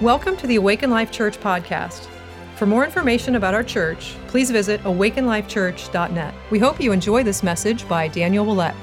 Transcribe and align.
Welcome 0.00 0.38
to 0.38 0.46
the 0.46 0.56
Awaken 0.56 0.88
Life 0.88 1.12
Church 1.12 1.38
podcast. 1.38 2.06
For 2.56 2.64
more 2.64 2.86
information 2.86 3.34
about 3.34 3.52
our 3.52 3.62
church, 3.62 4.14
please 4.28 4.50
visit 4.50 4.82
awakenlifechurch.net. 4.84 6.34
We 6.50 6.58
hope 6.58 6.80
you 6.80 6.92
enjoy 6.92 7.22
this 7.22 7.42
message 7.42 7.86
by 7.86 8.08
Daniel 8.08 8.46
Willett. 8.46 8.74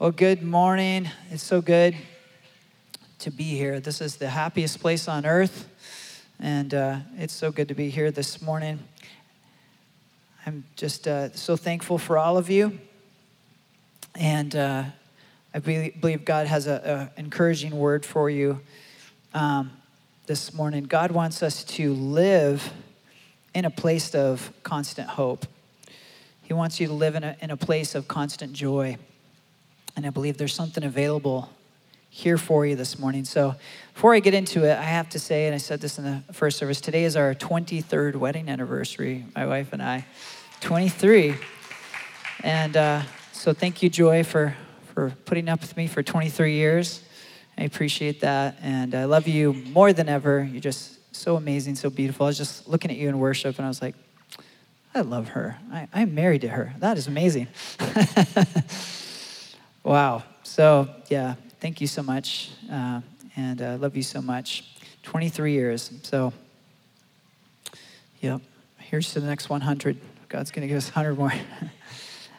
Well, 0.00 0.10
good 0.10 0.42
morning. 0.42 1.08
It's 1.30 1.44
so 1.44 1.60
good 1.62 1.94
to 3.20 3.30
be 3.30 3.44
here. 3.44 3.78
This 3.78 4.00
is 4.00 4.16
the 4.16 4.30
happiest 4.30 4.80
place 4.80 5.06
on 5.06 5.24
earth, 5.24 5.68
and 6.40 6.74
uh, 6.74 6.96
it's 7.16 7.34
so 7.34 7.52
good 7.52 7.68
to 7.68 7.74
be 7.74 7.88
here 7.88 8.10
this 8.10 8.42
morning. 8.42 8.80
I'm 10.44 10.64
just 10.74 11.06
uh, 11.06 11.32
so 11.34 11.56
thankful 11.56 11.98
for 11.98 12.18
all 12.18 12.36
of 12.36 12.50
you, 12.50 12.80
and 14.18 14.54
uh, 14.56 14.84
I 15.54 15.58
believe 15.58 16.24
God 16.24 16.46
has 16.46 16.66
an 16.66 17.10
encouraging 17.16 17.78
word 17.78 18.04
for 18.04 18.28
you 18.30 18.60
um, 19.34 19.70
this 20.26 20.52
morning. 20.52 20.84
God 20.84 21.10
wants 21.12 21.42
us 21.42 21.64
to 21.64 21.92
live 21.94 22.72
in 23.54 23.64
a 23.64 23.70
place 23.70 24.14
of 24.14 24.52
constant 24.62 25.08
hope. 25.08 25.46
He 26.42 26.52
wants 26.52 26.78
you 26.78 26.86
to 26.88 26.92
live 26.92 27.14
in 27.14 27.24
a, 27.24 27.36
in 27.40 27.50
a 27.50 27.56
place 27.56 27.94
of 27.94 28.06
constant 28.06 28.52
joy. 28.52 28.96
And 29.96 30.06
I 30.06 30.10
believe 30.10 30.36
there's 30.36 30.54
something 30.54 30.84
available 30.84 31.50
here 32.10 32.38
for 32.38 32.64
you 32.64 32.76
this 32.76 32.98
morning. 32.98 33.24
So 33.24 33.54
before 33.92 34.14
I 34.14 34.20
get 34.20 34.34
into 34.34 34.64
it, 34.64 34.76
I 34.76 34.82
have 34.82 35.08
to 35.10 35.18
say, 35.18 35.46
and 35.46 35.54
I 35.54 35.58
said 35.58 35.80
this 35.80 35.98
in 35.98 36.04
the 36.04 36.32
first 36.32 36.58
service, 36.58 36.80
today 36.80 37.04
is 37.04 37.16
our 37.16 37.34
23rd 37.34 38.16
wedding 38.16 38.48
anniversary, 38.48 39.24
my 39.34 39.46
wife 39.46 39.72
and 39.72 39.82
I. 39.82 40.06
23. 40.60 41.34
And 42.42 42.76
uh, 42.76 43.02
so 43.46 43.52
thank 43.52 43.80
you, 43.80 43.88
Joy, 43.88 44.24
for, 44.24 44.56
for 44.92 45.10
putting 45.24 45.48
up 45.48 45.60
with 45.60 45.76
me 45.76 45.86
for 45.86 46.02
23 46.02 46.54
years. 46.54 47.00
I 47.56 47.62
appreciate 47.62 48.22
that. 48.22 48.56
And 48.60 48.92
I 48.92 49.04
love 49.04 49.28
you 49.28 49.52
more 49.52 49.92
than 49.92 50.08
ever. 50.08 50.42
You're 50.42 50.60
just 50.60 50.98
so 51.14 51.36
amazing, 51.36 51.76
so 51.76 51.88
beautiful. 51.88 52.26
I 52.26 52.30
was 52.30 52.38
just 52.38 52.66
looking 52.66 52.90
at 52.90 52.96
you 52.96 53.08
in 53.08 53.20
worship 53.20 53.56
and 53.58 53.64
I 53.64 53.68
was 53.68 53.80
like, 53.80 53.94
I 54.96 55.02
love 55.02 55.28
her. 55.28 55.58
I, 55.70 55.86
I'm 55.94 56.12
married 56.12 56.40
to 56.40 56.48
her. 56.48 56.74
That 56.80 56.98
is 56.98 57.06
amazing. 57.06 57.46
Wow. 59.84 60.24
So, 60.42 60.88
yeah, 61.08 61.36
thank 61.60 61.80
you 61.80 61.86
so 61.86 62.02
much. 62.02 62.50
Uh, 62.68 63.02
and 63.36 63.62
I 63.62 63.74
uh, 63.74 63.78
love 63.78 63.94
you 63.96 64.02
so 64.02 64.20
much. 64.20 64.74
23 65.04 65.52
years. 65.52 65.92
So, 66.02 66.32
yep. 68.20 68.40
Here's 68.78 69.12
to 69.12 69.20
the 69.20 69.28
next 69.28 69.48
100. 69.48 69.96
God's 70.28 70.50
going 70.50 70.62
to 70.62 70.66
give 70.66 70.76
us 70.76 70.88
100 70.88 71.16
more. 71.16 71.32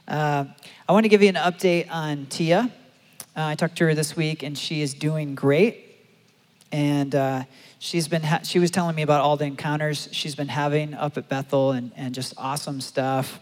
uh, 0.08 0.46
I 0.88 0.92
want 0.94 1.04
to 1.04 1.10
give 1.10 1.22
you 1.22 1.30
an 1.30 1.36
update 1.36 1.92
on 1.92 2.28
Tia. 2.28 2.72
Uh, 3.36 3.46
I 3.46 3.56
talked 3.56 3.78
to 3.78 3.86
her 3.86 3.94
this 3.94 4.16
week, 4.16 4.42
and 4.42 4.58
she 4.58 4.82
is 4.82 4.94
doing 4.94 5.36
great. 5.36 5.84
And 6.72 7.14
uh, 7.14 7.44
she's 7.80 8.08
been 8.08 8.24
ha- 8.24 8.42
she 8.44 8.60
was 8.60 8.72
telling 8.72 8.96
me 8.96 9.02
about 9.02 9.22
all 9.22 9.38
the 9.38 9.46
encounters 9.46 10.10
she's 10.12 10.36
been 10.36 10.48
having 10.48 10.94
up 10.94 11.18
at 11.18 11.30
Bethel 11.30 11.72
and, 11.72 11.92
and 11.96 12.16
just 12.16 12.34
awesome 12.38 12.82
stuff. 12.82 13.40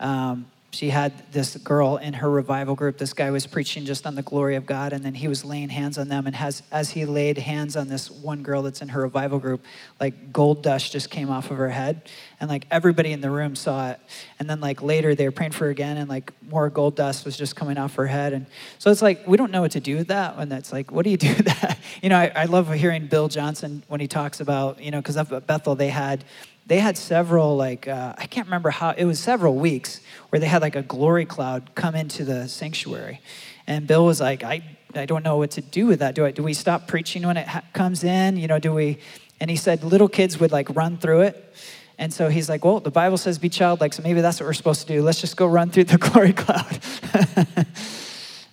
Um, 0.00 0.46
she 0.74 0.90
had 0.90 1.12
this 1.32 1.56
girl 1.56 1.96
in 1.96 2.14
her 2.14 2.28
revival 2.28 2.74
group. 2.74 2.98
This 2.98 3.12
guy 3.12 3.30
was 3.30 3.46
preaching 3.46 3.84
just 3.84 4.06
on 4.06 4.16
the 4.16 4.22
glory 4.22 4.56
of 4.56 4.66
God, 4.66 4.92
and 4.92 5.04
then 5.04 5.14
he 5.14 5.28
was 5.28 5.44
laying 5.44 5.68
hands 5.68 5.96
on 5.98 6.08
them. 6.08 6.26
And 6.26 6.34
has, 6.34 6.62
as 6.72 6.90
he 6.90 7.04
laid 7.04 7.38
hands 7.38 7.76
on 7.76 7.88
this 7.88 8.10
one 8.10 8.42
girl 8.42 8.62
that's 8.62 8.82
in 8.82 8.88
her 8.88 9.02
revival 9.02 9.38
group, 9.38 9.64
like 10.00 10.32
gold 10.32 10.62
dust 10.62 10.92
just 10.92 11.10
came 11.10 11.30
off 11.30 11.50
of 11.50 11.56
her 11.56 11.70
head, 11.70 12.10
and 12.40 12.50
like 12.50 12.66
everybody 12.70 13.12
in 13.12 13.20
the 13.20 13.30
room 13.30 13.54
saw 13.54 13.90
it. 13.90 14.00
And 14.38 14.50
then 14.50 14.60
like 14.60 14.82
later 14.82 15.14
they 15.14 15.26
were 15.26 15.32
praying 15.32 15.52
for 15.52 15.64
her 15.64 15.70
again, 15.70 15.96
and 15.96 16.08
like 16.08 16.32
more 16.50 16.68
gold 16.68 16.96
dust 16.96 17.24
was 17.24 17.36
just 17.36 17.54
coming 17.54 17.78
off 17.78 17.94
her 17.94 18.06
head. 18.06 18.32
And 18.32 18.46
so 18.78 18.90
it's 18.90 19.02
like 19.02 19.26
we 19.26 19.36
don't 19.36 19.52
know 19.52 19.60
what 19.60 19.72
to 19.72 19.80
do 19.80 19.96
with 19.96 20.08
that. 20.08 20.36
When 20.36 20.48
that's 20.48 20.72
like, 20.72 20.90
what 20.90 21.04
do 21.04 21.10
you 21.10 21.16
do 21.16 21.28
with 21.28 21.44
that? 21.60 21.78
You 22.02 22.08
know, 22.08 22.18
I, 22.18 22.32
I 22.34 22.44
love 22.46 22.72
hearing 22.72 23.06
Bill 23.06 23.28
Johnson 23.28 23.84
when 23.86 24.00
he 24.00 24.08
talks 24.08 24.40
about 24.40 24.82
you 24.82 24.90
know 24.90 24.98
because 24.98 25.16
up 25.16 25.30
at 25.32 25.46
Bethel 25.46 25.76
they 25.76 25.88
had 25.88 26.24
they 26.66 26.78
had 26.78 26.96
several 26.96 27.56
like 27.56 27.86
uh, 27.88 28.14
i 28.16 28.26
can't 28.26 28.46
remember 28.46 28.70
how 28.70 28.90
it 28.90 29.04
was 29.04 29.20
several 29.20 29.54
weeks 29.54 30.00
where 30.30 30.40
they 30.40 30.46
had 30.46 30.62
like 30.62 30.76
a 30.76 30.82
glory 30.82 31.24
cloud 31.24 31.74
come 31.74 31.94
into 31.94 32.24
the 32.24 32.48
sanctuary. 32.48 33.20
And 33.66 33.86
bill 33.86 34.04
was 34.04 34.20
like 34.20 34.42
i, 34.42 34.62
I 34.94 35.06
don't 35.06 35.24
know 35.24 35.36
what 35.36 35.52
to 35.52 35.60
do 35.60 35.86
with 35.86 35.98
that. 35.98 36.14
Do, 36.14 36.24
I, 36.24 36.30
do 36.30 36.42
we 36.42 36.54
stop 36.54 36.86
preaching 36.86 37.26
when 37.26 37.36
it 37.36 37.48
ha- 37.48 37.64
comes 37.72 38.04
in? 38.04 38.36
You 38.36 38.46
know 38.46 38.58
do 38.58 38.72
we 38.72 38.98
and 39.40 39.50
he 39.50 39.56
said 39.56 39.82
little 39.82 40.08
kids 40.08 40.38
would 40.40 40.52
like 40.52 40.74
run 40.74 40.98
through 40.98 41.22
it. 41.22 41.54
And 41.98 42.12
so 42.12 42.28
he's 42.28 42.48
like 42.48 42.64
well 42.64 42.80
the 42.80 42.90
bible 42.90 43.18
says 43.18 43.38
be 43.38 43.48
childlike 43.48 43.92
so 43.92 44.02
maybe 44.02 44.20
that's 44.20 44.40
what 44.40 44.46
we're 44.46 44.54
supposed 44.54 44.86
to 44.86 44.92
do. 44.94 45.02
Let's 45.02 45.20
just 45.20 45.36
go 45.36 45.46
run 45.46 45.70
through 45.70 45.84
the 45.84 45.98
glory 46.06 46.32
cloud 46.32 46.80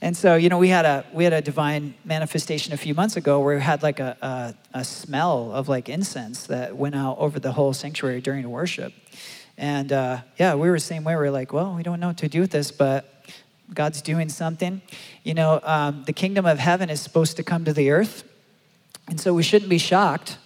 And 0.03 0.17
so, 0.17 0.35
you 0.35 0.49
know, 0.49 0.57
we 0.57 0.69
had 0.69 0.85
a 0.85 1.05
we 1.13 1.23
had 1.23 1.33
a 1.33 1.41
divine 1.41 1.93
manifestation 2.03 2.73
a 2.73 2.77
few 2.77 2.95
months 2.95 3.17
ago 3.17 3.39
where 3.39 3.55
we 3.55 3.61
had 3.61 3.83
like 3.83 3.99
a, 3.99 4.17
a, 4.73 4.79
a 4.79 4.83
smell 4.83 5.51
of 5.51 5.69
like 5.69 5.89
incense 5.89 6.47
that 6.47 6.75
went 6.75 6.95
out 6.95 7.19
over 7.19 7.39
the 7.39 7.51
whole 7.51 7.71
sanctuary 7.71 8.19
during 8.19 8.49
worship. 8.49 8.93
And 9.59 9.93
uh, 9.93 10.21
yeah, 10.39 10.55
we 10.55 10.69
were 10.69 10.77
the 10.77 10.79
same 10.79 11.03
way. 11.03 11.15
We 11.15 11.27
are 11.27 11.31
like, 11.31 11.53
well, 11.53 11.75
we 11.75 11.83
don't 11.83 11.99
know 11.99 12.07
what 12.07 12.17
to 12.17 12.27
do 12.27 12.41
with 12.41 12.49
this, 12.49 12.71
but 12.71 13.13
God's 13.73 14.01
doing 14.01 14.29
something. 14.29 14.81
You 15.23 15.35
know, 15.35 15.59
um, 15.61 16.03
the 16.05 16.13
kingdom 16.13 16.47
of 16.47 16.57
heaven 16.57 16.89
is 16.89 16.99
supposed 16.99 17.37
to 17.37 17.43
come 17.43 17.63
to 17.65 17.73
the 17.73 17.91
earth. 17.91 18.23
And 19.07 19.21
so 19.21 19.35
we 19.35 19.43
shouldn't 19.43 19.69
be 19.69 19.77
shocked 19.77 20.39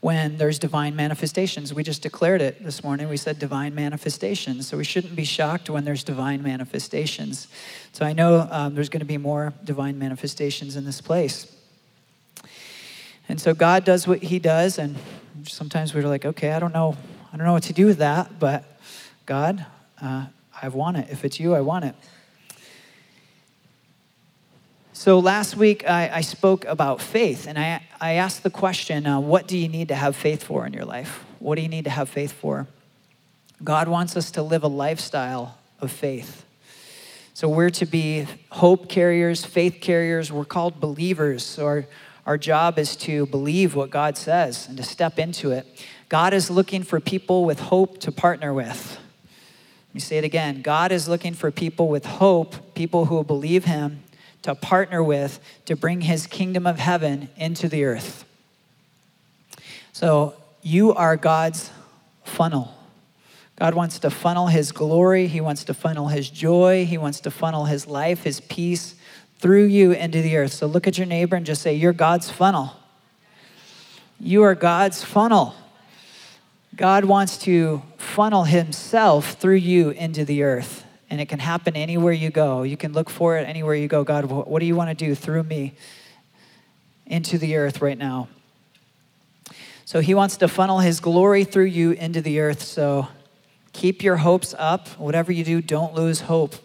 when 0.00 0.36
there's 0.36 0.58
divine 0.58 0.94
manifestations. 0.94 1.74
We 1.74 1.82
just 1.82 2.02
declared 2.02 2.40
it 2.40 2.62
this 2.62 2.84
morning. 2.84 3.08
We 3.08 3.16
said 3.16 3.38
divine 3.38 3.74
manifestations. 3.74 4.68
So 4.68 4.76
we 4.76 4.84
shouldn't 4.84 5.16
be 5.16 5.24
shocked 5.24 5.68
when 5.68 5.84
there's 5.84 6.04
divine 6.04 6.42
manifestations. 6.42 7.48
So 7.92 8.04
I 8.06 8.12
know 8.12 8.46
um, 8.50 8.74
there's 8.74 8.88
going 8.88 9.00
to 9.00 9.06
be 9.06 9.18
more 9.18 9.52
divine 9.64 9.98
manifestations 9.98 10.76
in 10.76 10.84
this 10.84 11.00
place. 11.00 11.52
And 13.28 13.40
so 13.40 13.54
God 13.54 13.84
does 13.84 14.06
what 14.06 14.22
He 14.22 14.38
does, 14.38 14.78
and 14.78 14.96
sometimes 15.44 15.94
we're 15.94 16.08
like, 16.08 16.24
okay, 16.24 16.52
I 16.52 16.58
don't 16.58 16.72
know, 16.72 16.96
I 17.32 17.36
don't 17.36 17.44
know 17.44 17.52
what 17.52 17.64
to 17.64 17.74
do 17.74 17.86
with 17.86 17.98
that, 17.98 18.38
but 18.38 18.64
God, 19.26 19.66
uh, 20.00 20.26
I 20.62 20.68
want 20.68 20.96
it. 20.96 21.08
If 21.10 21.24
it's 21.24 21.38
you, 21.38 21.54
I 21.54 21.60
want 21.60 21.84
it. 21.84 21.94
So 24.98 25.20
last 25.20 25.56
week 25.56 25.88
I, 25.88 26.10
I, 26.12 26.20
spoke 26.22 26.64
about 26.64 27.00
faith, 27.00 27.46
and 27.46 27.56
I, 27.56 27.84
I 28.00 28.14
asked 28.14 28.42
the 28.42 28.50
question 28.50 29.06
uh, 29.06 29.20
what 29.20 29.46
do 29.46 29.56
you 29.56 29.68
need 29.68 29.86
to 29.88 29.94
have 29.94 30.16
faith 30.16 30.42
for 30.42 30.66
in 30.66 30.72
your 30.72 30.84
life? 30.84 31.24
What 31.38 31.54
do 31.54 31.62
you 31.62 31.68
need 31.68 31.84
to 31.84 31.90
have 31.90 32.08
faith 32.08 32.32
for? 32.32 32.66
God 33.62 33.86
wants 33.86 34.16
us 34.16 34.32
to 34.32 34.42
live 34.42 34.64
a 34.64 34.68
lifestyle 34.68 35.56
of 35.80 35.92
faith. 35.92 36.44
So 37.32 37.48
we're 37.48 37.70
to 37.70 37.86
be 37.86 38.26
hope 38.50 38.88
carriers, 38.88 39.44
faith 39.44 39.78
carriers. 39.80 40.32
We're 40.32 40.44
called 40.44 40.80
believers. 40.80 41.44
So 41.44 41.64
our, 41.64 41.86
our 42.26 42.36
job 42.36 42.76
is 42.76 42.96
to 42.96 43.26
believe 43.26 43.76
what 43.76 43.90
God 43.90 44.16
says 44.16 44.66
and 44.66 44.76
to 44.78 44.82
step 44.82 45.20
into 45.20 45.52
it. 45.52 45.64
God 46.08 46.34
is 46.34 46.50
looking 46.50 46.82
for 46.82 46.98
people 46.98 47.44
with 47.44 47.60
hope 47.60 48.00
to 48.00 48.10
partner 48.10 48.52
with. 48.52 48.98
Let 49.90 49.94
me 49.94 50.00
say 50.00 50.18
it 50.18 50.24
again. 50.24 50.60
God 50.60 50.90
is 50.90 51.08
looking 51.08 51.34
for 51.34 51.52
people 51.52 51.86
with 51.86 52.04
hope, 52.04 52.74
people 52.74 53.04
who 53.04 53.14
will 53.14 53.22
believe 53.22 53.64
Him 53.64 54.02
to 54.42 54.54
partner 54.54 55.02
with 55.02 55.40
to 55.66 55.76
bring 55.76 56.02
his 56.02 56.26
kingdom 56.26 56.66
of 56.66 56.78
heaven 56.78 57.28
into 57.36 57.68
the 57.68 57.84
earth. 57.84 58.24
So 59.92 60.34
you 60.62 60.94
are 60.94 61.16
God's 61.16 61.70
funnel. 62.24 62.74
God 63.56 63.74
wants 63.74 63.98
to 64.00 64.10
funnel 64.10 64.46
his 64.46 64.70
glory, 64.70 65.26
he 65.26 65.40
wants 65.40 65.64
to 65.64 65.74
funnel 65.74 66.08
his 66.08 66.30
joy, 66.30 66.86
he 66.86 66.96
wants 66.96 67.20
to 67.20 67.30
funnel 67.30 67.64
his 67.64 67.88
life, 67.88 68.22
his 68.22 68.40
peace 68.40 68.94
through 69.40 69.64
you 69.64 69.92
into 69.92 70.22
the 70.22 70.36
earth. 70.36 70.52
So 70.52 70.66
look 70.66 70.86
at 70.86 70.96
your 70.96 71.06
neighbor 71.06 71.34
and 71.34 71.44
just 71.44 71.62
say, 71.62 71.74
You're 71.74 71.92
God's 71.92 72.30
funnel. 72.30 72.76
You 74.20 74.44
are 74.44 74.54
God's 74.54 75.02
funnel. 75.02 75.54
God 76.76 77.04
wants 77.04 77.38
to 77.38 77.82
funnel 77.96 78.44
himself 78.44 79.32
through 79.32 79.56
you 79.56 79.90
into 79.90 80.24
the 80.24 80.44
earth 80.44 80.84
and 81.10 81.20
it 81.20 81.28
can 81.28 81.38
happen 81.38 81.76
anywhere 81.76 82.12
you 82.12 82.30
go. 82.30 82.62
You 82.62 82.76
can 82.76 82.92
look 82.92 83.08
for 83.08 83.36
it 83.38 83.48
anywhere 83.48 83.74
you 83.74 83.88
go. 83.88 84.04
God, 84.04 84.26
what 84.26 84.60
do 84.60 84.66
you 84.66 84.76
want 84.76 84.90
to 84.90 84.94
do 84.94 85.14
through 85.14 85.42
me 85.44 85.74
into 87.06 87.38
the 87.38 87.56
earth 87.56 87.80
right 87.80 87.96
now? 87.96 88.28
So 89.84 90.00
he 90.00 90.12
wants 90.12 90.36
to 90.38 90.48
funnel 90.48 90.80
his 90.80 91.00
glory 91.00 91.44
through 91.44 91.64
you 91.64 91.92
into 91.92 92.20
the 92.20 92.40
earth. 92.40 92.62
So 92.62 93.08
keep 93.72 94.02
your 94.02 94.16
hopes 94.16 94.54
up. 94.58 94.88
Whatever 94.98 95.32
you 95.32 95.44
do, 95.44 95.62
don't 95.62 95.94
lose 95.94 96.20
hope. 96.20 96.56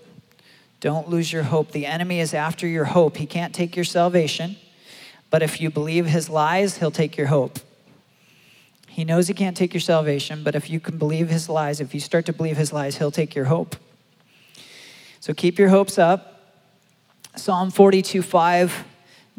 Don't 0.81 1.07
lose 1.07 1.31
your 1.31 1.44
hope. 1.44 1.72
The 1.72 1.86
enemy 1.86 2.19
is 2.19 2.34
after 2.34 2.68
your 2.68 2.84
hope. 2.84 3.16
He 3.16 3.25
can't 3.25 3.56
take 3.56 3.78
your 3.78 3.86
salvation, 3.86 4.57
but 5.30 5.42
if 5.42 5.62
you 5.62 5.69
believe 5.69 6.07
his 6.07 6.30
lies, 6.30 6.80
he'll 6.80 6.92
take 6.92 7.16
your 7.16 7.28
hope. 7.28 7.60
He 8.89 9.06
knows 9.06 9.30
he 9.30 9.34
can't 9.34 9.56
take 9.56 9.74
your 9.74 9.80
salvation, 9.80 10.44
but 10.44 10.56
if 10.56 10.69
you 10.69 10.81
can 10.81 10.98
believe 10.98 11.30
his 11.30 11.48
lies, 11.48 11.80
if 11.80 11.94
you 11.94 12.01
start 12.01 12.25
to 12.25 12.34
believe 12.34 12.57
his 12.57 12.74
lies, 12.74 12.98
he'll 12.98 13.10
take 13.10 13.34
your 13.34 13.46
hope. 13.46 13.78
So 15.24 15.34
keep 15.34 15.58
your 15.58 15.70
hopes 15.70 15.98
up. 15.98 16.58
Psalm 17.38 17.72
42 17.72 18.22
5, 18.22 18.84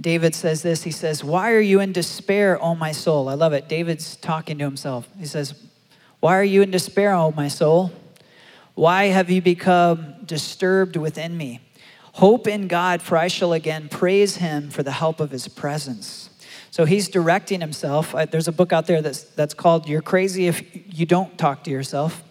David 0.01 0.35
says 0.35 0.63
this. 0.63 0.83
He 0.83 0.91
says, 0.91 1.23
Why 1.23 1.53
are 1.53 1.61
you 1.61 1.81
in 1.81 1.93
despair, 1.93 2.59
O 2.63 2.75
my 2.75 2.91
soul? 2.91 3.29
I 3.29 3.35
love 3.35 3.53
it. 3.53 3.69
David's 3.69 4.17
talking 4.17 4.57
to 4.57 4.65
himself. 4.65 5.07
He 5.19 5.27
says, 5.27 5.53
Why 6.21 6.39
are 6.39 6.43
you 6.43 6.63
in 6.63 6.71
despair, 6.71 7.13
O 7.13 7.33
my 7.33 7.49
soul? 7.49 7.93
Why 8.75 9.09
have 9.09 9.29
you 9.29 9.43
become 9.43 10.15
disturbed 10.25 10.97
within 10.97 11.37
me? 11.37 11.61
Hope 12.15 12.49
in 12.49 12.67
God, 12.67 13.03
for 13.03 13.19
I 13.19 13.29
shall 13.29 13.53
again 13.53 13.91
praise 13.91 14.37
him 14.37 14.71
for 14.71 14.83
the 14.83 14.93
help 14.93 15.21
of 15.21 15.33
his 15.33 15.49
presence. 15.49 16.31
So 16.71 16.87
he's 16.87 17.09
directing 17.11 17.61
himself. 17.61 18.15
There's 18.31 18.49
a 18.49 18.53
book 18.53 18.73
out 18.73 18.87
there 18.87 19.03
that's, 19.03 19.25
that's 19.25 19.53
called 19.53 19.87
You're 19.87 20.01
Crazy 20.01 20.47
If 20.47 20.63
You 20.99 21.05
Don't 21.05 21.37
Talk 21.37 21.63
to 21.65 21.71
Yourself. 21.71 22.23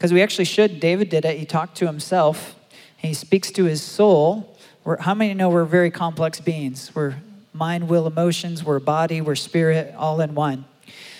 Because 0.00 0.14
we 0.14 0.22
actually 0.22 0.46
should. 0.46 0.80
David 0.80 1.10
did 1.10 1.26
it. 1.26 1.38
He 1.38 1.44
talked 1.44 1.76
to 1.76 1.86
himself, 1.86 2.56
he 2.96 3.12
speaks 3.12 3.50
to 3.50 3.64
his 3.64 3.82
soul. 3.82 4.56
We're, 4.82 4.96
how 4.96 5.12
many 5.12 5.34
know 5.34 5.50
we're 5.50 5.66
very 5.66 5.90
complex 5.90 6.40
beings? 6.40 6.90
We're 6.94 7.16
mind, 7.52 7.86
will, 7.86 8.06
emotions, 8.06 8.64
we're 8.64 8.78
body, 8.78 9.20
we're 9.20 9.34
spirit, 9.34 9.94
all 9.94 10.22
in 10.22 10.34
one. 10.34 10.64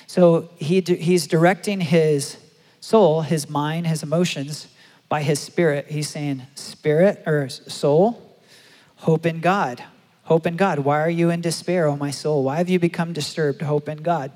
So 0.07 0.49
he, 0.57 0.81
he's 0.81 1.27
directing 1.27 1.83
his 1.83 2.39
soul, 2.81 3.21
his 3.21 3.51
mind, 3.51 3.87
his 3.87 4.03
emotions 4.03 4.69
by 5.11 5.25
his 5.25 5.41
spirit. 5.41 5.89
He's 5.91 6.09
saying, 6.09 6.45
Spirit 6.55 7.23
or 7.27 7.51
soul, 7.51 8.35
hope 8.97 9.27
in 9.27 9.41
God. 9.41 9.85
Hope 10.23 10.47
in 10.47 10.57
God. 10.57 10.79
Why 10.79 11.01
are 11.03 11.11
you 11.11 11.29
in 11.29 11.43
despair, 11.43 11.87
oh 11.87 11.97
my 11.97 12.11
soul? 12.11 12.45
Why 12.45 12.57
have 12.57 12.71
you 12.71 12.79
become 12.79 13.13
disturbed? 13.13 13.61
Hope 13.61 13.91
in 13.91 13.99
God. 13.99 14.33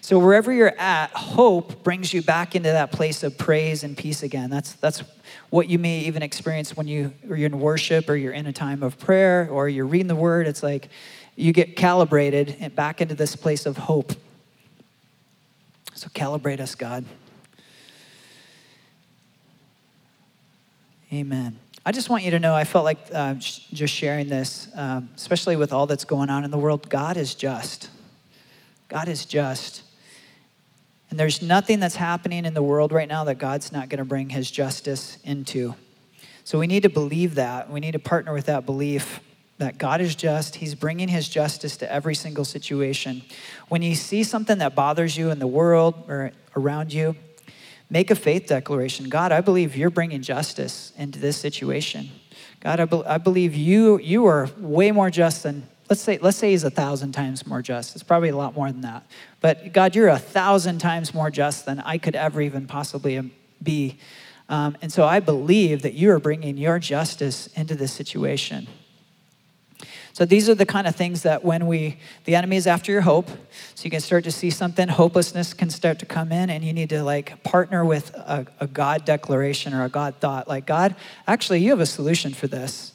So 0.00 0.18
wherever 0.18 0.52
you're 0.52 0.78
at, 0.78 1.10
hope 1.10 1.84
brings 1.84 2.12
you 2.12 2.22
back 2.22 2.56
into 2.56 2.70
that 2.70 2.90
place 2.90 3.22
of 3.22 3.36
praise 3.36 3.84
and 3.84 3.96
peace 3.96 4.22
again. 4.22 4.50
That's 4.50 4.72
that's 4.74 5.02
what 5.50 5.68
you 5.68 5.78
may 5.78 6.00
even 6.00 6.22
experience 6.22 6.76
when 6.76 6.88
you 6.88 7.12
or 7.28 7.36
you're 7.36 7.46
in 7.46 7.60
worship 7.60 8.08
or 8.08 8.16
you're 8.16 8.32
in 8.32 8.46
a 8.46 8.52
time 8.52 8.82
of 8.82 8.98
prayer 8.98 9.48
or 9.50 9.68
you're 9.68 9.86
reading 9.86 10.06
the 10.06 10.16
word. 10.16 10.46
It's 10.46 10.62
like 10.62 10.88
you 11.36 11.52
get 11.52 11.76
calibrated 11.76 12.56
and 12.60 12.74
back 12.74 13.00
into 13.00 13.14
this 13.14 13.36
place 13.36 13.66
of 13.66 13.76
hope. 13.76 14.12
So 15.94 16.08
calibrate 16.08 16.60
us, 16.60 16.74
God. 16.74 17.04
Amen. 21.12 21.58
I 21.84 21.92
just 21.92 22.08
want 22.08 22.24
you 22.24 22.30
to 22.32 22.38
know, 22.38 22.54
I 22.54 22.64
felt 22.64 22.84
like 22.84 22.98
uh, 23.12 23.34
just 23.34 23.92
sharing 23.92 24.28
this, 24.28 24.68
um, 24.74 25.10
especially 25.16 25.56
with 25.56 25.72
all 25.72 25.86
that's 25.86 26.04
going 26.04 26.30
on 26.30 26.44
in 26.44 26.50
the 26.50 26.58
world. 26.58 26.88
God 26.88 27.16
is 27.16 27.34
just. 27.34 27.90
God 28.88 29.08
is 29.08 29.24
just. 29.24 29.82
And 31.10 31.18
there's 31.18 31.42
nothing 31.42 31.80
that's 31.80 31.96
happening 31.96 32.44
in 32.44 32.54
the 32.54 32.62
world 32.62 32.92
right 32.92 33.08
now 33.08 33.24
that 33.24 33.36
God's 33.38 33.72
not 33.72 33.88
going 33.88 33.98
to 33.98 34.04
bring 34.04 34.30
his 34.30 34.50
justice 34.50 35.18
into. 35.24 35.74
So 36.44 36.58
we 36.58 36.66
need 36.66 36.84
to 36.84 36.88
believe 36.88 37.34
that. 37.34 37.70
We 37.70 37.80
need 37.80 37.92
to 37.92 37.98
partner 37.98 38.32
with 38.32 38.46
that 38.46 38.64
belief 38.64 39.20
that 39.58 39.76
God 39.76 40.00
is 40.00 40.14
just. 40.14 40.56
He's 40.56 40.74
bringing 40.74 41.08
his 41.08 41.28
justice 41.28 41.76
to 41.78 41.92
every 41.92 42.14
single 42.14 42.44
situation. 42.44 43.22
When 43.68 43.82
you 43.82 43.94
see 43.94 44.22
something 44.22 44.58
that 44.58 44.74
bothers 44.74 45.18
you 45.18 45.30
in 45.30 45.38
the 45.38 45.46
world 45.46 46.04
or 46.08 46.32
around 46.56 46.92
you, 46.92 47.16
Make 47.92 48.12
a 48.12 48.14
faith 48.14 48.46
declaration. 48.46 49.08
God, 49.08 49.32
I 49.32 49.40
believe 49.40 49.76
you're 49.76 49.90
bringing 49.90 50.22
justice 50.22 50.92
into 50.96 51.18
this 51.18 51.36
situation. 51.36 52.08
God, 52.60 52.78
I, 52.78 52.84
be- 52.84 53.04
I 53.04 53.18
believe 53.18 53.52
you, 53.56 53.98
you 53.98 54.26
are 54.26 54.48
way 54.58 54.92
more 54.92 55.10
just 55.10 55.42
than, 55.42 55.66
let's 55.90 56.00
say, 56.00 56.18
let's 56.18 56.36
say 56.36 56.52
he's 56.52 56.62
a 56.62 56.70
thousand 56.70 57.12
times 57.12 57.46
more 57.46 57.60
just. 57.60 57.96
It's 57.96 58.04
probably 58.04 58.28
a 58.28 58.36
lot 58.36 58.54
more 58.54 58.70
than 58.70 58.82
that. 58.82 59.04
But 59.40 59.72
God, 59.72 59.96
you're 59.96 60.08
a 60.08 60.18
thousand 60.18 60.78
times 60.78 61.12
more 61.12 61.30
just 61.30 61.66
than 61.66 61.80
I 61.80 61.98
could 61.98 62.14
ever 62.14 62.40
even 62.40 62.68
possibly 62.68 63.32
be. 63.60 63.98
Um, 64.48 64.78
and 64.80 64.92
so 64.92 65.04
I 65.04 65.18
believe 65.18 65.82
that 65.82 65.94
you 65.94 66.12
are 66.12 66.20
bringing 66.20 66.56
your 66.56 66.78
justice 66.78 67.48
into 67.48 67.74
this 67.74 67.92
situation. 67.92 68.68
So 70.12 70.24
these 70.24 70.48
are 70.48 70.54
the 70.54 70.66
kind 70.66 70.86
of 70.86 70.94
things 70.94 71.22
that 71.22 71.44
when 71.44 71.66
we, 71.66 71.96
the 72.24 72.34
enemy 72.34 72.56
is 72.56 72.66
after 72.66 72.92
your 72.92 73.00
hope, 73.00 73.28
so 73.74 73.84
you 73.84 73.90
can 73.90 74.00
start 74.00 74.24
to 74.24 74.32
see 74.32 74.50
something, 74.50 74.86
hopelessness 74.88 75.54
can 75.54 75.70
start 75.70 75.98
to 76.00 76.06
come 76.06 76.30
in, 76.30 76.50
and 76.50 76.64
you 76.64 76.72
need 76.72 76.90
to 76.90 77.02
like 77.02 77.42
partner 77.42 77.84
with 77.84 78.14
a, 78.14 78.46
a 78.60 78.66
God 78.66 79.04
declaration 79.04 79.72
or 79.72 79.84
a 79.84 79.88
God 79.88 80.16
thought. 80.16 80.46
Like, 80.46 80.66
God, 80.66 80.94
actually, 81.26 81.60
you 81.60 81.70
have 81.70 81.80
a 81.80 81.86
solution 81.86 82.34
for 82.34 82.48
this. 82.48 82.89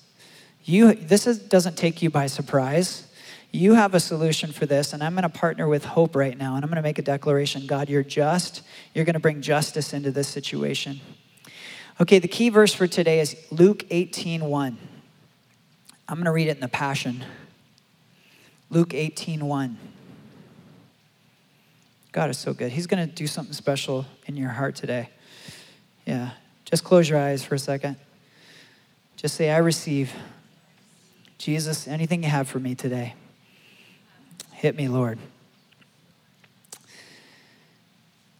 You, 0.66 0.96
this 0.96 1.28
is, 1.28 1.38
doesn't 1.38 1.78
take 1.78 2.02
you 2.02 2.10
by 2.10 2.26
surprise. 2.26 3.08
You 3.52 3.76
have 3.76 3.94
a 3.94 4.00
solution 4.00 4.52
for 4.52 4.66
this, 4.66 4.94
and 4.94 5.04
I'm 5.04 5.14
going 5.14 5.24
to 5.24 5.30
partner 5.30 5.68
with 5.68 5.86
hope 5.86 6.16
right 6.16 6.36
now, 6.36 6.56
and 6.56 6.66
I'm 6.66 6.70
going 6.70 6.78
to 6.78 6.82
make 6.82 6.98
a 6.98 7.04
declaration 7.04 7.68
God, 7.68 7.88
you're 7.88 8.04
just. 8.04 8.64
You're 8.94 9.06
going 9.06 9.14
to 9.14 9.20
bring 9.20 9.42
justice 9.42 9.94
into 9.94 10.12
this 10.12 10.28
situation. 10.28 11.00
Okay, 12.02 12.20
the 12.20 12.28
key 12.28 12.50
verse 12.50 12.74
for 12.74 12.88
today 12.88 13.20
is 13.20 13.38
Luke 13.52 13.86
18 13.92 14.44
1. 14.44 14.78
I'm 16.10 16.16
going 16.16 16.26
to 16.26 16.32
read 16.32 16.48
it 16.48 16.58
in 16.58 16.60
the 16.60 16.68
Passion. 16.68 17.24
Luke 18.70 18.94
18 18.94 19.46
1. 19.46 19.78
God 22.12 22.30
is 22.30 22.38
so 22.38 22.54
good. 22.54 22.72
He's 22.72 22.88
going 22.88 23.08
to 23.08 23.14
do 23.14 23.28
something 23.28 23.54
special 23.54 24.06
in 24.26 24.36
your 24.36 24.50
heart 24.50 24.76
today. 24.76 25.10
Yeah. 26.06 26.32
Just 26.66 26.84
close 26.84 27.08
your 27.08 27.20
eyes 27.20 27.44
for 27.44 27.56
a 27.56 27.60
second. 27.60 27.98
Just 29.16 29.36
say, 29.36 29.52
I 29.52 29.58
receive. 29.58 30.12
Jesus, 31.38 31.88
anything 31.88 32.24
you 32.24 32.30
have 32.30 32.48
for 32.48 32.60
me 32.60 32.76
today. 32.76 33.14
Hit 34.52 34.76
me, 34.76 34.88
Lord. 34.88 35.20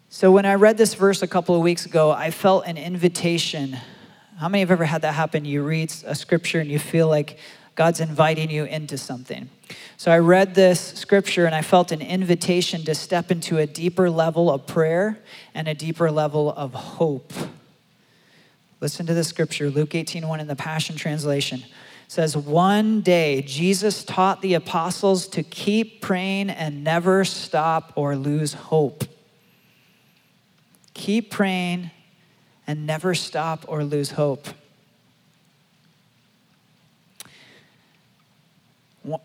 So, 0.10 0.32
when 0.32 0.46
I 0.46 0.56
read 0.56 0.78
this 0.78 0.94
verse 0.94 1.22
a 1.22 1.28
couple 1.28 1.56
of 1.56 1.62
weeks 1.62 1.86
ago, 1.86 2.12
I 2.12 2.32
felt 2.32 2.66
an 2.66 2.78
invitation 2.78 3.78
how 4.38 4.50
many 4.50 4.60
have 4.60 4.72
ever 4.72 4.84
had 4.84 5.02
that 5.04 5.14
happen? 5.14 5.46
You 5.46 5.64
read 5.64 5.94
a 6.06 6.14
scripture 6.14 6.60
and 6.60 6.70
you 6.70 6.78
feel 6.78 7.08
like 7.08 7.38
God's 7.76 8.02
inviting 8.02 8.50
you 8.50 8.66
into 8.66 8.98
something. 8.98 9.50
So 9.98 10.12
I 10.12 10.20
read 10.20 10.56
this 10.56 10.80
scripture 10.80 11.46
and 11.46 11.56
I 11.56 11.62
felt 11.62 11.92
an 11.94 12.02
invitation 12.02 12.84
to 12.84 12.96
step 12.96 13.32
into 13.32 13.58
a 13.58 13.66
deeper 13.66 14.10
level 14.10 14.52
of 14.52 14.68
prayer 14.68 15.20
and 15.54 15.68
a 15.68 15.74
deeper 15.74 16.12
level 16.12 16.52
of 16.52 16.74
hope. 16.74 17.32
Listen 18.82 19.06
to 19.06 19.14
the 19.14 19.24
scripture, 19.24 19.70
Luke 19.70 19.96
18:1 19.96 20.42
in 20.42 20.48
the 20.48 20.56
Passion 20.56 20.98
Translation. 20.98 21.64
Says, 22.08 22.38
One 22.38 23.02
day 23.02 23.42
Jesus 23.42 24.04
taught 24.04 24.42
the 24.42 24.54
apostles 24.54 25.28
to 25.30 25.44
keep 25.44 26.02
praying 26.02 26.50
and 26.50 26.84
never 26.84 27.26
stop 27.26 27.94
or 27.96 28.16
lose 28.16 28.54
hope. 28.54 29.04
Keep 30.94 31.32
praying 31.32 31.92
and 32.68 32.88
never 32.88 33.14
stop 33.14 33.66
or 33.68 33.84
lose 33.84 34.12
hope. 34.12 34.48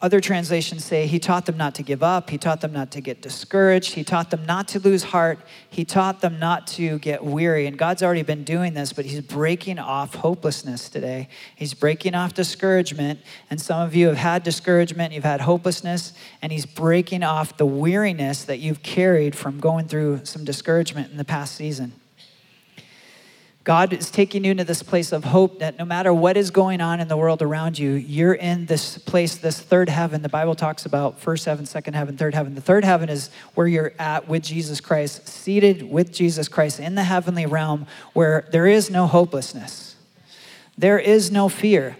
Other 0.03 0.21
translations 0.21 0.85
say 0.85 1.07
he 1.07 1.19
taught 1.19 1.47
them 1.47 1.57
not 1.57 1.75
to 1.77 1.83
give 1.83 2.03
up. 2.03 2.29
He 2.29 2.37
taught 2.37 2.61
them 2.61 2.73
not 2.73 2.91
to 2.93 3.01
get 3.01 3.23
discouraged. 3.23 3.95
He 3.95 4.05
taught 4.05 4.31
them 4.31 4.45
not 4.45 4.69
to 4.69 4.79
lose 4.79 5.05
heart. 5.05 5.39
He 5.71 5.85
taught 5.87 6.21
them 6.21 6.39
not 6.39 6.67
to 6.69 6.99
get 6.99 7.25
weary. 7.25 7.67
And 7.67 7.79
God's 7.79 8.03
already 8.03 8.23
been 8.23 8.45
doing 8.45 8.75
this, 8.75 8.93
but 8.93 9.07
he's 9.07 9.21
breaking 9.21 9.79
off 9.79 10.17
hopelessness 10.17 10.91
today. 10.91 11.29
He's 11.57 11.73
breaking 11.73 12.15
off 12.15 12.35
discouragement. 12.35 13.21
And 13.49 13.61
some 13.61 13.81
of 13.81 13.95
you 13.95 14.09
have 14.09 14.19
had 14.19 14.43
discouragement, 14.43 15.15
you've 15.15 15.25
had 15.25 15.41
hopelessness, 15.41 16.13
and 16.43 16.53
he's 16.53 16.67
breaking 16.67 17.23
off 17.23 17.57
the 17.57 17.67
weariness 17.67 18.45
that 18.45 18.59
you've 18.59 18.83
carried 18.83 19.35
from 19.35 19.61
going 19.61 19.89
through 19.89 20.25
some 20.25 20.45
discouragement 20.45 21.11
in 21.11 21.17
the 21.17 21.25
past 21.25 21.55
season. 21.55 22.00
God 23.63 23.93
is 23.93 24.11
taking 24.11 24.45
you 24.45 24.53
into 24.53 24.65
this 24.65 24.83
place 24.83 25.13
of 25.13 25.25
hope 25.25 25.59
that 25.59 25.79
no 25.79 25.85
matter 25.85 26.15
what 26.15 26.39
is 26.39 26.51
going 26.51 26.81
on 26.81 26.99
in 26.99 27.09
the 27.09 27.17
world 27.17 27.43
around 27.43 27.79
you, 27.79 27.91
you're 27.91 28.33
in 28.33 28.65
this 28.65 28.97
place, 28.97 29.37
this 29.37 29.61
third 29.61 29.91
heaven. 29.91 30.23
The 30.23 30.31
Bible 30.31 30.55
talks 30.55 30.87
about 30.87 31.21
first 31.21 31.45
heaven, 31.45 31.67
second 31.67 31.93
heaven, 31.93 32.17
third 32.17 32.35
heaven. 32.35 32.55
The 32.55 32.63
third 32.63 32.85
heaven 32.85 33.11
is 33.11 33.29
where 33.55 33.67
you're 33.67 33.93
at 33.99 34.27
with 34.29 34.45
Jesus 34.45 34.81
Christ, 34.81 35.29
seated 35.29 35.83
with 35.83 36.11
Jesus 36.11 36.49
Christ 36.49 36.81
in 36.81 36.95
the 36.95 37.05
heavenly 37.05 37.45
realm 37.45 37.87
where 38.15 38.49
there 38.51 38.67
is 38.67 38.91
no 38.91 39.07
hopelessness, 39.07 39.97
there 40.79 40.99
is 40.99 41.31
no 41.31 41.51
fear. 41.51 41.99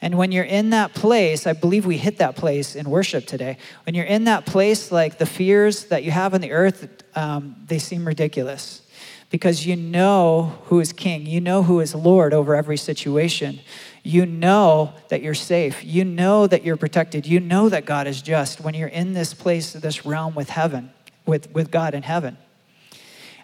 And 0.00 0.16
when 0.16 0.30
you're 0.30 0.44
in 0.44 0.70
that 0.70 0.94
place, 0.94 1.46
I 1.46 1.52
believe 1.52 1.84
we 1.84 1.96
hit 1.96 2.18
that 2.18 2.36
place 2.36 2.76
in 2.76 2.88
worship 2.88 3.26
today. 3.26 3.58
When 3.84 3.96
you're 3.96 4.04
in 4.04 4.24
that 4.24 4.46
place, 4.46 4.92
like 4.92 5.18
the 5.18 5.26
fears 5.26 5.86
that 5.86 6.04
you 6.04 6.12
have 6.12 6.34
on 6.34 6.40
the 6.40 6.52
earth, 6.52 7.02
um, 7.16 7.56
they 7.66 7.80
seem 7.80 8.06
ridiculous 8.06 8.82
because 9.30 9.66
you 9.66 9.76
know 9.76 10.58
who 10.64 10.80
is 10.80 10.92
king. 10.92 11.26
You 11.26 11.40
know 11.40 11.62
who 11.62 11.80
is 11.80 11.94
Lord 11.94 12.32
over 12.32 12.54
every 12.54 12.76
situation. 12.76 13.60
You 14.02 14.24
know 14.24 14.94
that 15.08 15.22
you're 15.22 15.34
safe. 15.34 15.84
You 15.84 16.04
know 16.04 16.46
that 16.46 16.64
you're 16.64 16.76
protected. 16.76 17.26
You 17.26 17.40
know 17.40 17.68
that 17.68 17.84
God 17.84 18.06
is 18.06 18.22
just 18.22 18.60
when 18.60 18.74
you're 18.74 18.88
in 18.88 19.12
this 19.12 19.34
place, 19.34 19.72
this 19.72 20.06
realm 20.06 20.34
with 20.34 20.50
heaven, 20.50 20.90
with, 21.26 21.52
with 21.52 21.70
God 21.70 21.94
in 21.94 22.02
heaven. 22.02 22.38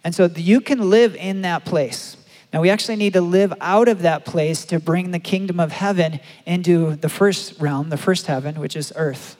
And 0.03 0.15
so 0.15 0.27
you 0.27 0.61
can 0.61 0.91
live 0.91 1.17
in 1.17 1.43
that 1.43 1.65
place. 1.65 2.17
Now, 2.53 2.61
we 2.61 2.71
actually 2.71 2.97
need 2.97 3.15
to 3.15 3.21
live 3.21 3.53
out 3.61 3.89
of 3.89 4.03
that 4.03 4.25
place 4.25 4.65
to 4.67 4.79
bring 4.79 5.11
the 5.11 5.19
kingdom 5.19 5.59
of 5.59 5.73
heaven 5.73 6.21
into 6.47 6.95
the 6.95 7.09
first 7.09 7.61
realm, 7.61 7.89
the 7.89 7.97
first 7.97 8.27
heaven, 8.27 8.61
which 8.61 8.77
is 8.77 8.93
earth. 8.95 9.37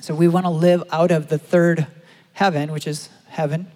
So 0.00 0.14
we 0.14 0.26
want 0.26 0.46
to 0.46 0.50
live 0.50 0.82
out 0.90 1.10
of 1.10 1.28
the 1.28 1.38
third 1.38 1.86
heaven, 2.32 2.72
which 2.72 2.86
is 2.86 3.10
heaven, 3.28 3.70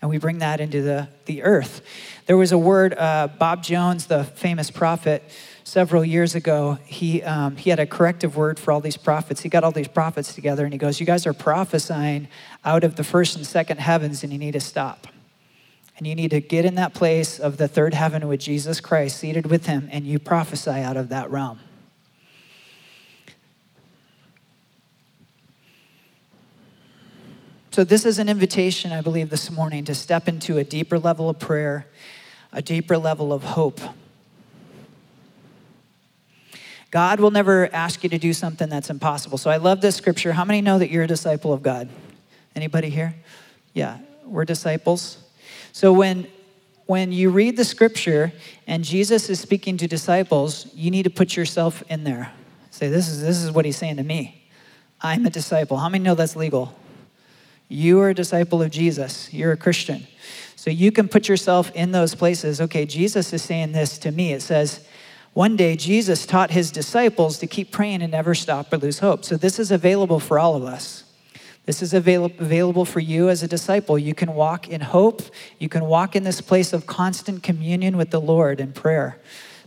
and 0.00 0.10
we 0.10 0.18
bring 0.18 0.38
that 0.38 0.60
into 0.60 0.82
the, 0.82 1.08
the 1.24 1.42
earth. 1.42 1.80
There 2.26 2.36
was 2.36 2.52
a 2.52 2.58
word, 2.58 2.94
uh, 2.94 3.28
Bob 3.38 3.62
Jones, 3.62 4.06
the 4.06 4.24
famous 4.24 4.70
prophet, 4.70 5.22
several 5.66 6.04
years 6.04 6.34
ago, 6.34 6.78
he, 6.84 7.22
um, 7.24 7.56
he 7.56 7.70
had 7.70 7.80
a 7.80 7.86
corrective 7.86 8.36
word 8.36 8.58
for 8.58 8.70
all 8.72 8.80
these 8.80 8.96
prophets. 8.96 9.40
He 9.40 9.48
got 9.48 9.64
all 9.64 9.72
these 9.72 9.88
prophets 9.88 10.32
together 10.34 10.64
and 10.64 10.72
he 10.72 10.78
goes, 10.78 11.00
You 11.00 11.06
guys 11.06 11.26
are 11.26 11.32
prophesying 11.32 12.28
out 12.64 12.84
of 12.84 12.94
the 12.94 13.04
first 13.04 13.36
and 13.36 13.44
second 13.44 13.80
heavens 13.80 14.22
and 14.22 14.32
you 14.32 14.38
need 14.38 14.52
to 14.52 14.60
stop. 14.60 15.08
And 15.98 16.06
you 16.06 16.14
need 16.14 16.30
to 16.30 16.40
get 16.40 16.64
in 16.64 16.76
that 16.76 16.94
place 16.94 17.40
of 17.40 17.56
the 17.56 17.66
third 17.66 17.94
heaven 17.94 18.28
with 18.28 18.38
Jesus 18.38 18.80
Christ, 18.80 19.18
seated 19.18 19.46
with 19.46 19.66
him, 19.66 19.88
and 19.90 20.06
you 20.06 20.18
prophesy 20.18 20.70
out 20.70 20.96
of 20.96 21.08
that 21.08 21.30
realm. 21.30 21.58
So, 27.76 27.84
this 27.84 28.06
is 28.06 28.18
an 28.18 28.30
invitation, 28.30 28.90
I 28.90 29.02
believe, 29.02 29.28
this 29.28 29.50
morning 29.50 29.84
to 29.84 29.94
step 29.94 30.28
into 30.28 30.56
a 30.56 30.64
deeper 30.64 30.98
level 30.98 31.28
of 31.28 31.38
prayer, 31.38 31.86
a 32.50 32.62
deeper 32.62 32.96
level 32.96 33.34
of 33.34 33.42
hope. 33.42 33.82
God 36.90 37.20
will 37.20 37.30
never 37.30 37.68
ask 37.74 38.02
you 38.02 38.08
to 38.08 38.16
do 38.16 38.32
something 38.32 38.70
that's 38.70 38.88
impossible. 38.88 39.36
So, 39.36 39.50
I 39.50 39.58
love 39.58 39.82
this 39.82 39.94
scripture. 39.94 40.32
How 40.32 40.46
many 40.46 40.62
know 40.62 40.78
that 40.78 40.88
you're 40.88 41.02
a 41.02 41.06
disciple 41.06 41.52
of 41.52 41.62
God? 41.62 41.90
Anybody 42.54 42.88
here? 42.88 43.14
Yeah, 43.74 43.98
we're 44.24 44.46
disciples. 44.46 45.18
So, 45.72 45.92
when 45.92 46.28
when 46.86 47.12
you 47.12 47.28
read 47.28 47.58
the 47.58 47.64
scripture 47.66 48.32
and 48.66 48.84
Jesus 48.84 49.28
is 49.28 49.38
speaking 49.38 49.76
to 49.76 49.86
disciples, 49.86 50.66
you 50.72 50.90
need 50.90 51.02
to 51.02 51.10
put 51.10 51.36
yourself 51.36 51.82
in 51.90 52.04
there. 52.04 52.32
Say, 52.70 52.88
this 52.88 53.06
is, 53.06 53.20
this 53.20 53.42
is 53.42 53.52
what 53.52 53.66
he's 53.66 53.76
saying 53.76 53.96
to 53.96 54.02
me. 54.02 54.48
I'm 55.02 55.26
a 55.26 55.30
disciple. 55.30 55.76
How 55.76 55.90
many 55.90 56.02
know 56.02 56.14
that's 56.14 56.36
legal? 56.36 56.74
You 57.68 58.00
are 58.00 58.10
a 58.10 58.14
disciple 58.14 58.62
of 58.62 58.70
Jesus. 58.70 59.32
You're 59.32 59.52
a 59.52 59.56
Christian. 59.56 60.06
So 60.54 60.70
you 60.70 60.92
can 60.92 61.08
put 61.08 61.28
yourself 61.28 61.70
in 61.74 61.92
those 61.92 62.14
places. 62.14 62.60
Okay, 62.60 62.86
Jesus 62.86 63.32
is 63.32 63.42
saying 63.42 63.72
this 63.72 63.98
to 63.98 64.10
me. 64.10 64.32
It 64.32 64.42
says, 64.42 64.86
one 65.32 65.56
day 65.56 65.76
Jesus 65.76 66.26
taught 66.26 66.50
his 66.50 66.70
disciples 66.70 67.38
to 67.38 67.46
keep 67.46 67.70
praying 67.70 68.02
and 68.02 68.10
never 68.10 68.34
stop 68.34 68.72
or 68.72 68.78
lose 68.78 69.00
hope. 69.00 69.24
So 69.24 69.36
this 69.36 69.58
is 69.58 69.70
available 69.70 70.18
for 70.18 70.38
all 70.38 70.56
of 70.56 70.64
us. 70.64 71.04
This 71.66 71.82
is 71.82 71.92
avail- 71.92 72.26
available 72.38 72.84
for 72.84 73.00
you 73.00 73.28
as 73.28 73.42
a 73.42 73.48
disciple. 73.48 73.98
You 73.98 74.14
can 74.14 74.34
walk 74.34 74.68
in 74.68 74.80
hope. 74.80 75.22
You 75.58 75.68
can 75.68 75.84
walk 75.84 76.16
in 76.16 76.22
this 76.22 76.40
place 76.40 76.72
of 76.72 76.86
constant 76.86 77.42
communion 77.42 77.96
with 77.96 78.10
the 78.10 78.20
Lord 78.20 78.60
in 78.60 78.72
prayer. 78.72 79.20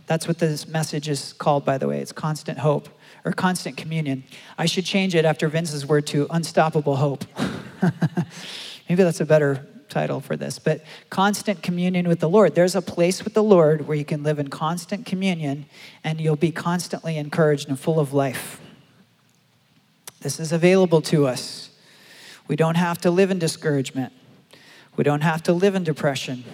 That's 0.06 0.26
what 0.26 0.38
this 0.38 0.66
message 0.66 1.08
is 1.08 1.34
called, 1.34 1.64
by 1.64 1.78
the 1.78 1.86
way. 1.86 2.00
It's 2.00 2.12
constant 2.12 2.58
hope 2.58 2.88
or 3.24 3.32
constant 3.32 3.76
communion. 3.76 4.24
I 4.58 4.66
should 4.66 4.84
change 4.84 5.14
it 5.14 5.24
after 5.24 5.48
Vince's 5.48 5.86
word 5.86 6.06
to 6.08 6.26
unstoppable 6.30 6.96
hope. 6.96 7.24
Maybe 8.88 9.02
that's 9.02 9.20
a 9.20 9.26
better 9.26 9.66
title 9.88 10.20
for 10.20 10.36
this, 10.36 10.58
but 10.58 10.82
constant 11.10 11.62
communion 11.62 12.08
with 12.08 12.20
the 12.20 12.28
Lord. 12.28 12.54
There's 12.54 12.74
a 12.74 12.82
place 12.82 13.24
with 13.24 13.34
the 13.34 13.42
Lord 13.42 13.86
where 13.86 13.96
you 13.96 14.04
can 14.04 14.22
live 14.22 14.38
in 14.38 14.48
constant 14.48 15.04
communion 15.04 15.66
and 16.02 16.20
you'll 16.20 16.36
be 16.36 16.52
constantly 16.52 17.16
encouraged 17.18 17.68
and 17.68 17.78
full 17.78 18.00
of 18.00 18.12
life. 18.12 18.60
This 20.20 20.38
is 20.38 20.52
available 20.52 21.02
to 21.02 21.26
us. 21.26 21.70
We 22.46 22.56
don't 22.56 22.76
have 22.76 22.98
to 23.02 23.10
live 23.10 23.30
in 23.30 23.38
discouragement. 23.38 24.12
We 24.96 25.04
don't 25.04 25.22
have 25.22 25.42
to 25.44 25.52
live 25.52 25.74
in 25.74 25.84
depression. 25.84 26.44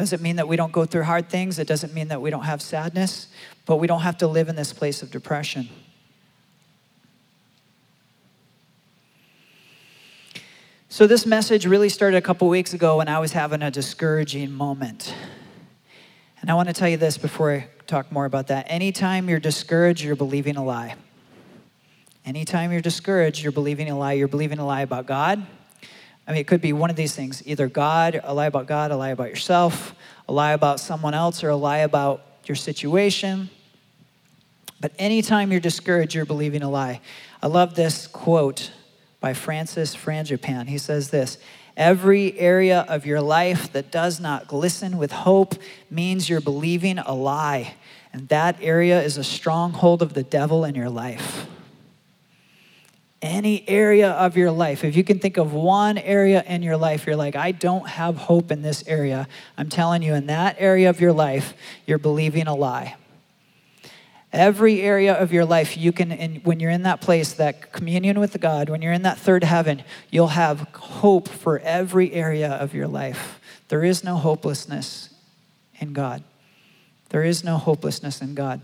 Doesn't 0.00 0.22
mean 0.22 0.36
that 0.36 0.48
we 0.48 0.56
don't 0.56 0.72
go 0.72 0.86
through 0.86 1.02
hard 1.02 1.28
things. 1.28 1.58
It 1.58 1.68
doesn't 1.68 1.92
mean 1.92 2.08
that 2.08 2.22
we 2.22 2.30
don't 2.30 2.44
have 2.44 2.62
sadness, 2.62 3.28
but 3.66 3.76
we 3.76 3.86
don't 3.86 4.00
have 4.00 4.16
to 4.18 4.26
live 4.26 4.48
in 4.48 4.56
this 4.56 4.72
place 4.72 5.02
of 5.02 5.10
depression. 5.10 5.68
So, 10.88 11.06
this 11.06 11.26
message 11.26 11.66
really 11.66 11.90
started 11.90 12.16
a 12.16 12.22
couple 12.22 12.48
weeks 12.48 12.72
ago 12.72 12.96
when 12.96 13.08
I 13.08 13.18
was 13.18 13.32
having 13.32 13.60
a 13.60 13.70
discouraging 13.70 14.50
moment. 14.50 15.14
And 16.40 16.50
I 16.50 16.54
want 16.54 16.68
to 16.68 16.72
tell 16.72 16.88
you 16.88 16.96
this 16.96 17.18
before 17.18 17.52
I 17.52 17.68
talk 17.86 18.10
more 18.10 18.24
about 18.24 18.46
that. 18.46 18.64
Anytime 18.70 19.28
you're 19.28 19.38
discouraged, 19.38 20.02
you're 20.02 20.16
believing 20.16 20.56
a 20.56 20.64
lie. 20.64 20.94
Anytime 22.24 22.72
you're 22.72 22.80
discouraged, 22.80 23.42
you're 23.42 23.52
believing 23.52 23.90
a 23.90 23.98
lie. 23.98 24.14
You're 24.14 24.28
believing 24.28 24.60
a 24.60 24.64
lie 24.64 24.80
about 24.80 25.04
God. 25.04 25.46
I 26.30 26.32
mean, 26.32 26.42
it 26.42 26.46
could 26.46 26.60
be 26.60 26.72
one 26.72 26.90
of 26.90 26.96
these 26.96 27.12
things 27.12 27.42
either 27.44 27.66
God, 27.66 28.20
a 28.22 28.32
lie 28.32 28.46
about 28.46 28.68
God, 28.68 28.92
a 28.92 28.96
lie 28.96 29.08
about 29.08 29.30
yourself, 29.30 29.96
a 30.28 30.32
lie 30.32 30.52
about 30.52 30.78
someone 30.78 31.12
else, 31.12 31.42
or 31.42 31.48
a 31.48 31.56
lie 31.56 31.78
about 31.78 32.22
your 32.46 32.54
situation. 32.54 33.50
But 34.80 34.92
anytime 34.96 35.50
you're 35.50 35.58
discouraged, 35.58 36.14
you're 36.14 36.24
believing 36.24 36.62
a 36.62 36.70
lie. 36.70 37.00
I 37.42 37.48
love 37.48 37.74
this 37.74 38.06
quote 38.06 38.70
by 39.18 39.34
Francis 39.34 39.96
Frangipane. 39.96 40.68
He 40.68 40.78
says 40.78 41.10
this 41.10 41.36
Every 41.76 42.38
area 42.38 42.86
of 42.88 43.06
your 43.06 43.20
life 43.20 43.72
that 43.72 43.90
does 43.90 44.20
not 44.20 44.46
glisten 44.46 44.98
with 44.98 45.10
hope 45.10 45.56
means 45.90 46.28
you're 46.28 46.40
believing 46.40 47.00
a 47.00 47.12
lie, 47.12 47.74
and 48.12 48.28
that 48.28 48.56
area 48.60 49.02
is 49.02 49.16
a 49.16 49.24
stronghold 49.24 50.00
of 50.00 50.14
the 50.14 50.22
devil 50.22 50.64
in 50.64 50.76
your 50.76 50.90
life. 50.90 51.48
Any 53.22 53.68
area 53.68 54.12
of 54.12 54.36
your 54.36 54.50
life, 54.50 54.82
if 54.82 54.96
you 54.96 55.04
can 55.04 55.18
think 55.18 55.36
of 55.36 55.52
one 55.52 55.98
area 55.98 56.42
in 56.46 56.62
your 56.62 56.78
life, 56.78 57.06
you're 57.06 57.16
like, 57.16 57.36
I 57.36 57.52
don't 57.52 57.86
have 57.86 58.16
hope 58.16 58.50
in 58.50 58.62
this 58.62 58.82
area. 58.86 59.28
I'm 59.58 59.68
telling 59.68 60.02
you, 60.02 60.14
in 60.14 60.26
that 60.26 60.56
area 60.58 60.88
of 60.88 61.00
your 61.00 61.12
life, 61.12 61.52
you're 61.86 61.98
believing 61.98 62.46
a 62.46 62.54
lie. 62.54 62.96
Every 64.32 64.80
area 64.80 65.12
of 65.14 65.32
your 65.32 65.44
life, 65.44 65.76
you 65.76 65.92
can, 65.92 66.12
in, 66.12 66.36
when 66.44 66.60
you're 66.60 66.70
in 66.70 66.84
that 66.84 67.00
place, 67.00 67.34
that 67.34 67.72
communion 67.72 68.20
with 68.20 68.40
God, 68.40 68.70
when 68.70 68.80
you're 68.80 68.92
in 68.92 69.02
that 69.02 69.18
third 69.18 69.44
heaven, 69.44 69.82
you'll 70.10 70.28
have 70.28 70.60
hope 70.72 71.28
for 71.28 71.58
every 71.58 72.12
area 72.12 72.52
of 72.52 72.72
your 72.72 72.88
life. 72.88 73.40
There 73.68 73.84
is 73.84 74.02
no 74.02 74.16
hopelessness 74.16 75.10
in 75.78 75.92
God. 75.92 76.22
There 77.10 77.24
is 77.24 77.42
no 77.42 77.58
hopelessness 77.58 78.22
in 78.22 78.34
God. 78.34 78.60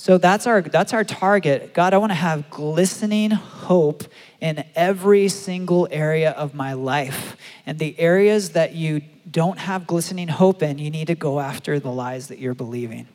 So 0.00 0.16
that's 0.16 0.46
our, 0.46 0.62
that's 0.62 0.94
our 0.94 1.04
target. 1.04 1.74
God, 1.74 1.92
I 1.92 1.98
want 1.98 2.08
to 2.08 2.14
have 2.14 2.48
glistening 2.48 3.32
hope 3.32 4.04
in 4.40 4.64
every 4.74 5.28
single 5.28 5.86
area 5.90 6.30
of 6.30 6.54
my 6.54 6.72
life. 6.72 7.36
And 7.66 7.78
the 7.78 8.00
areas 8.00 8.52
that 8.52 8.74
you 8.74 9.02
don't 9.30 9.58
have 9.58 9.86
glistening 9.86 10.28
hope 10.28 10.62
in, 10.62 10.78
you 10.78 10.90
need 10.90 11.08
to 11.08 11.14
go 11.14 11.38
after 11.38 11.78
the 11.78 11.90
lies 11.90 12.28
that 12.28 12.38
you're 12.38 12.54
believing. 12.54 13.08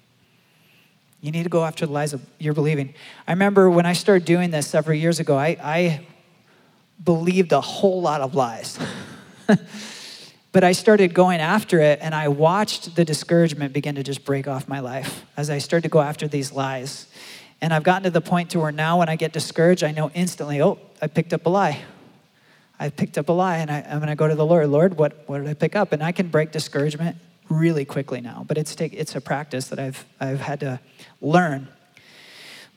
You 1.21 1.31
need 1.31 1.41
to 1.41 1.49
go 1.49 1.65
after 1.65 1.87
the 1.87 1.91
lies 1.91 2.13
of 2.13 2.21
you're 2.37 2.53
believing. 2.53 2.93
I 3.27 3.31
remember 3.31 3.67
when 3.67 3.87
I 3.87 3.93
started 3.93 4.25
doing 4.25 4.51
this 4.51 4.67
several 4.67 4.95
years 4.95 5.19
ago, 5.19 5.35
I, 5.35 5.57
I 5.63 6.05
believed 7.03 7.51
a 7.51 7.61
whole 7.61 7.99
lot 7.99 8.21
of 8.21 8.35
lies. 8.35 8.77
but 10.55 10.63
I 10.63 10.71
started 10.71 11.13
going 11.13 11.41
after 11.41 11.81
it, 11.81 11.99
and 12.01 12.15
I 12.15 12.29
watched 12.29 12.95
the 12.95 13.03
discouragement 13.03 13.73
begin 13.73 13.95
to 13.95 14.03
just 14.03 14.23
break 14.23 14.47
off 14.47 14.69
my 14.69 14.79
life 14.79 15.25
as 15.35 15.49
I 15.49 15.57
started 15.57 15.83
to 15.83 15.89
go 15.89 15.99
after 15.99 16.29
these 16.29 16.53
lies. 16.53 17.07
And 17.59 17.73
I've 17.73 17.83
gotten 17.83 18.03
to 18.03 18.09
the 18.09 18.21
point 18.21 18.51
to 18.51 18.61
where 18.61 18.71
now 18.71 18.99
when 18.99 19.09
I 19.09 19.17
get 19.17 19.33
discouraged, 19.33 19.83
I 19.83 19.91
know 19.91 20.11
instantly, 20.11 20.61
oh, 20.61 20.79
I 21.01 21.07
picked 21.07 21.33
up 21.33 21.45
a 21.45 21.49
lie. 21.49 21.81
I 22.79 22.87
picked 22.87 23.17
up 23.17 23.27
a 23.27 23.33
lie, 23.33 23.57
and 23.57 23.69
I, 23.69 23.79
am 23.79 23.99
going 23.99 24.07
to 24.07 24.15
go 24.15 24.29
to 24.29 24.35
the 24.35 24.45
Lord. 24.45 24.69
Lord, 24.69 24.97
what, 24.97 25.25
what 25.27 25.39
did 25.39 25.49
I 25.49 25.55
pick 25.55 25.75
up? 25.75 25.91
And 25.91 26.01
I 26.01 26.13
can 26.13 26.29
break 26.29 26.53
discouragement 26.53 27.17
really 27.49 27.83
quickly 27.83 28.21
now, 28.21 28.45
but 28.47 28.57
it's, 28.57 28.75
take, 28.75 28.93
it's 28.93 29.13
a 29.13 29.19
practice 29.19 29.67
that 29.67 29.79
I've, 29.79 30.05
I've 30.21 30.39
had 30.39 30.61
to 30.61 30.79
learn. 31.19 31.67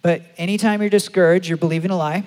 But 0.03 0.23
anytime 0.37 0.81
you're 0.81 0.91
discouraged, 0.91 1.47
you're 1.47 1.59
believing 1.59 1.93
a 1.93 1.97
lie. 1.97 2.25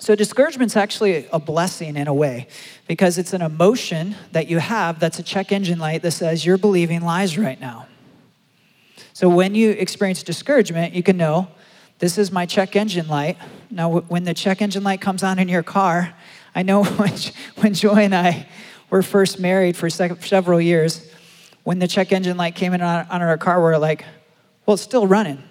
So, 0.00 0.14
discouragement's 0.14 0.78
actually 0.78 1.26
a 1.30 1.38
blessing 1.38 1.94
in 1.94 2.08
a 2.08 2.14
way 2.14 2.48
because 2.88 3.18
it's 3.18 3.34
an 3.34 3.42
emotion 3.42 4.16
that 4.32 4.48
you 4.48 4.58
have 4.58 4.98
that's 4.98 5.18
a 5.18 5.22
check 5.22 5.52
engine 5.52 5.78
light 5.78 6.00
that 6.00 6.12
says 6.12 6.46
you're 6.46 6.56
believing 6.56 7.02
lies 7.02 7.36
right 7.36 7.60
now. 7.60 7.86
So, 9.12 9.28
when 9.28 9.54
you 9.54 9.72
experience 9.72 10.22
discouragement, 10.22 10.94
you 10.94 11.02
can 11.02 11.18
know 11.18 11.48
this 11.98 12.16
is 12.16 12.32
my 12.32 12.46
check 12.46 12.76
engine 12.76 13.08
light. 13.08 13.36
Now, 13.70 14.00
when 14.00 14.24
the 14.24 14.32
check 14.32 14.62
engine 14.62 14.84
light 14.84 15.02
comes 15.02 15.22
on 15.22 15.38
in 15.38 15.50
your 15.50 15.62
car, 15.62 16.14
I 16.54 16.62
know 16.62 16.82
when, 17.56 17.74
Joy 17.74 17.96
and 17.96 18.14
I 18.14 18.48
were 18.88 19.02
first 19.02 19.38
married 19.38 19.76
for 19.76 19.90
several 19.90 20.62
years, 20.62 21.12
when 21.62 21.78
the 21.78 21.86
check 21.86 22.10
engine 22.10 22.38
light 22.38 22.54
came 22.54 22.72
in 22.72 22.80
on, 22.80 23.06
on 23.10 23.20
our 23.20 23.36
car, 23.36 23.60
we're 23.60 23.76
like, 23.76 24.06
well, 24.64 24.74
it's 24.74 24.82
still 24.82 25.06
running. 25.06 25.42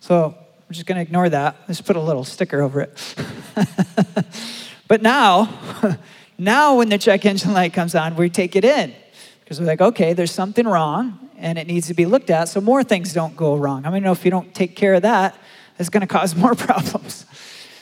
So 0.00 0.36
I'm 0.68 0.74
just 0.74 0.86
going 0.86 0.96
to 0.96 1.02
ignore 1.02 1.28
that. 1.28 1.56
Let's 1.68 1.80
put 1.80 1.94
a 1.94 2.00
little 2.00 2.24
sticker 2.24 2.60
over 2.60 2.80
it. 2.80 3.14
but 4.88 5.00
now, 5.00 5.48
now 6.38 6.76
when 6.76 6.88
the 6.88 6.98
check 6.98 7.24
engine 7.24 7.52
light 7.52 7.72
comes 7.72 7.94
on, 7.94 8.16
we 8.16 8.28
take 8.28 8.56
it 8.56 8.64
in 8.64 8.92
because 9.40 9.60
we're 9.60 9.66
like, 9.66 9.80
okay, 9.80 10.12
there's 10.12 10.32
something 10.32 10.66
wrong 10.66 11.30
and 11.38 11.56
it 11.56 11.68
needs 11.68 11.86
to 11.86 11.94
be 11.94 12.04
looked 12.04 12.30
at 12.30 12.48
so 12.48 12.60
more 12.60 12.82
things 12.82 13.12
don't 13.12 13.36
go 13.36 13.54
wrong. 13.54 13.86
I 13.86 13.90
mean, 13.90 14.04
if 14.06 14.24
you 14.24 14.30
don't 14.32 14.52
take 14.54 14.74
care 14.74 14.94
of 14.94 15.02
that, 15.02 15.38
it's 15.78 15.88
going 15.88 16.00
to 16.00 16.06
cause 16.08 16.34
more 16.36 16.56
problems. 16.56 17.26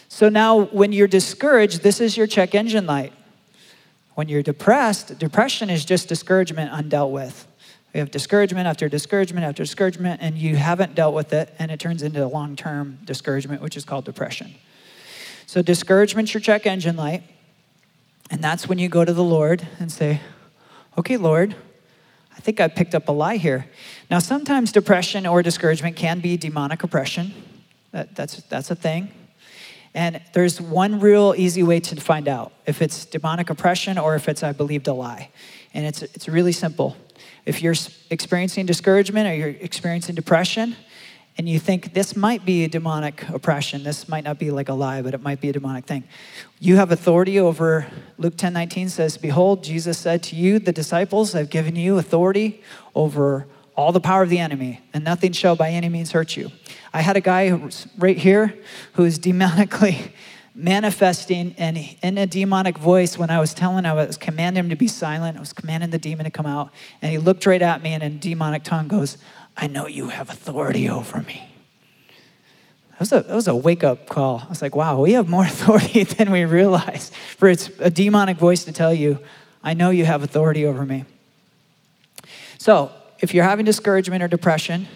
So 0.09 0.29
now, 0.29 0.67
when 0.67 0.93
you're 0.93 1.09
discouraged, 1.09 1.83
this 1.83 2.01
is 2.01 2.17
your 2.19 2.27
check 2.27 2.55
engine 2.55 2.87
light. 2.87 3.15
When 4.15 4.29
you're 4.29 4.43
depressed, 4.43 5.19
depression 5.19 5.71
is 5.71 5.85
just 5.85 6.09
discouragement 6.09 6.71
undealt 6.71 7.11
with. 7.11 7.49
We 7.95 8.01
have 8.01 8.11
discouragement 8.11 8.67
after 8.67 8.89
discouragement 8.89 9.47
after 9.47 9.63
discouragement, 9.63 10.21
and 10.21 10.37
you 10.37 10.57
haven't 10.57 10.97
dealt 10.97 11.15
with 11.15 11.33
it, 11.33 11.55
and 11.61 11.71
it 11.71 11.79
turns 11.79 12.03
into 12.03 12.25
a 12.25 12.27
long 12.27 12.57
term 12.57 12.99
discouragement, 13.05 13.63
which 13.63 13.77
is 13.77 13.85
called 13.85 14.05
depression. 14.05 14.57
So, 15.47 15.63
discouragement's 15.63 16.35
your 16.35 16.41
check 16.41 16.67
engine 16.67 16.97
light, 16.97 17.23
and 18.31 18.43
that's 18.43 18.69
when 18.69 18.81
you 18.81 18.89
go 18.89 19.05
to 19.05 19.13
the 19.13 19.23
Lord 19.23 19.67
and 19.79 19.93
say, 19.93 20.21
Okay, 20.99 21.17
Lord, 21.17 21.55
I 22.37 22.41
think 22.41 22.61
I 22.61 22.67
picked 22.67 22.97
up 22.97 23.09
a 23.09 23.13
lie 23.13 23.37
here. 23.37 23.67
Now, 24.11 24.19
sometimes 24.19 24.73
depression 24.73 25.25
or 25.25 25.43
discouragement 25.43 25.95
can 25.95 26.19
be 26.19 26.37
demonic 26.37 26.83
oppression. 26.83 27.33
That, 27.93 28.17
that's, 28.17 28.43
that's 28.45 28.73
a 28.73 28.77
thing. 28.77 29.13
And 29.95 30.21
there's 30.33 30.61
one 30.61 30.99
real 30.99 31.35
easy 31.37 31.63
way 31.63 31.79
to 31.79 31.97
find 32.01 32.27
out 32.27 32.53
if 32.67 32.83
it's 32.83 33.05
demonic 33.05 33.51
oppression 33.51 33.99
or 33.99 34.17
if 34.17 34.29
it's 34.29 34.43
I 34.43 34.51
believed 34.51 34.89
a 34.89 34.93
lie. 34.93 35.31
And 35.73 35.87
it's, 35.87 36.03
it's 36.03 36.29
really 36.29 36.53
simple. 36.53 36.97
If 37.45 37.63
you're 37.63 37.75
experiencing 38.11 38.67
discouragement 38.67 39.29
or 39.29 39.35
you're 39.35 39.49
experiencing 39.61 40.15
depression, 40.15 40.77
and 41.37 41.49
you 41.49 41.59
think 41.59 41.95
this 41.95 42.15
might 42.15 42.45
be 42.45 42.65
a 42.65 42.69
demonic 42.69 43.29
oppression, 43.29 43.83
this 43.83 44.09
might 44.09 44.23
not 44.23 44.39
be 44.39 44.51
like 44.51 44.69
a 44.69 44.73
lie, 44.73 45.03
but 45.03 45.15
it 45.15 45.23
might 45.23 45.41
be 45.41 45.49
a 45.49 45.53
demonic 45.53 45.85
thing. 45.85 46.05
You 46.61 46.77
have 46.77 46.93
authority 46.93 47.41
over, 47.41 47.87
Luke 48.19 48.37
10 48.37 48.53
19 48.53 48.89
says, 48.89 49.17
Behold, 49.17 49.65
Jesus 49.65 49.99
said 49.99 50.23
to 50.25 50.37
you, 50.37 50.59
the 50.59 50.73
disciples, 50.73 51.35
I've 51.35 51.51
given 51.51 51.75
you 51.75 51.99
authority 51.99 52.63
over 52.95 53.47
all 53.77 53.91
the 53.91 54.01
power 54.01 54.23
of 54.23 54.31
the 54.31 54.39
enemy, 54.39 54.81
and 54.93 55.03
nothing 55.03 55.33
shall 55.33 55.57
by 55.57 55.71
any 55.71 55.89
means 55.89 56.13
hurt 56.13 56.37
you. 56.37 56.53
I 56.93 57.01
had 57.01 57.17
a 57.17 57.21
guy 57.21 57.51
right 57.99 58.17
here 58.17 58.55
who 58.93 59.05
is 59.05 59.19
demonically 59.31 60.13
manifesting 60.55 61.55
and 61.59 61.77
in 62.03 62.17
a 62.17 62.27
demonic 62.27 62.79
voice 62.79 63.19
when 63.19 63.31
I 63.31 63.41
was 63.41 63.53
telling, 63.55 63.85
I 63.85 63.93
was 63.93 64.17
commanding 64.17 64.65
him 64.65 64.71
to 64.71 64.77
be 64.77 64.87
silent. 64.87 65.37
I 65.37 65.41
was 65.41 65.53
commanding 65.53 65.91
the 65.91 65.99
demon 65.99 66.25
to 66.25 66.31
come 66.31 66.47
out. 66.47 66.71
And 67.03 67.11
he 67.11 67.19
looked 67.19 67.45
right 67.47 67.61
at 67.61 67.83
me 67.83 67.93
and 67.93 68.03
in 68.03 68.19
demonic 68.21 68.63
tongue 68.63 68.87
goes, 68.87 69.19
I 69.57 69.67
know 69.67 69.87
you 69.87 70.09
have 70.09 70.31
authority 70.31 70.89
over 70.89 71.23
me. 71.23 71.49
That 72.93 73.01
was, 73.01 73.13
a, 73.13 73.23
that 73.23 73.35
was 73.35 73.49
a 73.49 73.57
wake 73.57 73.83
up 73.83 74.09
call. 74.09 74.43
I 74.47 74.49
was 74.49 74.63
like, 74.63 74.77
wow, 74.77 75.01
we 75.01 75.15
have 75.15 75.29
more 75.29 75.45
authority 75.47 76.05
than 76.05 76.31
we 76.31 76.45
realize. 76.45 77.11
For 77.37 77.49
it's 77.49 77.69
a 77.81 77.91
demonic 77.91 78.37
voice 78.37 78.65
to 78.65 78.73
tell 78.73 78.95
you, 78.95 79.19
I 79.63 79.75
know 79.75 79.91
you 79.91 80.05
have 80.05 80.23
authority 80.23 80.65
over 80.65 80.85
me. 80.85 81.05
So, 82.59 82.93
if 83.21 83.33
you're 83.33 83.45
having 83.45 83.65
discouragement 83.65 84.23
or 84.23 84.29
depression 84.29 84.87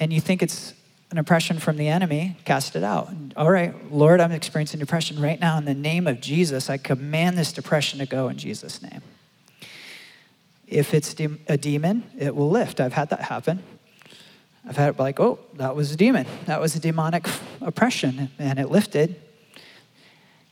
and 0.00 0.12
you 0.12 0.20
think 0.20 0.42
it's 0.42 0.74
an 1.12 1.18
oppression 1.18 1.58
from 1.58 1.76
the 1.76 1.88
enemy, 1.88 2.36
cast 2.46 2.74
it 2.74 2.82
out. 2.82 3.12
All 3.36 3.50
right, 3.50 3.92
Lord, 3.92 4.18
I'm 4.18 4.32
experiencing 4.32 4.80
depression 4.80 5.20
right 5.20 5.38
now. 5.38 5.58
In 5.58 5.66
the 5.66 5.74
name 5.74 6.06
of 6.06 6.22
Jesus, 6.22 6.70
I 6.70 6.78
command 6.78 7.36
this 7.36 7.52
depression 7.52 7.98
to 7.98 8.06
go 8.06 8.28
in 8.28 8.38
Jesus' 8.38 8.80
name. 8.80 9.02
If 10.66 10.94
it's 10.94 11.14
a 11.48 11.58
demon, 11.58 12.04
it 12.18 12.34
will 12.34 12.48
lift. 12.48 12.80
I've 12.80 12.94
had 12.94 13.10
that 13.10 13.20
happen. 13.20 13.62
I've 14.66 14.78
had 14.78 14.94
it 14.94 14.98
like, 14.98 15.20
oh, 15.20 15.38
that 15.56 15.76
was 15.76 15.92
a 15.92 15.96
demon. 15.96 16.26
That 16.46 16.62
was 16.62 16.74
a 16.76 16.80
demonic 16.80 17.28
oppression, 17.60 18.30
and 18.38 18.58
it 18.58 18.70
lifted. 18.70 19.20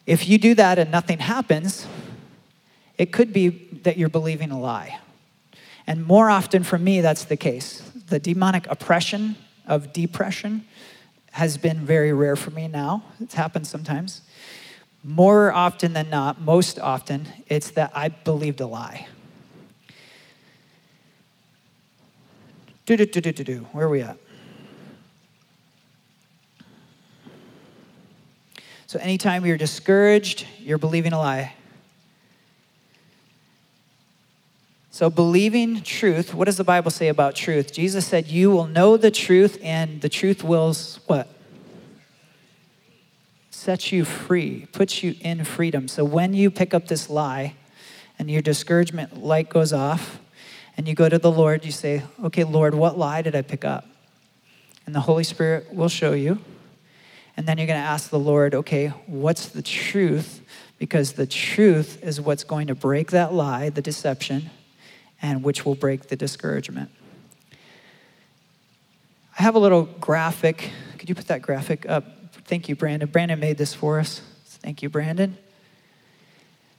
If 0.05 0.29
you 0.29 0.37
do 0.37 0.55
that 0.57 0.79
and 0.79 0.91
nothing 0.91 1.21
happens, 1.21 1.87
it 2.99 3.13
could 3.13 3.33
be 3.33 3.49
that 3.85 3.97
you're 3.97 4.11
believing 4.11 4.51
a 4.51 4.61
lie. 4.61 4.99
And 5.87 6.05
more 6.05 6.29
often 6.29 6.65
for 6.65 6.77
me, 6.77 7.01
that's 7.01 7.25
the 7.25 7.37
case. 7.39 7.81
The 8.09 8.19
demonic 8.19 8.67
oppression 8.71 9.37
of 9.71 9.93
depression 9.93 10.67
has 11.31 11.57
been 11.57 11.79
very 11.79 12.13
rare 12.13 12.37
for 12.37 12.51
me 12.51 12.67
now. 12.67 13.05
It's 13.21 13.35
happened 13.35 13.67
sometimes. 13.67 14.23
More 15.05 15.53
often 15.53 15.93
than 15.95 16.11
not, 16.11 16.41
most 16.41 16.79
often, 16.79 17.27
it's 17.47 17.71
that 17.71 17.93
I 17.95 18.09
believed 18.09 18.61
a 18.61 18.67
lie. 18.67 19.07
Do, 22.85 22.97
do, 22.97 23.07
do, 23.07 23.21
do, 23.21 23.33
do, 23.33 23.45
do. 23.45 23.59
Where 23.73 23.87
are 23.87 23.89
we 23.89 24.03
at? 24.03 24.19
So, 28.89 28.99
anytime 28.99 29.47
you're 29.47 29.57
discouraged, 29.57 30.47
you're 30.59 30.77
believing 30.77 31.13
a 31.13 31.19
lie. 31.19 31.55
So, 34.93 35.09
believing 35.09 35.83
truth, 35.83 36.35
what 36.35 36.47
does 36.47 36.57
the 36.57 36.65
Bible 36.65 36.91
say 36.91 37.07
about 37.07 37.37
truth? 37.37 37.73
Jesus 37.73 38.05
said, 38.05 38.27
You 38.27 38.51
will 38.51 38.67
know 38.67 38.97
the 38.97 39.13
truth, 39.13 39.57
and 39.63 40.01
the 40.01 40.09
truth 40.09 40.43
will 40.43 40.75
what? 41.07 41.29
Set 43.51 43.93
you 43.93 44.05
free, 44.05 44.67
puts 44.73 45.05
you 45.05 45.15
in 45.21 45.45
freedom. 45.45 45.87
So, 45.87 46.05
when 46.05 46.35
you 46.35 46.51
pick 46.51 46.75
up 46.75 46.89
this 46.89 47.09
lie 47.09 47.55
and 48.19 48.29
your 48.29 48.43
discouragement 48.43 49.23
light 49.23 49.49
goes 49.49 49.73
off, 49.73 50.19
and 50.77 50.89
you 50.89 50.95
go 50.95 51.09
to 51.09 51.19
the 51.19 51.31
Lord, 51.31 51.65
you 51.65 51.73
say, 51.73 52.03
Okay, 52.25 52.43
Lord, 52.43 52.75
what 52.75 52.99
lie 52.99 53.23
did 53.23 53.37
I 53.37 53.43
pick 53.43 53.65
up? 53.65 53.87
And 54.87 54.95
the 54.95 55.01
Holy 55.01 55.25
Spirit 55.25 55.73
will 55.73 55.89
show 55.89 56.15
you. 56.15 56.41
And 57.37 57.47
then 57.47 57.59
you're 57.59 57.69
going 57.69 57.81
to 57.81 57.87
ask 57.87 58.11
the 58.11 58.19
Lord, 58.19 58.57
Okay, 58.57 58.89
what's 59.07 59.47
the 59.47 59.63
truth? 59.63 60.43
Because 60.79 61.13
the 61.13 61.29
truth 61.29 62.03
is 62.03 62.21
what's 62.21 62.43
going 62.43 62.67
to 62.67 62.75
break 62.75 63.13
that 63.13 63.33
lie, 63.33 63.71
the 63.71 63.83
deception 63.83 64.51
and 65.23 65.43
which 65.43 65.65
will 65.65 65.75
break 65.75 66.09
the 66.09 66.17
discouragement. 66.17 66.91
I 69.39 69.43
have 69.43 69.55
a 69.55 69.59
little 69.59 69.85
graphic. 69.85 70.71
Could 70.99 71.09
you 71.09 71.15
put 71.15 71.29
that 71.29 71.43
graphic 71.43 71.89
up? 71.89 72.05
Thank 72.45 72.69
you, 72.69 72.77
Brandon. 72.77 73.09
Brandon 73.09 73.39
made 73.39 73.59
this 73.59 73.73
for 73.73 73.99
us. 74.01 74.21
Thank 74.45 74.83
you, 74.83 74.89
Brandon. 74.89 75.37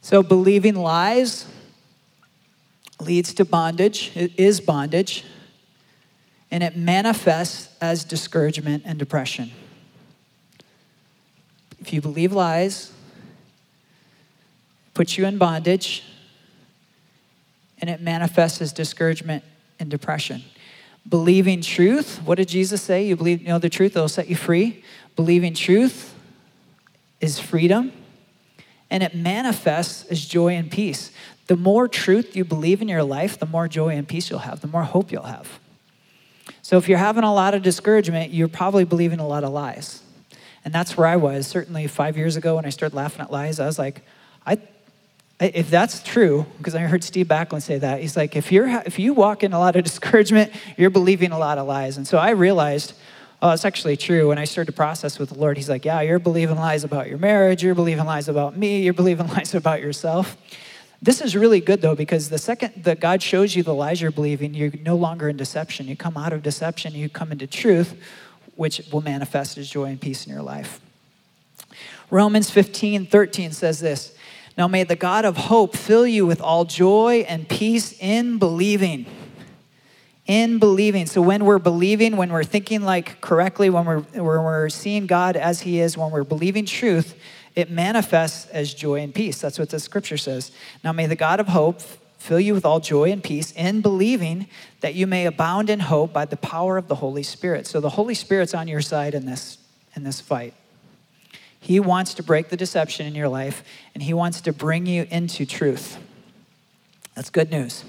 So, 0.01 0.23
believing 0.23 0.75
lies 0.75 1.45
leads 2.99 3.33
to 3.35 3.45
bondage, 3.45 4.11
it 4.15 4.31
is 4.37 4.61
bondage, 4.61 5.23
and 6.51 6.63
it 6.63 6.75
manifests 6.75 7.69
as 7.81 8.03
discouragement 8.03 8.83
and 8.85 8.99
depression. 8.99 9.51
If 11.79 11.93
you 11.93 12.01
believe 12.01 12.31
lies, 12.31 12.91
puts 14.93 15.17
you 15.17 15.25
in 15.25 15.37
bondage, 15.37 16.03
and 17.81 17.89
it 17.89 17.99
manifests 17.99 18.61
as 18.61 18.71
discouragement 18.71 19.43
and 19.79 19.89
depression. 19.89 20.43
Believing 21.09 21.61
truth, 21.61 22.21
what 22.23 22.35
did 22.35 22.47
Jesus 22.47 22.81
say? 22.81 23.05
You 23.05 23.15
believe 23.15 23.41
you 23.41 23.47
know 23.47 23.59
the 23.59 23.69
truth, 23.69 23.95
it'll 23.95 24.07
set 24.07 24.29
you 24.29 24.35
free. 24.35 24.83
Believing 25.15 25.55
truth 25.55 26.13
is 27.19 27.39
freedom, 27.39 27.91
and 28.89 29.01
it 29.01 29.15
manifests 29.15 30.05
as 30.05 30.23
joy 30.23 30.53
and 30.53 30.69
peace. 30.69 31.11
The 31.47 31.57
more 31.57 31.87
truth 31.87 32.35
you 32.35 32.45
believe 32.45 32.81
in 32.81 32.87
your 32.87 33.03
life, 33.03 33.39
the 33.39 33.45
more 33.45 33.67
joy 33.67 33.89
and 33.89 34.07
peace 34.07 34.29
you'll 34.29 34.39
have, 34.39 34.61
the 34.61 34.67
more 34.67 34.83
hope 34.83 35.11
you'll 35.11 35.23
have. 35.23 35.59
So 36.61 36.77
if 36.77 36.87
you're 36.87 36.99
having 36.99 37.23
a 37.23 37.33
lot 37.33 37.53
of 37.53 37.63
discouragement, 37.63 38.31
you're 38.31 38.47
probably 38.47 38.85
believing 38.85 39.19
a 39.19 39.27
lot 39.27 39.43
of 39.43 39.51
lies. 39.51 40.03
And 40.63 40.73
that's 40.73 40.95
where 40.95 41.07
I 41.07 41.15
was. 41.15 41.47
Certainly 41.47 41.87
five 41.87 42.15
years 42.15 42.35
ago 42.35 42.55
when 42.55 42.65
I 42.65 42.69
started 42.69 42.95
laughing 42.95 43.21
at 43.21 43.31
lies, 43.31 43.59
I 43.59 43.65
was 43.65 43.79
like, 43.79 44.03
I 44.45 44.59
if 45.41 45.69
that's 45.69 46.03
true, 46.03 46.45
because 46.57 46.75
I 46.75 46.81
heard 46.81 47.03
Steve 47.03 47.27
Backlund 47.27 47.63
say 47.63 47.79
that, 47.79 47.99
he's 47.99 48.15
like, 48.15 48.35
if, 48.35 48.51
you're, 48.51 48.67
if 48.85 48.99
you 48.99 49.13
walk 49.13 49.43
in 49.43 49.53
a 49.53 49.59
lot 49.59 49.75
of 49.75 49.83
discouragement, 49.91 50.53
you're 50.77 50.91
believing 50.91 51.31
a 51.31 51.39
lot 51.39 51.57
of 51.57 51.67
lies. 51.67 51.97
And 51.97 52.07
so 52.07 52.17
I 52.17 52.31
realized, 52.31 52.93
oh, 53.41 53.49
it's 53.49 53.65
actually 53.65 53.97
true. 53.97 54.27
When 54.27 54.37
I 54.37 54.45
started 54.45 54.71
to 54.71 54.75
process 54.77 55.17
with 55.17 55.29
the 55.29 55.39
Lord, 55.39 55.57
he's 55.57 55.69
like, 55.69 55.83
yeah, 55.83 56.01
you're 56.01 56.19
believing 56.19 56.57
lies 56.57 56.83
about 56.83 57.07
your 57.07 57.17
marriage, 57.17 57.63
you're 57.63 57.75
believing 57.75 58.05
lies 58.05 58.29
about 58.29 58.55
me, 58.55 58.83
you're 58.83 58.93
believing 58.93 59.27
lies 59.35 59.55
about 59.55 59.81
yourself. 59.81 60.37
This 61.01 61.19
is 61.19 61.35
really 61.35 61.59
good 61.59 61.81
though, 61.81 61.95
because 61.95 62.29
the 62.29 62.37
second 62.37 62.83
that 62.83 62.99
God 62.99 63.23
shows 63.23 63.55
you 63.55 63.63
the 63.63 63.73
lies 63.73 63.99
you're 63.99 64.11
believing, 64.11 64.53
you're 64.53 64.71
no 64.83 64.95
longer 64.95 65.27
in 65.27 65.37
deception. 65.37 65.87
You 65.87 65.95
come 65.95 66.15
out 66.15 66.31
of 66.33 66.43
deception, 66.43 66.93
you 66.93 67.09
come 67.09 67.31
into 67.31 67.47
truth, 67.47 67.99
which 68.55 68.81
will 68.91 69.01
manifest 69.01 69.57
as 69.57 69.67
joy 69.67 69.85
and 69.85 69.99
peace 69.99 70.27
in 70.27 70.31
your 70.31 70.43
life. 70.43 70.79
Romans 72.11 72.51
15, 72.51 73.07
13 73.07 73.51
says 73.51 73.79
this. 73.79 74.15
Now 74.57 74.67
may 74.67 74.83
the 74.83 74.95
God 74.95 75.25
of 75.25 75.37
hope 75.37 75.75
fill 75.75 76.05
you 76.05 76.25
with 76.25 76.41
all 76.41 76.65
joy 76.65 77.25
and 77.27 77.47
peace 77.47 77.97
in 77.99 78.37
believing. 78.37 79.05
In 80.27 80.59
believing. 80.59 81.05
So 81.05 81.21
when 81.21 81.45
we're 81.45 81.59
believing, 81.59 82.17
when 82.17 82.31
we're 82.31 82.43
thinking 82.43 82.81
like 82.81 83.21
correctly, 83.21 83.69
when 83.69 83.85
we're, 83.85 83.99
when 83.99 84.23
we're 84.23 84.69
seeing 84.69 85.07
God 85.07 85.35
as 85.35 85.61
He 85.61 85.79
is, 85.79 85.97
when 85.97 86.11
we're 86.11 86.23
believing 86.23 86.65
truth, 86.65 87.19
it 87.55 87.69
manifests 87.69 88.47
as 88.47 88.73
joy 88.73 88.99
and 89.01 89.13
peace. 89.13 89.41
That's 89.41 89.59
what 89.59 89.69
the 89.69 89.79
scripture 89.79 90.17
says. 90.17 90.51
Now 90.83 90.91
may 90.91 91.07
the 91.07 91.15
God 91.15 91.39
of 91.39 91.47
hope 91.47 91.81
fill 92.17 92.39
you 92.39 92.53
with 92.53 92.65
all 92.65 92.79
joy 92.79 93.11
and 93.11 93.23
peace 93.23 93.51
in 93.53 93.81
believing 93.81 94.47
that 94.81 94.93
you 94.93 95.07
may 95.07 95.25
abound 95.25 95.69
in 95.69 95.79
hope 95.79 96.13
by 96.13 96.25
the 96.25 96.37
power 96.37 96.77
of 96.77 96.87
the 96.87 96.95
Holy 96.95 97.23
Spirit. 97.23 97.65
So 97.65 97.79
the 97.79 97.89
Holy 97.89 98.13
Spirit's 98.13 98.53
on 98.53 98.67
your 98.67 98.81
side 98.81 99.15
in 99.15 99.25
this, 99.25 99.57
in 99.95 100.03
this 100.03 100.21
fight. 100.21 100.53
He 101.61 101.79
wants 101.79 102.15
to 102.15 102.23
break 102.23 102.49
the 102.49 102.57
deception 102.57 103.05
in 103.05 103.13
your 103.13 103.29
life, 103.29 103.63
and 103.93 104.03
He 104.03 104.13
wants 104.13 104.41
to 104.41 104.51
bring 104.51 104.87
you 104.87 105.07
into 105.09 105.45
truth. 105.45 105.97
That's 107.15 107.29
good 107.29 107.51
news. 107.51 107.85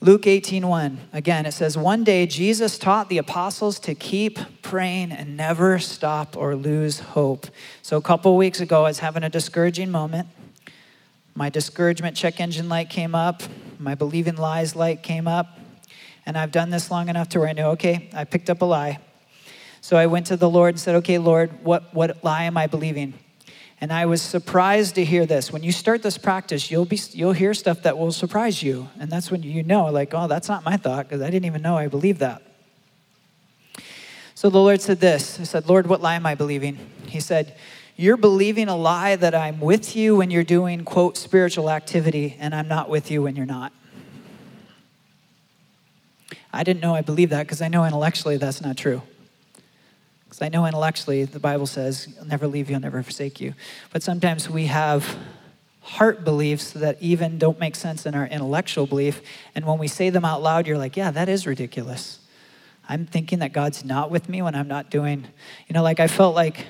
Luke 0.00 0.22
18:1 0.22 0.98
again 1.12 1.46
it 1.46 1.52
says 1.52 1.78
one 1.78 2.02
day 2.02 2.26
Jesus 2.26 2.76
taught 2.76 3.08
the 3.08 3.18
apostles 3.18 3.78
to 3.78 3.94
keep 3.94 4.36
praying 4.60 5.12
and 5.12 5.36
never 5.36 5.78
stop 5.78 6.36
or 6.36 6.56
lose 6.56 6.98
hope. 6.98 7.46
So 7.82 7.98
a 7.98 8.02
couple 8.02 8.36
weeks 8.36 8.60
ago 8.60 8.80
I 8.80 8.88
was 8.88 8.98
having 8.98 9.22
a 9.22 9.30
discouraging 9.30 9.92
moment. 9.92 10.26
My 11.36 11.50
discouragement 11.50 12.16
check 12.16 12.40
engine 12.40 12.68
light 12.68 12.90
came 12.90 13.14
up, 13.14 13.44
my 13.78 13.94
believing 13.94 14.34
lies 14.34 14.74
light 14.74 15.04
came 15.04 15.28
up, 15.28 15.56
and 16.26 16.36
I've 16.36 16.50
done 16.50 16.70
this 16.70 16.90
long 16.90 17.08
enough 17.08 17.28
to 17.30 17.38
where 17.38 17.48
I 17.48 17.52
know 17.52 17.70
okay, 17.70 18.10
I 18.12 18.24
picked 18.24 18.50
up 18.50 18.60
a 18.60 18.64
lie. 18.64 18.98
So 19.82 19.96
I 19.96 20.06
went 20.06 20.26
to 20.28 20.36
the 20.36 20.48
Lord 20.48 20.74
and 20.74 20.80
said, 20.80 20.94
Okay, 20.94 21.18
Lord, 21.18 21.64
what, 21.64 21.92
what 21.92 22.22
lie 22.24 22.44
am 22.44 22.56
I 22.56 22.68
believing? 22.68 23.14
And 23.80 23.92
I 23.92 24.06
was 24.06 24.22
surprised 24.22 24.94
to 24.94 25.04
hear 25.04 25.26
this. 25.26 25.52
When 25.52 25.64
you 25.64 25.72
start 25.72 26.04
this 26.04 26.16
practice, 26.16 26.70
you'll, 26.70 26.84
be, 26.84 27.00
you'll 27.10 27.32
hear 27.32 27.52
stuff 27.52 27.82
that 27.82 27.98
will 27.98 28.12
surprise 28.12 28.62
you. 28.62 28.88
And 29.00 29.10
that's 29.10 29.28
when 29.28 29.42
you 29.42 29.64
know, 29.64 29.86
like, 29.86 30.14
oh, 30.14 30.28
that's 30.28 30.48
not 30.48 30.64
my 30.64 30.76
thought, 30.76 31.08
because 31.08 31.20
I 31.20 31.30
didn't 31.30 31.46
even 31.46 31.62
know 31.62 31.76
I 31.76 31.88
believed 31.88 32.20
that. 32.20 32.42
So 34.36 34.50
the 34.50 34.58
Lord 34.58 34.80
said 34.80 35.00
this 35.00 35.40
I 35.40 35.42
said, 35.42 35.68
Lord, 35.68 35.88
what 35.88 36.00
lie 36.00 36.14
am 36.14 36.26
I 36.26 36.36
believing? 36.36 36.78
He 37.08 37.18
said, 37.18 37.56
You're 37.96 38.16
believing 38.16 38.68
a 38.68 38.76
lie 38.76 39.16
that 39.16 39.34
I'm 39.34 39.58
with 39.58 39.96
you 39.96 40.14
when 40.14 40.30
you're 40.30 40.44
doing, 40.44 40.84
quote, 40.84 41.16
spiritual 41.16 41.68
activity, 41.68 42.36
and 42.38 42.54
I'm 42.54 42.68
not 42.68 42.88
with 42.88 43.10
you 43.10 43.22
when 43.22 43.34
you're 43.34 43.46
not. 43.46 43.72
I 46.52 46.62
didn't 46.62 46.82
know 46.82 46.94
I 46.94 47.00
believed 47.00 47.32
that 47.32 47.42
because 47.42 47.60
I 47.60 47.66
know 47.66 47.84
intellectually 47.84 48.36
that's 48.36 48.60
not 48.60 48.76
true. 48.76 49.02
Because 50.32 50.46
I 50.46 50.48
know 50.48 50.64
intellectually 50.64 51.26
the 51.26 51.38
Bible 51.38 51.66
says, 51.66 52.08
I'll 52.18 52.24
never 52.24 52.46
leave 52.46 52.70
you, 52.70 52.76
I'll 52.76 52.80
never 52.80 53.02
forsake 53.02 53.38
you. 53.38 53.52
But 53.92 54.02
sometimes 54.02 54.48
we 54.48 54.64
have 54.64 55.18
heart 55.82 56.24
beliefs 56.24 56.70
that 56.70 56.96
even 57.02 57.36
don't 57.36 57.60
make 57.60 57.76
sense 57.76 58.06
in 58.06 58.14
our 58.14 58.24
intellectual 58.24 58.86
belief. 58.86 59.20
And 59.54 59.66
when 59.66 59.76
we 59.76 59.88
say 59.88 60.08
them 60.08 60.24
out 60.24 60.42
loud, 60.42 60.66
you're 60.66 60.78
like, 60.78 60.96
yeah, 60.96 61.10
that 61.10 61.28
is 61.28 61.46
ridiculous. 61.46 62.18
I'm 62.88 63.04
thinking 63.04 63.40
that 63.40 63.52
God's 63.52 63.84
not 63.84 64.10
with 64.10 64.30
me 64.30 64.40
when 64.40 64.54
I'm 64.54 64.68
not 64.68 64.90
doing, 64.90 65.26
you 65.68 65.74
know, 65.74 65.82
like 65.82 66.00
I 66.00 66.06
felt 66.06 66.34
like, 66.34 66.64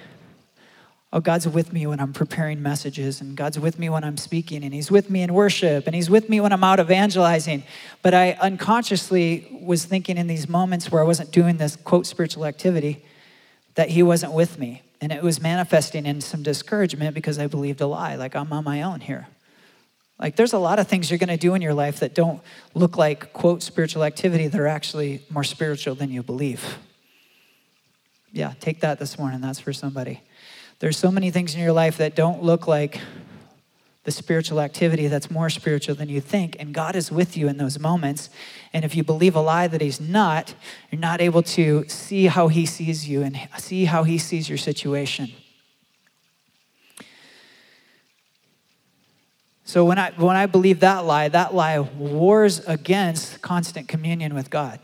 oh, 1.13 1.21
God's 1.21 1.47
with 1.47 1.73
me 1.73 1.87
when 1.87 2.01
I'm 2.01 2.13
preparing 2.13 2.63
messages, 2.63 3.21
and 3.21 3.37
God's 3.37 3.61
with 3.61 3.79
me 3.79 3.89
when 3.89 4.03
I'm 4.03 4.17
speaking, 4.17 4.65
and 4.65 4.75
He's 4.75 4.91
with 4.91 5.09
me 5.09 5.23
in 5.23 5.33
worship, 5.33 5.87
and 5.87 5.95
He's 5.95 6.11
with 6.11 6.29
me 6.29 6.41
when 6.41 6.53
I'm 6.53 6.65
out 6.65 6.81
evangelizing. 6.81 7.63
But 8.03 8.13
I 8.13 8.33
unconsciously 8.41 9.57
was 9.63 9.85
thinking 9.85 10.17
in 10.19 10.27
these 10.27 10.49
moments 10.49 10.91
where 10.91 11.01
I 11.01 11.05
wasn't 11.05 11.31
doing 11.31 11.59
this 11.59 11.77
quote 11.77 12.09
spiritual 12.09 12.45
activity 12.45 13.05
that 13.75 13.91
He 13.91 14.03
wasn't 14.03 14.33
with 14.33 14.59
me. 14.59 14.83
And 15.01 15.11
it 15.11 15.23
was 15.23 15.41
manifesting 15.41 16.07
in 16.07 16.21
some 16.21 16.43
discouragement 16.43 17.15
because 17.15 17.39
I 17.39 17.47
believed 17.49 17.81
a 17.81 17.87
lie, 17.87 18.15
like 18.15 18.37
I'm 18.37 18.53
on 18.53 18.65
my 18.65 18.83
own 18.83 19.01
here. 19.01 19.27
Like 20.19 20.37
there's 20.37 20.53
a 20.53 20.59
lot 20.59 20.79
of 20.79 20.87
things 20.87 21.11
you're 21.11 21.19
going 21.19 21.29
to 21.29 21.37
do 21.37 21.55
in 21.55 21.63
your 21.63 21.75
life 21.75 22.01
that 22.01 22.15
don't 22.15 22.41
look 22.75 22.97
like, 22.97 23.33
quote, 23.33 23.63
spiritual 23.63 24.05
activity 24.05 24.47
that 24.47 24.61
are 24.61 24.69
actually 24.69 25.25
more 25.29 25.43
spiritual 25.43 25.97
than 25.97 26.11
you 26.11 26.23
believe. 26.23 26.79
Yeah, 28.31 28.55
take 28.61 28.81
that 28.81 29.01
this 29.01 29.19
morning. 29.19 29.41
That's 29.41 29.59
for 29.59 29.73
somebody. 29.73 30.23
There's 30.79 30.97
so 30.97 31.11
many 31.11 31.31
things 31.31 31.55
in 31.55 31.61
your 31.61 31.73
life 31.73 31.99
that 31.99 32.15
don't 32.15 32.43
look 32.43 32.67
like 32.67 33.01
the 34.05 34.11
spiritual 34.11 34.61
activity 34.61 35.07
that's 35.07 35.31
more 35.31 35.49
spiritual 35.49 35.95
than 35.95 36.09
you 36.09 36.21
think. 36.21 36.57
And 36.59 36.75
God 36.75 36.97
is 36.97 37.13
with 37.13 37.37
you 37.37 37.49
in 37.49 37.57
those 37.57 37.79
moments. 37.79 38.31
And 38.73 38.85
if 38.85 38.97
you 38.97 39.05
believe 39.05 39.37
a 39.37 39.41
lie 39.41 39.69
that 39.69 39.81
He's 39.81 40.01
not, 40.01 40.55
you're 40.91 41.01
not 41.01 41.21
able 41.21 41.43
to 41.45 41.85
see 41.89 42.27
how 42.27 42.49
He 42.49 42.67
sees 42.67 43.09
you 43.09 43.23
and 43.23 43.39
see 43.59 43.85
how 43.85 44.03
He 44.03 44.19
sees 44.19 44.49
your 44.49 44.59
situation. 44.59 45.33
So 49.65 49.85
when 49.85 49.99
I, 49.99 50.11
when 50.17 50.37
I 50.37 50.47
believe 50.47 50.81
that 50.81 51.05
lie, 51.05 51.29
that 51.29 51.55
lie 51.55 51.79
wars 51.79 52.59
against 52.67 53.41
constant 53.41 53.89
communion 53.89 54.35
with 54.35 54.51
God. 54.51 54.81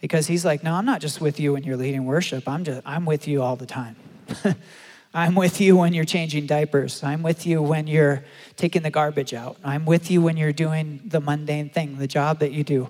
Because 0.00 0.26
He's 0.26 0.44
like, 0.44 0.62
no, 0.62 0.74
I'm 0.74 0.84
not 0.84 1.00
just 1.00 1.22
with 1.22 1.40
you 1.40 1.54
when 1.54 1.64
you're 1.64 1.78
leading 1.78 2.04
worship, 2.04 2.46
I'm, 2.46 2.64
just, 2.64 2.82
I'm 2.84 3.06
with 3.06 3.26
you 3.26 3.42
all 3.42 3.56
the 3.56 3.66
time. 3.66 3.96
I'm 5.12 5.34
with 5.34 5.60
you 5.60 5.76
when 5.76 5.92
you're 5.92 6.04
changing 6.04 6.46
diapers. 6.46 7.02
I'm 7.02 7.22
with 7.22 7.44
you 7.44 7.60
when 7.60 7.88
you're 7.88 8.24
taking 8.56 8.82
the 8.82 8.90
garbage 8.90 9.34
out. 9.34 9.56
I'm 9.64 9.84
with 9.84 10.08
you 10.10 10.22
when 10.22 10.36
you're 10.36 10.52
doing 10.52 11.00
the 11.04 11.20
mundane 11.20 11.68
thing, 11.68 11.98
the 11.98 12.06
job 12.06 12.38
that 12.38 12.52
you 12.52 12.62
do. 12.62 12.88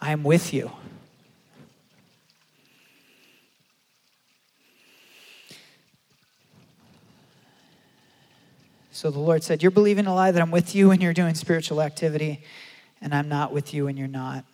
I'm 0.00 0.22
with 0.22 0.54
you. 0.54 0.70
So 8.92 9.10
the 9.10 9.18
Lord 9.18 9.42
said, 9.42 9.60
You're 9.60 9.72
believing 9.72 10.06
a 10.06 10.14
lie 10.14 10.30
that 10.30 10.40
I'm 10.40 10.52
with 10.52 10.74
you 10.74 10.88
when 10.88 11.00
you're 11.00 11.12
doing 11.12 11.34
spiritual 11.34 11.82
activity, 11.82 12.42
and 13.00 13.12
I'm 13.12 13.28
not 13.28 13.52
with 13.52 13.74
you 13.74 13.86
when 13.86 13.96
you're 13.96 14.08
not. 14.08 14.44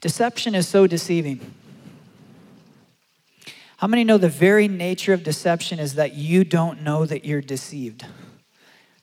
Deception 0.00 0.54
is 0.54 0.66
so 0.66 0.86
deceiving. 0.86 1.54
How 3.82 3.88
many 3.88 4.04
know 4.04 4.16
the 4.16 4.28
very 4.28 4.68
nature 4.68 5.12
of 5.12 5.24
deception 5.24 5.80
is 5.80 5.96
that 5.96 6.14
you 6.14 6.44
don't 6.44 6.82
know 6.82 7.04
that 7.04 7.24
you're 7.24 7.40
deceived? 7.40 8.06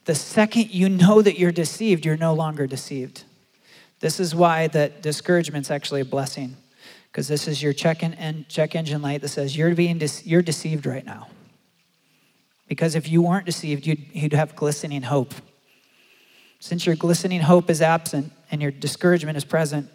The 0.06 0.16
second 0.16 0.74
you 0.74 0.88
know 0.88 1.22
that 1.22 1.38
you're 1.38 1.52
deceived, 1.52 2.06
you're 2.06 2.16
no 2.16 2.34
longer 2.34 2.66
deceived. 2.66 3.26
This 4.00 4.22
is 4.22 4.34
why 4.34 4.68
that 4.68 5.02
discouragement's 5.02 5.70
actually 5.70 6.00
a 6.00 6.06
blessing, 6.06 6.56
because 7.12 7.28
this 7.28 7.46
is 7.46 7.62
your 7.62 7.74
check, 7.74 8.04
in, 8.04 8.46
check 8.48 8.74
engine 8.74 9.02
light 9.02 9.20
that 9.20 9.28
says 9.28 9.58
you're 9.58 9.76
being 9.76 9.98
de- 9.98 10.24
you're 10.24 10.42
deceived 10.42 10.86
right 10.86 11.06
now. 11.06 11.28
Because 12.70 12.96
if 12.96 13.10
you 13.10 13.22
weren't 13.22 13.46
deceived, 13.46 13.86
you'd, 13.86 14.06
you'd 14.14 14.32
have 14.32 14.56
glistening 14.56 15.02
hope. 15.02 15.34
Since 16.62 16.86
your 16.86 16.96
glistening 16.96 17.42
hope 17.42 17.70
is 17.70 17.82
absent 17.82 18.32
and 18.50 18.62
your 18.62 18.72
discouragement 18.72 19.36
is 19.36 19.44
present, 19.44 19.90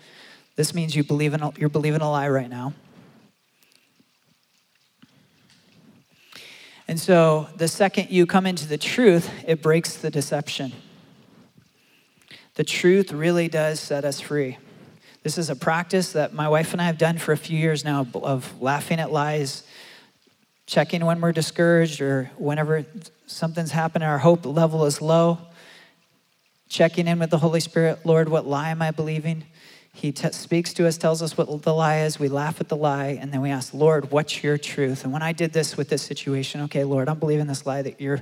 this 0.57 0.75
means 0.75 0.95
you 0.95 1.05
believe 1.05 1.33
in 1.33 1.41
a, 1.41 1.53
you're 1.57 1.71
believing 1.71 2.03
a 2.03 2.11
lie 2.11 2.29
right 2.29 2.51
now. 2.51 2.75
And 6.87 7.01
so 7.01 7.49
the 7.57 7.69
second 7.69 8.11
you 8.11 8.27
come 8.27 8.47
into 8.47 8.67
the 8.67 8.79
truth, 8.79 9.31
it 9.47 9.63
breaks 9.63 9.97
the 9.97 10.11
deception. 10.11 10.73
The 12.55 12.65
truth 12.65 13.13
really 13.13 13.49
does 13.49 13.81
set 13.81 14.05
us 14.05 14.21
free. 14.21 14.59
This 15.23 15.39
is 15.39 15.49
a 15.49 15.57
practice 15.57 16.13
that 16.13 16.35
my 16.35 16.49
wife 16.49 16.73
and 16.73 16.83
I 16.83 16.85
have 16.85 16.99
done 16.99 17.17
for 17.17 17.33
a 17.33 17.37
few 17.37 17.59
years 17.59 17.85
now 17.85 18.07
of 18.15 18.61
laughing 18.61 19.01
at 19.01 19.11
lies, 19.11 19.65
checking 20.67 21.05
when 21.05 21.21
we're 21.21 21.33
discouraged 21.33 22.03
or 22.03 22.31
whenever 22.37 22.85
something's 23.27 23.71
happened, 23.71 24.05
our 24.05 24.19
hope 24.19 24.45
level 24.45 24.85
is 24.85 25.01
low, 25.01 25.39
checking 26.69 27.09
in 27.09 27.19
with 27.19 27.31
the 27.31 27.39
Holy 27.39 27.61
Spirit 27.61 28.05
Lord, 28.05 28.29
what 28.29 28.47
lie 28.47 28.69
am 28.69 28.83
I 28.83 28.91
believing? 28.91 29.45
He 29.95 30.11
t- 30.11 30.33
speaks 30.33 30.75
to 30.75 30.89
us, 30.89 30.99
tells 30.99 31.23
us 31.23 31.39
what 31.39 31.63
the 31.63 31.73
lie 31.73 32.01
is. 32.01 32.19
We 32.19 32.29
laugh 32.29 32.61
at 32.61 32.69
the 32.69 32.77
lie, 32.77 33.17
and 33.21 33.33
then 33.33 33.41
we 33.41 33.51
ask, 33.51 33.73
Lord, 33.73 34.11
what's 34.11 34.43
your 34.43 34.59
truth? 34.59 35.05
And 35.05 35.13
when 35.13 35.23
I 35.23 35.33
did 35.33 35.53
this 35.53 35.77
with 35.77 35.89
this 35.89 36.03
situation, 36.03 36.61
okay, 36.63 36.83
Lord, 36.83 37.09
I'm 37.09 37.21
believing 37.21 37.47
this 37.47 37.65
lie 37.65 37.81
that 37.81 38.01
you're 38.01 38.21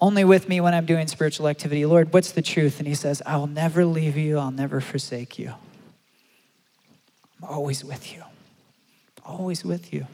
only 0.00 0.24
with 0.24 0.48
me 0.48 0.60
when 0.60 0.74
I'm 0.74 0.86
doing 0.86 1.06
spiritual 1.06 1.46
activity. 1.46 1.86
Lord, 1.86 2.12
what's 2.12 2.32
the 2.32 2.42
truth? 2.42 2.80
And 2.80 2.88
he 2.88 2.94
says, 2.94 3.22
I 3.24 3.36
will 3.36 3.46
never 3.46 3.84
leave 3.84 4.16
you, 4.16 4.38
I'll 4.38 4.50
never 4.50 4.80
forsake 4.80 5.38
you. 5.38 5.54
I'm 7.38 7.48
always 7.48 7.84
with 7.84 8.12
you. 8.12 8.24
Always 9.24 9.64
with 9.64 9.94
you. 9.94 10.06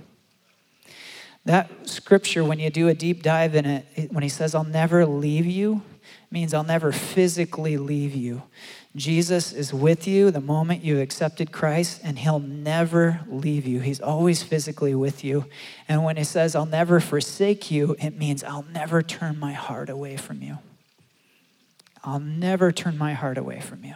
That 1.46 1.88
scripture, 1.88 2.44
when 2.44 2.58
you 2.58 2.70
do 2.70 2.88
a 2.88 2.94
deep 2.94 3.22
dive 3.22 3.54
in 3.54 3.66
it, 3.66 4.12
when 4.12 4.22
he 4.22 4.28
says, 4.28 4.54
I'll 4.54 4.64
never 4.64 5.06
leave 5.06 5.46
you, 5.46 5.82
means 6.30 6.52
I'll 6.52 6.64
never 6.64 6.90
physically 6.92 7.76
leave 7.76 8.14
you. 8.14 8.42
Jesus 8.96 9.52
is 9.52 9.72
with 9.72 10.08
you 10.08 10.30
the 10.30 10.40
moment 10.40 10.82
you 10.82 11.00
accepted 11.00 11.52
Christ, 11.52 12.00
and 12.02 12.18
He'll 12.18 12.40
never 12.40 13.20
leave 13.28 13.66
you. 13.66 13.80
He's 13.80 14.00
always 14.00 14.42
physically 14.42 14.94
with 14.94 15.22
you. 15.22 15.44
And 15.86 16.02
when 16.02 16.16
He 16.16 16.24
says, 16.24 16.56
I'll 16.56 16.66
never 16.66 16.98
forsake 16.98 17.70
you, 17.70 17.94
it 17.98 18.18
means 18.18 18.42
I'll 18.42 18.66
never 18.72 19.02
turn 19.02 19.38
my 19.38 19.52
heart 19.52 19.90
away 19.90 20.16
from 20.16 20.42
you. 20.42 20.58
I'll 22.02 22.20
never 22.20 22.72
turn 22.72 22.96
my 22.96 23.12
heart 23.12 23.36
away 23.36 23.60
from 23.60 23.84
you. 23.84 23.94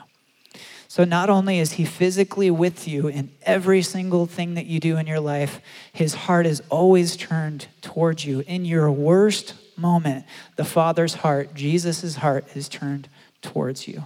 So, 0.90 1.04
not 1.04 1.30
only 1.30 1.60
is 1.60 1.74
He 1.74 1.84
physically 1.84 2.50
with 2.50 2.88
you 2.88 3.06
in 3.06 3.30
every 3.42 3.80
single 3.80 4.26
thing 4.26 4.54
that 4.54 4.66
you 4.66 4.80
do 4.80 4.96
in 4.96 5.06
your 5.06 5.20
life, 5.20 5.60
His 5.92 6.14
heart 6.14 6.46
is 6.46 6.64
always 6.68 7.16
turned 7.16 7.68
towards 7.80 8.24
you. 8.24 8.42
In 8.48 8.64
your 8.64 8.90
worst 8.90 9.54
moment, 9.76 10.26
the 10.56 10.64
Father's 10.64 11.14
heart, 11.14 11.54
Jesus' 11.54 12.16
heart, 12.16 12.44
is 12.56 12.68
turned 12.68 13.08
towards 13.40 13.86
you. 13.86 14.02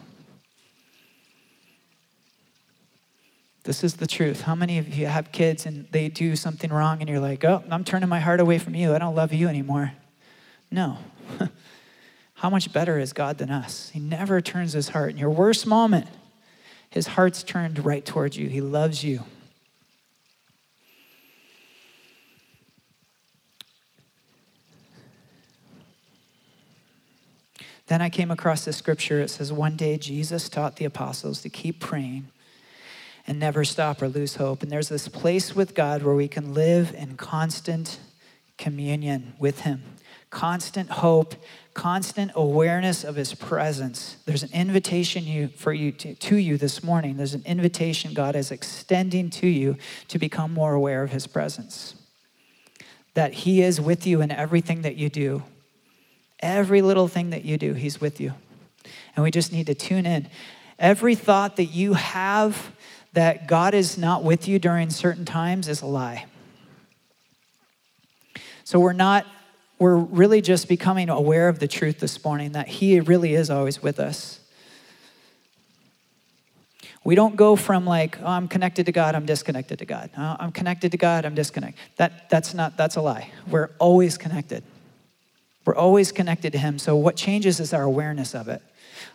This 3.62 3.82
is 3.82 3.94
the 3.94 4.06
truth. 4.06 4.42
How 4.42 4.54
many 4.54 4.76
of 4.76 4.94
you 4.94 5.06
have 5.06 5.32
kids 5.32 5.64
and 5.64 5.86
they 5.90 6.10
do 6.10 6.36
something 6.36 6.70
wrong 6.70 7.00
and 7.00 7.08
you're 7.08 7.18
like, 7.18 7.42
oh, 7.46 7.64
I'm 7.70 7.84
turning 7.84 8.10
my 8.10 8.20
heart 8.20 8.40
away 8.40 8.58
from 8.58 8.74
you. 8.74 8.94
I 8.94 8.98
don't 8.98 9.14
love 9.14 9.32
you 9.32 9.48
anymore. 9.48 9.92
No. 10.70 10.98
How 12.34 12.50
much 12.50 12.74
better 12.74 12.98
is 12.98 13.14
God 13.14 13.38
than 13.38 13.50
us? 13.50 13.88
He 13.88 14.00
never 14.00 14.42
turns 14.42 14.74
his 14.74 14.90
heart. 14.90 15.12
In 15.12 15.16
your 15.16 15.30
worst 15.30 15.66
moment, 15.66 16.08
his 16.94 17.08
heart's 17.08 17.42
turned 17.42 17.84
right 17.84 18.06
towards 18.06 18.36
you. 18.36 18.48
He 18.48 18.60
loves 18.60 19.02
you. 19.02 19.24
Then 27.88 28.00
I 28.00 28.08
came 28.10 28.30
across 28.30 28.64
this 28.64 28.76
scripture. 28.76 29.20
It 29.20 29.30
says, 29.30 29.52
One 29.52 29.74
day 29.74 29.98
Jesus 29.98 30.48
taught 30.48 30.76
the 30.76 30.84
apostles 30.84 31.42
to 31.42 31.48
keep 31.48 31.80
praying 31.80 32.28
and 33.26 33.40
never 33.40 33.64
stop 33.64 34.00
or 34.00 34.06
lose 34.06 34.36
hope. 34.36 34.62
And 34.62 34.70
there's 34.70 34.88
this 34.88 35.08
place 35.08 35.52
with 35.52 35.74
God 35.74 36.04
where 36.04 36.14
we 36.14 36.28
can 36.28 36.54
live 36.54 36.94
in 36.94 37.16
constant 37.16 37.98
communion 38.56 39.34
with 39.40 39.62
Him, 39.62 39.82
constant 40.30 40.90
hope, 40.90 41.34
constant 41.74 42.30
awareness 42.34 43.04
of 43.04 43.16
His 43.16 43.34
presence. 43.34 44.16
There's 44.24 44.42
an 44.42 44.50
invitation 44.52 45.24
you, 45.24 45.48
for 45.48 45.72
you 45.72 45.92
to, 45.92 46.14
to 46.14 46.36
you 46.36 46.56
this 46.56 46.82
morning. 46.82 47.16
There's 47.16 47.34
an 47.34 47.42
invitation 47.44 48.14
God 48.14 48.36
is 48.36 48.50
extending 48.50 49.28
to 49.30 49.46
you 49.46 49.76
to 50.08 50.18
become 50.18 50.54
more 50.54 50.74
aware 50.74 51.02
of 51.02 51.10
His 51.10 51.26
presence. 51.26 51.96
That 53.14 53.34
He 53.34 53.60
is 53.60 53.80
with 53.80 54.06
you 54.06 54.20
in 54.20 54.30
everything 54.30 54.82
that 54.82 54.96
you 54.96 55.08
do. 55.08 55.42
Every 56.40 56.80
little 56.80 57.08
thing 57.08 57.30
that 57.30 57.44
you 57.44 57.58
do, 57.58 57.74
He's 57.74 58.00
with 58.00 58.20
you. 58.20 58.34
And 59.16 59.24
we 59.24 59.30
just 59.30 59.52
need 59.52 59.66
to 59.66 59.74
tune 59.74 60.06
in. 60.06 60.28
Every 60.78 61.14
thought 61.14 61.56
that 61.56 61.66
you 61.66 61.94
have 61.94 62.72
that 63.14 63.46
God 63.46 63.74
is 63.74 63.96
not 63.96 64.24
with 64.24 64.48
you 64.48 64.58
during 64.58 64.90
certain 64.90 65.24
times 65.24 65.68
is 65.68 65.82
a 65.82 65.86
lie. 65.86 66.26
So 68.64 68.80
we're 68.80 68.92
not, 68.92 69.26
we're 69.78 69.96
really 69.96 70.40
just 70.40 70.68
becoming 70.68 71.08
aware 71.08 71.48
of 71.48 71.58
the 71.58 71.68
truth 71.68 71.98
this 72.00 72.22
morning 72.24 72.52
that 72.52 72.68
He 72.68 73.00
really 73.00 73.34
is 73.34 73.50
always 73.50 73.82
with 73.82 73.98
us. 73.98 74.40
We 77.04 77.14
don't 77.14 77.36
go 77.36 77.54
from 77.54 77.84
like, 77.84 78.18
oh, 78.22 78.26
I'm 78.26 78.48
connected 78.48 78.86
to 78.86 78.92
God, 78.92 79.14
I'm 79.14 79.26
disconnected 79.26 79.78
to 79.80 79.84
God. 79.84 80.10
Oh, 80.16 80.36
I'm 80.38 80.52
connected 80.52 80.92
to 80.92 80.98
God, 80.98 81.26
I'm 81.26 81.34
disconnected. 81.34 81.78
That, 81.96 82.30
that's 82.30 82.54
not, 82.54 82.76
that's 82.76 82.96
a 82.96 83.02
lie. 83.02 83.30
We're 83.46 83.70
always 83.78 84.16
connected. 84.16 84.62
We're 85.66 85.76
always 85.76 86.12
connected 86.12 86.52
to 86.52 86.58
Him. 86.58 86.78
So 86.78 86.96
what 86.96 87.16
changes 87.16 87.60
is 87.60 87.74
our 87.74 87.82
awareness 87.82 88.34
of 88.34 88.48
it. 88.48 88.62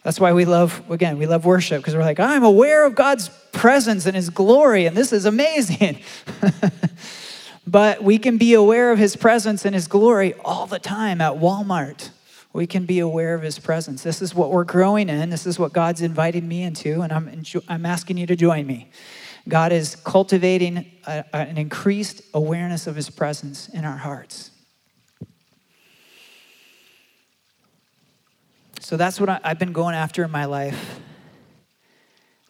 That's 0.04 0.20
why 0.20 0.34
we 0.34 0.46
love, 0.46 0.84
again, 0.92 1.18
we 1.18 1.26
love 1.26 1.46
worship 1.46 1.82
because 1.82 1.96
we're 1.96 2.02
like, 2.02 2.20
I'm 2.20 2.44
aware 2.44 2.86
of 2.86 2.96
God's 2.96 3.30
presence 3.52 4.06
and 4.06 4.16
His 4.16 4.30
glory, 4.30 4.86
and 4.86 4.96
this 4.96 5.12
is 5.12 5.26
amazing. 5.26 6.00
but 7.70 8.04
we 8.04 8.18
can 8.18 8.38
be 8.38 8.54
aware 8.54 8.92
of 8.92 9.00
His 9.00 9.16
presence 9.16 9.66
and 9.66 9.76
His 9.76 9.88
glory 9.88 10.34
all 10.46 10.66
the 10.66 10.80
time 10.80 11.22
at 11.22 11.34
Walmart 11.34 12.10
we 12.52 12.66
can 12.66 12.86
be 12.86 13.00
aware 13.00 13.36
of 13.36 13.44
his 13.44 13.60
presence. 13.60 14.02
This 14.02 14.22
is 14.22 14.34
what 14.34 14.52
we're 14.52 14.64
growing 14.64 15.10
in. 15.10 15.30
This 15.30 15.46
is 15.46 15.60
what 15.60 15.72
God's 15.72 16.02
invited 16.02 16.44
me 16.44 16.64
into, 16.64 17.02
and 17.02 17.14
I'm, 17.14 17.44
I'm 17.68 17.86
asking 17.86 18.18
you 18.18 18.26
to 18.26 18.36
join 18.36 18.66
me. 18.66 18.90
God 19.48 19.72
is 19.72 19.96
cultivating 19.96 20.86
a, 21.06 21.24
an 21.34 21.58
increased 21.58 22.22
awareness 22.34 22.88
of 22.88 22.96
his 22.96 23.10
presence 23.10 23.70
in 23.70 23.86
our 23.86 23.98
hearts. 23.98 24.52
So 28.80 28.98
that's 28.98 29.20
what 29.20 29.30
I, 29.30 29.40
I've 29.44 29.60
been 29.60 29.74
going 29.74 29.94
after 29.94 30.24
in 30.24 30.32
my 30.32 30.46
life. 30.46 31.00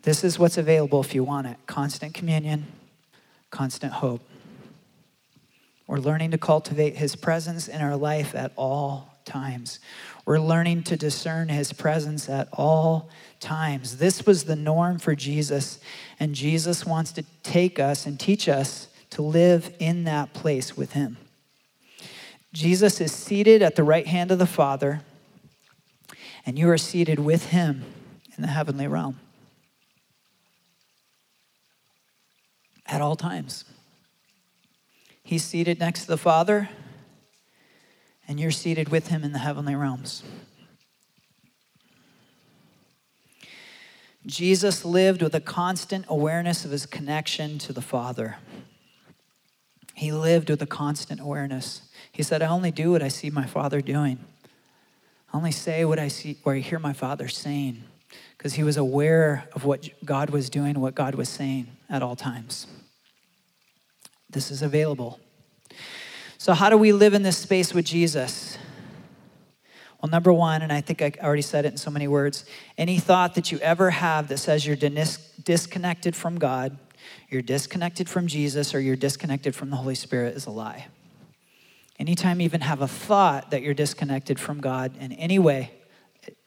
This 0.04 0.24
is 0.24 0.40
what's 0.40 0.58
available 0.58 1.02
if 1.02 1.14
you 1.14 1.26
want 1.26 1.48
it 1.48 1.58
constant 1.68 2.14
communion, 2.14 2.68
constant 3.52 3.92
hope. 3.94 4.22
We're 5.90 5.98
learning 5.98 6.30
to 6.32 6.38
cultivate 6.38 6.98
his 6.98 7.16
presence 7.16 7.68
in 7.68 7.82
our 7.82 7.96
life 7.96 8.36
at 8.36 8.52
all 8.56 9.18
times. 9.26 9.80
We're 10.24 10.40
learning 10.40 10.84
to 10.84 10.96
discern 10.96 11.50
his 11.50 11.74
presence 11.74 12.30
at 12.30 12.48
all 12.54 13.10
times. 13.40 13.98
This 13.98 14.24
was 14.24 14.44
the 14.44 14.56
norm 14.56 15.00
for 15.00 15.16
Jesus, 15.16 15.80
and 16.20 16.36
Jesus 16.36 16.86
wants 16.86 17.12
to 17.14 17.26
take 17.42 17.80
us 17.80 18.06
and 18.06 18.20
teach 18.20 18.48
us 18.48 18.90
to 19.10 19.24
live 19.24 19.74
in 19.80 20.04
that 20.04 20.32
place 20.36 20.78
with 20.78 20.94
him. 20.94 21.18
Jesus 22.54 23.02
is 23.02 23.12
seated 23.12 23.64
at 23.64 23.76
the 23.76 23.84
right 23.84 24.06
hand 24.06 24.30
of 24.30 24.38
the 24.38 24.46
Father, 24.46 25.02
and 26.46 26.60
you 26.60 26.70
are 26.70 26.78
seated 26.78 27.18
with 27.18 27.48
him 27.48 27.84
in 28.38 28.44
the 28.44 28.50
heavenly 28.50 28.86
realm 28.86 29.20
at 32.86 33.02
all 33.02 33.16
times. 33.16 33.66
He's 35.30 35.44
seated 35.44 35.80
next 35.80 36.02
to 36.02 36.08
the 36.08 36.18
Father 36.18 36.70
and 38.28 38.40
you're 38.40 38.50
seated 38.50 38.90
with 38.90 39.10
him 39.10 39.24
in 39.24 39.32
the 39.32 39.38
heavenly 39.38 39.76
realms. 39.76 40.24
Jesus 44.26 44.84
lived 44.84 45.22
with 45.22 45.36
a 45.36 45.40
constant 45.40 46.06
awareness 46.10 46.66
of 46.66 46.72
his 46.72 46.88
connection 46.88 47.60
to 47.60 47.72
the 47.72 47.80
Father. 47.80 48.38
He 49.94 50.12
lived 50.12 50.50
with 50.50 50.64
a 50.64 50.66
constant 50.66 51.22
awareness. 51.22 51.84
He 52.12 52.24
said, 52.24 52.42
I 52.42 52.48
only 52.48 52.72
do 52.72 52.90
what 52.90 53.04
I 53.04 53.08
see 53.08 53.30
my 53.30 53.46
Father 53.46 53.82
doing. 53.82 54.18
I 55.32 55.38
only 55.38 55.52
say 55.52 55.86
what 55.86 56.00
I 56.00 56.08
see 56.08 56.40
or 56.44 56.56
I 56.56 56.58
hear 56.58 56.80
my 56.80 56.94
Father 56.94 57.28
saying. 57.28 57.84
Because 58.36 58.56
he 58.56 58.64
was 58.64 58.78
aware 58.78 59.48
of 59.54 59.64
what 59.64 59.90
God 60.04 60.32
was 60.32 60.50
doing, 60.50 60.80
what 60.80 60.96
God 60.96 61.14
was 61.14 61.30
saying 61.30 61.68
at 61.88 62.02
all 62.02 62.16
times. 62.16 62.66
This 64.30 64.52
is 64.52 64.62
available. 64.62 65.20
So, 66.38 66.54
how 66.54 66.70
do 66.70 66.78
we 66.78 66.92
live 66.92 67.14
in 67.14 67.24
this 67.24 67.38
space 67.38 67.74
with 67.74 67.86
Jesus? 67.86 68.58
Well, 70.02 70.10
number 70.10 70.32
one, 70.32 70.62
and 70.62 70.72
I 70.72 70.80
think 70.80 71.02
I 71.02 71.12
already 71.22 71.42
said 71.42 71.66
it 71.66 71.70
in 71.74 71.78
so 71.78 71.92
many 71.92 72.08
words 72.08 72.46
any 72.78 73.00
thought 73.00 73.36
that 73.36 73.52
you 73.52 73.60
ever 73.60 73.90
have 73.90 74.30
that 74.30 74.38
says 74.38 74.66
you're 74.66 74.78
disconnected 74.78 76.16
from 76.16 76.40
God, 76.40 76.78
you're 77.30 77.42
disconnected 77.42 78.08
from 78.08 78.28
Jesus, 78.28 78.74
or 78.74 78.80
you're 78.80 78.96
disconnected 78.96 79.56
from 79.56 79.70
the 79.70 79.76
Holy 79.76 79.96
Spirit 79.96 80.38
is 80.38 80.46
a 80.46 80.52
lie. 80.52 80.88
Anytime 82.00 82.40
you 82.40 82.46
even 82.46 82.62
have 82.62 82.82
a 82.82 82.88
thought 82.88 83.52
that 83.52 83.62
you're 83.62 83.74
disconnected 83.74 84.40
from 84.40 84.62
God 84.62 84.94
in 85.02 85.12
any 85.12 85.38
way, 85.38 85.72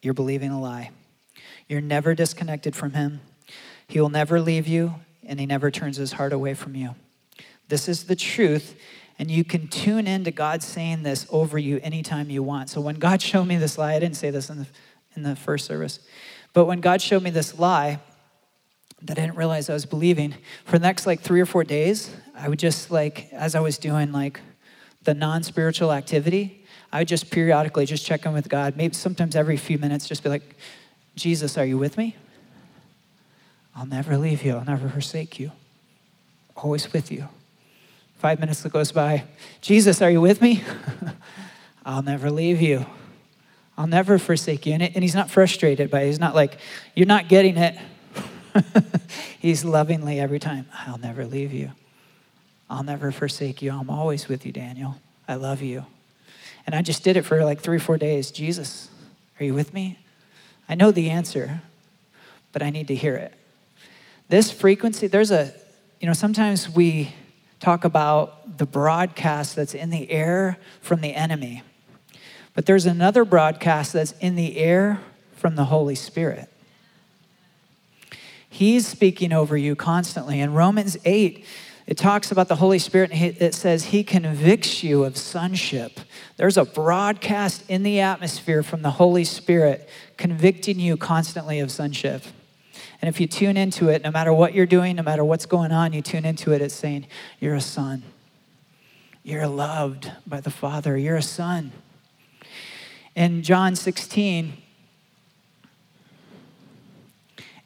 you're 0.00 0.14
believing 0.14 0.50
a 0.50 0.60
lie. 0.60 0.90
You're 1.68 1.82
never 1.82 2.14
disconnected 2.14 2.74
from 2.74 2.92
Him. 2.92 3.20
He 3.86 4.00
will 4.00 4.08
never 4.08 4.40
leave 4.40 4.66
you, 4.66 4.94
and 5.22 5.38
He 5.38 5.44
never 5.44 5.70
turns 5.70 5.98
His 5.98 6.12
heart 6.12 6.32
away 6.32 6.54
from 6.54 6.74
you. 6.74 6.94
This 7.68 7.88
is 7.88 8.04
the 8.04 8.16
truth, 8.16 8.76
and 9.18 9.30
you 9.30 9.44
can 9.44 9.68
tune 9.68 10.06
into 10.06 10.30
God 10.30 10.62
saying 10.62 11.02
this 11.02 11.26
over 11.30 11.58
you 11.58 11.80
anytime 11.82 12.30
you 12.30 12.42
want. 12.42 12.70
So 12.70 12.80
when 12.80 12.96
God 12.96 13.22
showed 13.30 13.44
me 13.44 13.56
this 13.56 13.78
lie, 13.78 13.94
I 13.94 13.98
didn't 13.98 14.16
say 14.16 14.30
this 14.30 14.50
in 14.50 14.58
the, 14.58 14.66
in 15.16 15.22
the 15.22 15.36
first 15.36 15.66
service, 15.66 16.00
but 16.52 16.66
when 16.66 16.80
God 16.80 17.00
showed 17.00 17.22
me 17.22 17.30
this 17.30 17.58
lie 17.58 17.98
that 19.02 19.18
I 19.18 19.22
didn't 19.22 19.36
realize 19.36 19.68
I 19.68 19.72
was 19.72 19.86
believing, 19.86 20.34
for 20.64 20.78
the 20.78 20.86
next 20.86 21.06
like 21.06 21.20
three 21.20 21.40
or 21.40 21.46
four 21.46 21.64
days, 21.64 22.14
I 22.34 22.48
would 22.48 22.58
just 22.58 22.90
like, 22.90 23.28
as 23.32 23.54
I 23.54 23.60
was 23.60 23.78
doing 23.78 24.12
like 24.12 24.40
the 25.02 25.14
non 25.14 25.42
spiritual 25.42 25.92
activity, 25.92 26.64
I 26.92 27.00
would 27.00 27.08
just 27.08 27.30
periodically 27.30 27.86
just 27.86 28.04
check 28.04 28.26
in 28.26 28.32
with 28.32 28.48
God, 28.48 28.76
maybe 28.76 28.94
sometimes 28.94 29.34
every 29.34 29.56
few 29.56 29.78
minutes, 29.78 30.06
just 30.06 30.22
be 30.22 30.28
like, 30.28 30.56
Jesus, 31.16 31.58
are 31.58 31.64
you 31.64 31.78
with 31.78 31.96
me? 31.96 32.16
I'll 33.74 33.86
never 33.86 34.18
leave 34.18 34.44
you, 34.44 34.56
I'll 34.56 34.64
never 34.64 34.88
forsake 34.88 35.40
you, 35.40 35.52
always 36.54 36.92
with 36.92 37.10
you. 37.10 37.28
Five 38.22 38.38
minutes 38.38 38.62
that 38.62 38.72
goes 38.72 38.92
by. 38.92 39.24
Jesus, 39.62 40.00
are 40.00 40.08
you 40.08 40.20
with 40.20 40.40
me? 40.40 40.62
I'll 41.84 42.04
never 42.04 42.30
leave 42.30 42.62
you. 42.62 42.86
I'll 43.76 43.88
never 43.88 44.16
forsake 44.16 44.64
you. 44.64 44.74
And, 44.74 44.82
and 44.84 45.02
he's 45.02 45.16
not 45.16 45.28
frustrated 45.28 45.90
by 45.90 46.02
it. 46.02 46.06
He's 46.06 46.20
not 46.20 46.32
like, 46.32 46.58
you're 46.94 47.08
not 47.08 47.26
getting 47.26 47.56
it. 47.56 47.76
he's 49.40 49.64
lovingly 49.64 50.20
every 50.20 50.38
time, 50.38 50.66
I'll 50.72 50.98
never 50.98 51.26
leave 51.26 51.52
you. 51.52 51.72
I'll 52.70 52.84
never 52.84 53.10
forsake 53.10 53.60
you. 53.60 53.72
I'm 53.72 53.90
always 53.90 54.28
with 54.28 54.46
you, 54.46 54.52
Daniel. 54.52 55.00
I 55.26 55.34
love 55.34 55.60
you. 55.60 55.84
And 56.64 56.76
I 56.76 56.82
just 56.82 57.02
did 57.02 57.16
it 57.16 57.22
for 57.22 57.44
like 57.44 57.60
three 57.60 57.78
or 57.78 57.80
four 57.80 57.98
days. 57.98 58.30
Jesus, 58.30 58.88
are 59.40 59.44
you 59.44 59.52
with 59.52 59.74
me? 59.74 59.98
I 60.68 60.76
know 60.76 60.92
the 60.92 61.10
answer, 61.10 61.60
but 62.52 62.62
I 62.62 62.70
need 62.70 62.86
to 62.86 62.94
hear 62.94 63.16
it. 63.16 63.34
This 64.28 64.52
frequency, 64.52 65.08
there's 65.08 65.32
a, 65.32 65.52
you 65.98 66.06
know, 66.06 66.12
sometimes 66.12 66.70
we 66.70 67.14
talk 67.62 67.84
about 67.84 68.58
the 68.58 68.66
broadcast 68.66 69.54
that's 69.54 69.72
in 69.72 69.90
the 69.90 70.10
air 70.10 70.58
from 70.80 71.00
the 71.00 71.14
enemy. 71.14 71.62
But 72.54 72.66
there's 72.66 72.86
another 72.86 73.24
broadcast 73.24 73.92
that's 73.92 74.12
in 74.18 74.34
the 74.34 74.56
air 74.56 75.00
from 75.36 75.54
the 75.54 75.66
Holy 75.66 75.94
Spirit. 75.94 76.52
He's 78.50 78.86
speaking 78.88 79.32
over 79.32 79.56
you 79.56 79.76
constantly. 79.76 80.40
In 80.40 80.52
Romans 80.52 80.96
8, 81.04 81.44
it 81.86 81.96
talks 81.96 82.32
about 82.32 82.48
the 82.48 82.56
Holy 82.56 82.80
Spirit 82.80 83.12
and 83.12 83.40
it 83.40 83.54
says 83.54 83.84
he 83.84 84.02
convicts 84.02 84.82
you 84.82 85.04
of 85.04 85.16
sonship. 85.16 86.00
There's 86.38 86.56
a 86.56 86.64
broadcast 86.64 87.62
in 87.68 87.84
the 87.84 88.00
atmosphere 88.00 88.64
from 88.64 88.82
the 88.82 88.90
Holy 88.90 89.24
Spirit 89.24 89.88
convicting 90.16 90.80
you 90.80 90.96
constantly 90.96 91.60
of 91.60 91.70
sonship. 91.70 92.24
And 93.02 93.08
if 93.08 93.20
you 93.20 93.26
tune 93.26 93.56
into 93.56 93.88
it, 93.88 94.02
no 94.02 94.12
matter 94.12 94.32
what 94.32 94.54
you're 94.54 94.64
doing, 94.64 94.94
no 94.94 95.02
matter 95.02 95.24
what's 95.24 95.44
going 95.44 95.72
on, 95.72 95.92
you 95.92 96.00
tune 96.00 96.24
into 96.24 96.52
it, 96.52 96.62
it's 96.62 96.74
saying, 96.74 97.06
You're 97.40 97.56
a 97.56 97.60
son. 97.60 98.04
You're 99.24 99.48
loved 99.48 100.10
by 100.24 100.40
the 100.40 100.50
Father. 100.50 100.96
You're 100.96 101.16
a 101.16 101.22
son. 101.22 101.72
In 103.16 103.42
John 103.42 103.74
16, 103.74 104.54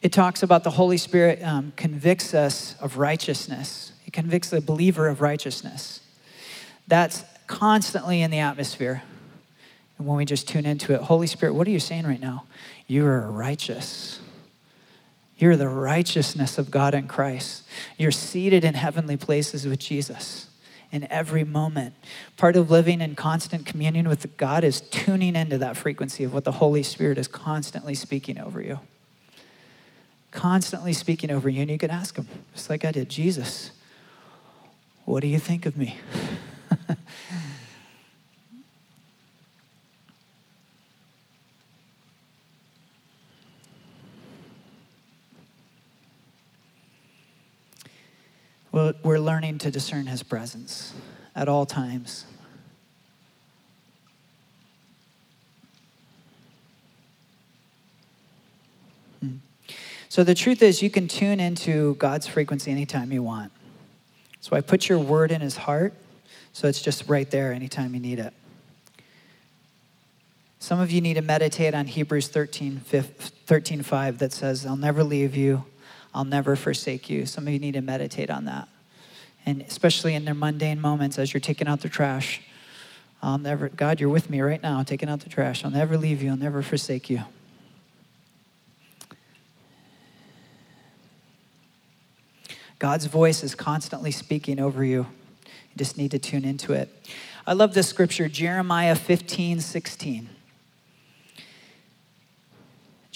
it 0.00 0.12
talks 0.12 0.42
about 0.42 0.64
the 0.64 0.70
Holy 0.70 0.96
Spirit 0.96 1.42
um, 1.42 1.72
convicts 1.76 2.32
us 2.32 2.74
of 2.80 2.96
righteousness. 2.96 3.92
It 4.06 4.12
convicts 4.12 4.50
the 4.50 4.60
believer 4.62 5.06
of 5.06 5.20
righteousness. 5.20 6.00
That's 6.88 7.24
constantly 7.46 8.22
in 8.22 8.30
the 8.30 8.38
atmosphere. 8.38 9.02
And 9.98 10.06
when 10.06 10.16
we 10.16 10.24
just 10.24 10.48
tune 10.48 10.66
into 10.66 10.94
it, 10.94 11.02
Holy 11.02 11.26
Spirit, 11.26 11.54
what 11.54 11.66
are 11.66 11.70
you 11.70 11.80
saying 11.80 12.06
right 12.06 12.20
now? 12.20 12.44
You 12.86 13.06
are 13.06 13.30
righteous. 13.30 14.20
You're 15.38 15.56
the 15.56 15.68
righteousness 15.68 16.58
of 16.58 16.70
God 16.70 16.94
in 16.94 17.08
Christ. 17.08 17.64
You're 17.98 18.10
seated 18.10 18.64
in 18.64 18.74
heavenly 18.74 19.16
places 19.16 19.66
with 19.66 19.78
Jesus 19.78 20.48
in 20.90 21.06
every 21.10 21.44
moment. 21.44 21.94
Part 22.36 22.56
of 22.56 22.70
living 22.70 23.00
in 23.00 23.14
constant 23.14 23.66
communion 23.66 24.08
with 24.08 24.36
God 24.36 24.64
is 24.64 24.80
tuning 24.80 25.36
into 25.36 25.58
that 25.58 25.76
frequency 25.76 26.24
of 26.24 26.32
what 26.32 26.44
the 26.44 26.52
Holy 26.52 26.82
Spirit 26.82 27.18
is 27.18 27.28
constantly 27.28 27.94
speaking 27.94 28.38
over 28.38 28.62
you. 28.62 28.80
Constantly 30.30 30.92
speaking 30.92 31.30
over 31.30 31.48
you. 31.48 31.62
And 31.62 31.70
you 31.70 31.78
can 31.78 31.90
ask 31.90 32.16
Him, 32.16 32.28
just 32.54 32.70
like 32.70 32.84
I 32.84 32.92
did 32.92 33.10
Jesus, 33.10 33.72
what 35.04 35.20
do 35.20 35.28
you 35.28 35.38
think 35.38 35.66
of 35.66 35.76
me? 35.76 35.98
we're 49.02 49.18
learning 49.18 49.56
to 49.56 49.70
discern 49.70 50.06
his 50.06 50.22
presence 50.22 50.92
at 51.34 51.48
all 51.48 51.64
times. 51.64 52.26
Hmm. 59.20 59.36
So 60.10 60.24
the 60.24 60.34
truth 60.34 60.62
is, 60.62 60.82
you 60.82 60.90
can 60.90 61.08
tune 61.08 61.40
into 61.40 61.94
God's 61.94 62.26
frequency 62.26 62.70
anytime 62.70 63.12
you 63.12 63.22
want. 63.22 63.50
So 64.40 64.54
I 64.54 64.60
put 64.60 64.90
your 64.90 64.98
word 64.98 65.32
in 65.32 65.40
his 65.40 65.56
heart, 65.56 65.94
so 66.52 66.68
it's 66.68 66.82
just 66.82 67.08
right 67.08 67.30
there 67.30 67.54
anytime 67.54 67.94
you 67.94 68.00
need 68.00 68.18
it. 68.18 68.34
Some 70.58 70.80
of 70.80 70.90
you 70.90 71.00
need 71.00 71.14
to 71.14 71.22
meditate 71.22 71.72
on 71.72 71.86
Hebrews 71.86 72.28
13, 72.28 72.80
13 72.80 73.82
5 73.82 74.18
that 74.18 74.34
says, 74.34 74.66
I'll 74.66 74.76
never 74.76 75.02
leave 75.02 75.34
you, 75.34 75.64
I'll 76.16 76.24
never 76.24 76.56
forsake 76.56 77.10
you. 77.10 77.26
Some 77.26 77.46
of 77.46 77.52
you 77.52 77.58
need 77.58 77.74
to 77.74 77.82
meditate 77.82 78.30
on 78.30 78.46
that. 78.46 78.68
And 79.44 79.60
especially 79.60 80.14
in 80.14 80.24
their 80.24 80.34
mundane 80.34 80.80
moments 80.80 81.18
as 81.18 81.34
you're 81.34 81.42
taking 81.42 81.68
out 81.68 81.82
the 81.82 81.90
trash. 81.90 82.40
I'll 83.22 83.36
never, 83.36 83.68
God, 83.68 84.00
you're 84.00 84.08
with 84.08 84.30
me 84.30 84.40
right 84.40 84.62
now, 84.62 84.82
taking 84.82 85.10
out 85.10 85.20
the 85.20 85.28
trash. 85.28 85.62
I'll 85.62 85.70
never 85.70 85.98
leave 85.98 86.22
you, 86.22 86.30
I'll 86.30 86.36
never 86.38 86.62
forsake 86.62 87.10
you. 87.10 87.22
God's 92.78 93.04
voice 93.04 93.44
is 93.44 93.54
constantly 93.54 94.10
speaking 94.10 94.58
over 94.58 94.82
you. 94.82 95.06
You 95.44 95.76
just 95.76 95.98
need 95.98 96.12
to 96.12 96.18
tune 96.18 96.46
into 96.46 96.72
it. 96.72 96.88
I 97.46 97.52
love 97.52 97.74
this 97.74 97.88
scripture, 97.88 98.26
Jeremiah 98.26 98.94
15, 98.94 99.60
16. 99.60 100.30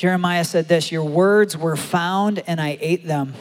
Jeremiah 0.01 0.45
said 0.45 0.67
this 0.67 0.91
Your 0.91 1.05
words 1.05 1.59
were 1.59 1.77
found, 1.77 2.43
and 2.47 2.59
I 2.59 2.79
ate 2.81 3.07
them. 3.07 3.35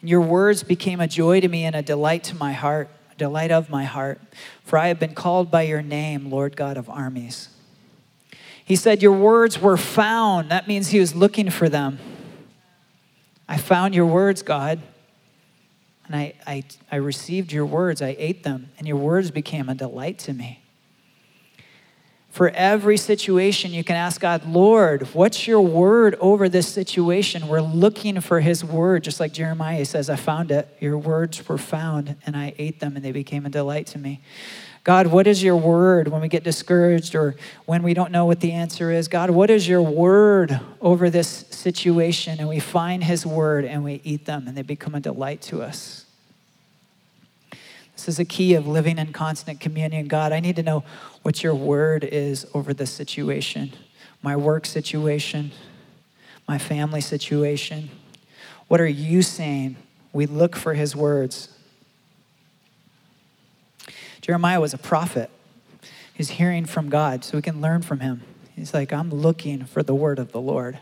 And 0.00 0.10
your 0.10 0.22
words 0.22 0.64
became 0.64 0.98
a 1.00 1.06
joy 1.06 1.38
to 1.38 1.46
me 1.46 1.62
and 1.62 1.76
a 1.76 1.82
delight 1.82 2.24
to 2.24 2.36
my 2.36 2.52
heart, 2.52 2.90
a 3.12 3.14
delight 3.14 3.52
of 3.52 3.70
my 3.70 3.84
heart. 3.84 4.20
For 4.64 4.76
I 4.76 4.88
have 4.88 4.98
been 4.98 5.14
called 5.14 5.52
by 5.52 5.62
your 5.62 5.82
name, 5.82 6.30
Lord 6.30 6.56
God 6.56 6.76
of 6.76 6.90
armies. 6.90 7.48
He 8.64 8.74
said, 8.74 9.00
Your 9.00 9.12
words 9.12 9.60
were 9.60 9.76
found. 9.76 10.50
That 10.50 10.66
means 10.66 10.88
he 10.88 10.98
was 10.98 11.14
looking 11.14 11.48
for 11.48 11.68
them. 11.68 12.00
I 13.48 13.56
found 13.56 13.94
your 13.94 14.06
words, 14.06 14.42
God. 14.42 14.80
And 16.06 16.16
I, 16.16 16.34
I, 16.44 16.64
I 16.90 16.96
received 16.96 17.52
your 17.52 17.66
words. 17.66 18.02
I 18.02 18.16
ate 18.18 18.42
them. 18.42 18.70
And 18.78 18.88
your 18.88 18.96
words 18.96 19.30
became 19.30 19.68
a 19.68 19.76
delight 19.76 20.18
to 20.20 20.32
me. 20.32 20.64
For 22.30 22.50
every 22.50 22.98
situation, 22.98 23.72
you 23.72 23.82
can 23.82 23.96
ask 23.96 24.20
God, 24.20 24.46
Lord, 24.46 25.02
what's 25.14 25.48
your 25.48 25.60
word 25.60 26.14
over 26.20 26.48
this 26.48 26.68
situation? 26.68 27.48
We're 27.48 27.62
looking 27.62 28.20
for 28.20 28.40
his 28.40 28.62
word, 28.62 29.04
just 29.04 29.18
like 29.18 29.32
Jeremiah 29.32 29.84
says, 29.84 30.10
I 30.10 30.16
found 30.16 30.50
it. 30.50 30.68
Your 30.78 30.98
words 30.98 31.48
were 31.48 31.58
found, 31.58 32.16
and 32.26 32.36
I 32.36 32.54
ate 32.58 32.80
them, 32.80 32.96
and 32.96 33.04
they 33.04 33.12
became 33.12 33.46
a 33.46 33.50
delight 33.50 33.86
to 33.88 33.98
me. 33.98 34.20
God, 34.84 35.08
what 35.08 35.26
is 35.26 35.42
your 35.42 35.56
word 35.56 36.08
when 36.08 36.20
we 36.20 36.28
get 36.28 36.44
discouraged 36.44 37.14
or 37.14 37.34
when 37.66 37.82
we 37.82 37.92
don't 37.92 38.10
know 38.10 38.24
what 38.24 38.40
the 38.40 38.52
answer 38.52 38.90
is? 38.90 39.08
God, 39.08 39.30
what 39.30 39.50
is 39.50 39.68
your 39.68 39.82
word 39.82 40.60
over 40.80 41.10
this 41.10 41.44
situation? 41.50 42.38
And 42.38 42.48
we 42.48 42.58
find 42.58 43.04
his 43.04 43.26
word 43.26 43.66
and 43.66 43.84
we 43.84 44.00
eat 44.02 44.24
them 44.24 44.48
and 44.48 44.56
they 44.56 44.62
become 44.62 44.94
a 44.94 45.00
delight 45.00 45.42
to 45.42 45.60
us. 45.60 46.06
This 47.98 48.06
is 48.06 48.20
a 48.20 48.24
key 48.24 48.54
of 48.54 48.68
living 48.68 48.96
in 48.96 49.12
constant 49.12 49.58
communion. 49.58 50.06
God, 50.06 50.30
I 50.30 50.38
need 50.38 50.54
to 50.54 50.62
know 50.62 50.84
what 51.22 51.42
your 51.42 51.56
word 51.56 52.04
is 52.04 52.46
over 52.54 52.72
this 52.72 52.92
situation, 52.92 53.72
my 54.22 54.36
work 54.36 54.66
situation, 54.66 55.50
my 56.46 56.58
family 56.58 57.00
situation. 57.00 57.90
What 58.68 58.80
are 58.80 58.86
you 58.86 59.20
saying? 59.22 59.78
We 60.12 60.26
look 60.26 60.54
for 60.54 60.74
his 60.74 60.94
words. 60.94 61.48
Jeremiah 64.20 64.60
was 64.60 64.72
a 64.72 64.78
prophet. 64.78 65.28
He's 66.14 66.30
hearing 66.30 66.66
from 66.66 66.90
God, 66.90 67.24
so 67.24 67.36
we 67.36 67.42
can 67.42 67.60
learn 67.60 67.82
from 67.82 67.98
him. 67.98 68.22
He's 68.54 68.72
like, 68.72 68.92
I'm 68.92 69.10
looking 69.10 69.64
for 69.64 69.82
the 69.82 69.94
word 69.94 70.20
of 70.20 70.30
the 70.30 70.40
Lord. 70.40 70.78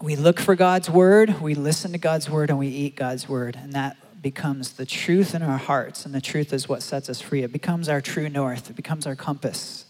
We 0.00 0.14
look 0.14 0.38
for 0.38 0.54
God's 0.54 0.90
word, 0.90 1.40
we 1.40 1.54
listen 1.54 1.92
to 1.92 1.98
God's 1.98 2.28
word, 2.28 2.50
and 2.50 2.58
we 2.58 2.68
eat 2.68 2.96
God's 2.96 3.28
word. 3.28 3.56
And 3.56 3.72
that 3.72 3.96
becomes 4.20 4.72
the 4.72 4.84
truth 4.84 5.34
in 5.34 5.42
our 5.42 5.56
hearts. 5.56 6.04
And 6.04 6.14
the 6.14 6.20
truth 6.20 6.52
is 6.52 6.68
what 6.68 6.82
sets 6.82 7.08
us 7.08 7.20
free. 7.20 7.42
It 7.42 7.52
becomes 7.52 7.88
our 7.88 8.00
true 8.00 8.28
north, 8.28 8.68
it 8.68 8.76
becomes 8.76 9.06
our 9.06 9.16
compass. 9.16 9.86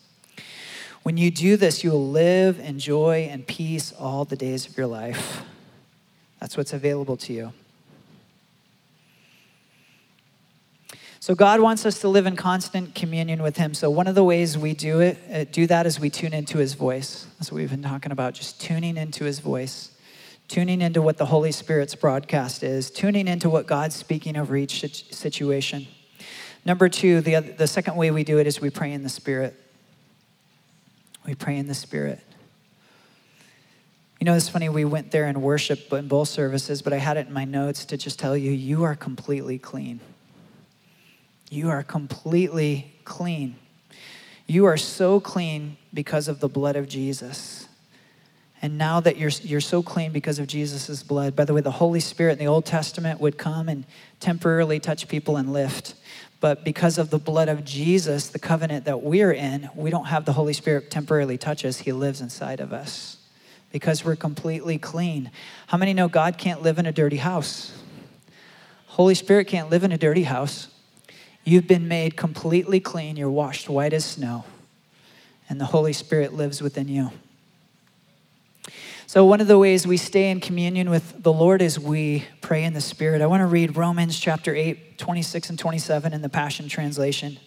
When 1.03 1.17
you 1.17 1.31
do 1.31 1.57
this, 1.57 1.85
you 1.85 1.91
will 1.93 2.11
live 2.11 2.59
in 2.59 2.79
joy 2.79 3.29
and 3.31 3.47
peace 3.47 3.93
all 3.93 4.25
the 4.25 4.37
days 4.37 4.67
of 4.67 4.77
your 4.77 4.89
life. 4.89 5.43
That's 6.41 6.57
what's 6.57 6.73
available 6.73 7.17
to 7.19 7.33
you. 7.33 7.53
So 11.21 11.35
God 11.35 11.61
wants 11.61 11.85
us 11.85 12.01
to 12.03 12.09
live 12.09 12.27
in 12.27 12.37
constant 12.37 12.95
communion 12.95 13.43
with 13.43 13.57
Him. 13.57 13.75
So 13.75 13.91
one 13.91 14.07
of 14.07 14.15
the 14.15 14.23
ways 14.23 14.57
we 14.57 14.75
do 14.75 15.01
it, 15.01 15.19
uh, 15.33 15.45
do 15.51 15.67
that, 15.67 15.87
is 15.87 15.99
we 15.99 16.11
tune 16.11 16.33
into 16.33 16.59
His 16.59 16.75
voice. 16.75 17.27
That's 17.39 17.51
what 17.51 17.57
we've 17.57 17.71
been 17.71 17.83
talking 17.83 18.13
about, 18.13 18.35
just 18.35 18.61
tuning 18.61 18.97
into 18.97 19.25
His 19.25 19.41
voice, 19.41 19.91
tuning 20.49 20.81
into 20.81 21.03
what 21.03 21.17
the 21.17 21.27
Holy 21.27 21.53
Spirit's 21.53 21.95
broadcast 21.95 22.63
is, 22.63 22.91
tuning 22.91 23.29
into 23.29 23.51
what 23.51 23.67
God's 23.67 23.97
speaking 23.97 24.37
over 24.37 24.57
each 24.57 25.13
situation. 25.13 25.87
Number 26.65 26.89
two, 26.89 27.21
the, 27.21 27.41
the 27.41 27.67
second 27.67 27.97
way 27.97 28.11
we 28.11 28.25
do 28.25 28.39
it 28.39 28.47
is 28.47 28.61
we 28.61 28.71
pray 28.71 28.93
in 28.93 29.03
the 29.03 29.09
Spirit. 29.09 29.55
We 31.25 31.35
pray 31.35 31.57
in 31.57 31.67
the 31.67 31.75
Spirit. 31.75 32.21
You 34.21 34.25
know, 34.25 34.35
it's 34.35 34.49
funny, 34.49 34.69
we 34.69 34.85
went 34.85 35.11
there 35.11 35.27
and 35.27 35.43
worship 35.43 35.93
in 35.93 36.09
both 36.09 36.29
services, 36.29 36.81
but 36.81 36.93
I 36.93 36.97
had 36.97 37.17
it 37.17 37.27
in 37.27 37.33
my 37.33 37.45
notes 37.45 37.85
to 37.87 37.97
just 37.97 38.19
tell 38.19 38.37
you, 38.37 38.51
you 38.51 38.85
are 38.85 38.95
completely 38.95 39.59
clean. 39.59 40.01
You 41.51 41.71
are 41.71 41.83
completely 41.83 42.95
clean. 43.05 43.57
You 44.47 44.65
are 44.65 44.77
so 44.77 45.21
clean 45.21 45.77
because 45.93 46.29
of 46.29 46.41
the 46.41 46.49
blood 46.49 46.77
of 46.77 46.89
Jesus. 46.89 47.66
And 48.63 48.79
now 48.79 49.01
that 49.01 49.19
you're, 49.19 49.31
you're 49.43 49.61
so 49.61 49.83
clean 49.83 50.13
because 50.13 50.39
of 50.39 50.47
Jesus' 50.47 51.03
blood, 51.03 51.37
by 51.37 51.45
the 51.45 51.53
way, 51.53 51.61
the 51.61 51.71
Holy 51.71 52.01
Spirit 52.01 52.33
in 52.33 52.39
the 52.39 52.47
Old 52.47 52.65
Testament 52.65 53.21
would 53.21 53.37
come 53.37 53.69
and 53.69 53.85
temporarily 54.19 54.81
touch 54.81 55.09
people 55.09 55.37
and 55.37 55.53
lift. 55.53 55.95
But 56.41 56.65
because 56.65 56.99
of 56.99 57.11
the 57.11 57.19
blood 57.19 57.49
of 57.49 57.65
Jesus, 57.65 58.29
the 58.29 58.39
covenant 58.39 58.85
that 58.87 59.03
we're 59.03 59.33
in, 59.33 59.69
we 59.75 59.91
don't 59.91 60.07
have 60.07 60.25
the 60.25 60.33
Holy 60.33 60.53
Spirit 60.53 60.91
temporarily 60.91 61.39
touch 61.39 61.65
us. 61.65 61.79
He 61.79 61.93
lives 61.93 62.21
inside 62.21 62.61
of 62.61 62.73
us 62.73 63.19
because 63.73 64.05
we're 64.05 64.17
completely 64.17 64.79
clean. 64.79 65.31
How 65.67 65.77
many 65.77 65.93
know 65.93 66.09
God 66.09 66.39
can't 66.39 66.63
live 66.63 66.79
in 66.79 66.87
a 66.87 66.93
dirty 66.93 67.17
house? 67.17 67.77
Holy 68.87 69.15
Spirit 69.15 69.49
can't 69.49 69.69
live 69.69 69.85
in 69.85 69.93
a 69.93 69.99
dirty 69.99 70.23
house. 70.23 70.69
You've 71.45 71.69
been 71.69 71.87
made 71.87 72.17
completely 72.17 72.81
clean. 72.81 73.17
You're 73.17 73.31
washed 73.31 73.69
white 73.69 73.93
as 73.93 74.05
snow. 74.05 74.45
And 75.49 75.61
the 75.61 75.67
Holy 75.67 75.93
Spirit 75.93 76.33
lives 76.33 76.63
within 76.63 76.89
you. 76.89 77.11
So, 79.09 79.25
one 79.25 79.41
of 79.41 79.47
the 79.47 79.57
ways 79.57 79.87
we 79.87 79.99
stay 79.99 80.33
in 80.33 80.41
communion 80.41 80.91
with 80.91 81.23
the 81.23 81.33
Lord 81.33 81.63
is 81.63 81.79
we 81.79 82.25
pray 82.41 82.65
in 82.65 82.73
the 82.73 82.81
Spirit. 82.81 83.23
I 83.23 83.27
want 83.27 83.41
to 83.41 83.47
read 83.47 83.77
Romans 83.77 84.19
chapter 84.19 84.53
8, 84.53 84.99
26 84.99 85.51
and 85.51 85.57
27 85.57 86.13
in 86.13 86.23
the 86.23 86.29
Passion 86.29 86.69
Translation. 86.69 87.39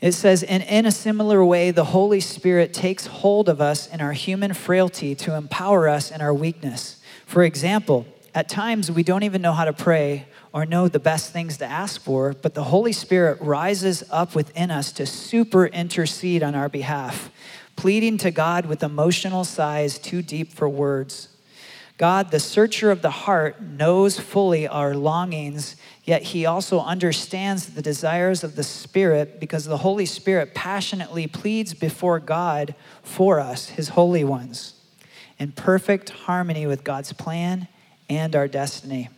It 0.00 0.12
says, 0.12 0.42
And 0.42 0.62
in 0.62 0.86
a 0.86 0.90
similar 0.90 1.44
way, 1.44 1.72
the 1.72 1.84
Holy 1.84 2.20
Spirit 2.20 2.72
takes 2.72 3.06
hold 3.06 3.50
of 3.50 3.60
us 3.60 3.86
in 3.86 4.00
our 4.00 4.14
human 4.14 4.54
frailty 4.54 5.14
to 5.16 5.34
empower 5.34 5.90
us 5.90 6.10
in 6.10 6.22
our 6.22 6.32
weakness. 6.32 7.02
For 7.26 7.42
example, 7.42 8.06
at 8.34 8.48
times 8.48 8.90
we 8.90 9.02
don't 9.02 9.24
even 9.24 9.42
know 9.42 9.52
how 9.52 9.66
to 9.66 9.74
pray 9.74 10.26
or 10.54 10.64
know 10.64 10.88
the 10.88 10.98
best 10.98 11.34
things 11.34 11.58
to 11.58 11.66
ask 11.66 12.00
for, 12.00 12.32
but 12.32 12.54
the 12.54 12.64
Holy 12.64 12.92
Spirit 12.92 13.42
rises 13.42 14.04
up 14.10 14.34
within 14.34 14.70
us 14.70 14.90
to 14.92 15.04
super 15.04 15.66
intercede 15.66 16.42
on 16.42 16.54
our 16.54 16.70
behalf, 16.70 17.30
pleading 17.76 18.18
to 18.18 18.30
God 18.30 18.66
with 18.66 18.82
emotional 18.82 19.44
sighs 19.44 19.98
too 19.98 20.22
deep 20.22 20.52
for 20.52 20.68
words. 20.68 21.28
God, 21.98 22.30
the 22.30 22.40
searcher 22.40 22.90
of 22.90 23.00
the 23.00 23.10
heart, 23.10 23.62
knows 23.62 24.18
fully 24.18 24.68
our 24.68 24.94
longings, 24.94 25.76
yet 26.04 26.22
he 26.22 26.44
also 26.44 26.80
understands 26.80 27.74
the 27.74 27.80
desires 27.80 28.44
of 28.44 28.54
the 28.54 28.62
Spirit 28.62 29.40
because 29.40 29.64
the 29.64 29.78
Holy 29.78 30.04
Spirit 30.04 30.54
passionately 30.54 31.26
pleads 31.26 31.72
before 31.72 32.20
God 32.20 32.74
for 33.02 33.40
us, 33.40 33.70
his 33.70 33.90
holy 33.90 34.24
ones, 34.24 34.74
in 35.38 35.52
perfect 35.52 36.10
harmony 36.10 36.66
with 36.66 36.84
God's 36.84 37.14
plan 37.14 37.66
and 38.10 38.36
our 38.36 38.46
destiny. 38.46 39.08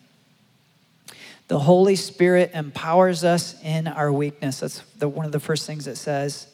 The 1.49 1.59
Holy 1.59 1.97
Spirit 1.97 2.53
empowers 2.55 3.25
us 3.25 3.61
in 3.65 3.89
our 3.89 4.13
weakness. 4.13 4.61
That's 4.61 4.81
the, 4.99 5.09
one 5.09 5.27
of 5.27 5.33
the 5.33 5.41
first 5.41 5.67
things 5.67 5.87
it 5.87 5.97
says. 5.97 6.47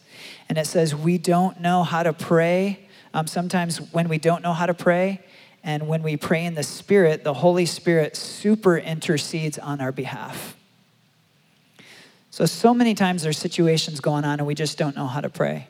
And 0.49 0.59
it 0.59 0.67
says, 0.67 0.95
we 0.95 1.19
don't 1.19 1.61
know 1.61 1.83
how 1.83 2.03
to 2.03 2.13
pray. 2.13 2.89
Um, 3.13 3.27
sometimes 3.27 3.79
when 3.93 4.09
we 4.09 4.19
don't 4.19 4.43
know 4.43 4.53
how 4.53 4.67
to 4.67 4.75
pray, 4.75 5.21
and 5.63 5.89
when 5.89 6.03
we 6.03 6.19
pray 6.19 6.45
in 6.45 6.55
the 6.55 6.63
Spirit, 6.63 7.25
the 7.25 7.33
Holy 7.33 7.65
Spirit 7.65 8.17
super 8.17 8.77
intercedes 8.77 9.59
on 9.59 9.81
our 9.81 9.93
behalf. 9.93 10.57
So, 12.31 12.45
so 12.45 12.75
many 12.75 12.95
times 12.95 13.23
there's 13.23 13.39
situations 13.39 14.01
going 14.01 14.25
on 14.25 14.41
and 14.41 14.47
we 14.47 14.55
just 14.55 14.77
don't 14.77 14.95
know 14.95 15.07
how 15.07 15.23
to 15.23 15.31
pray. 15.31 15.69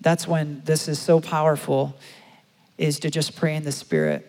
That's 0.00 0.26
when 0.26 0.62
this 0.64 0.88
is 0.88 0.98
so 0.98 1.20
powerful. 1.20 1.96
is 2.78 2.98
to 3.00 3.10
just 3.10 3.36
pray 3.36 3.54
in 3.54 3.64
the 3.64 3.72
Spirit. 3.72 4.26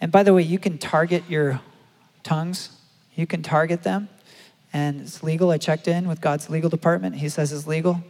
And 0.00 0.12
by 0.12 0.22
the 0.22 0.34
way, 0.34 0.42
you 0.42 0.58
can 0.58 0.78
target 0.78 1.24
your 1.28 1.60
tongues, 2.22 2.70
you 3.14 3.26
can 3.26 3.42
target 3.42 3.82
them, 3.82 4.08
and 4.72 5.00
it's 5.00 5.22
legal. 5.22 5.50
I 5.50 5.58
checked 5.58 5.88
in 5.88 6.06
with 6.08 6.20
God's 6.20 6.50
legal 6.50 6.70
department, 6.70 7.16
He 7.16 7.28
says 7.28 7.52
it's 7.52 7.66
legal. 7.66 8.02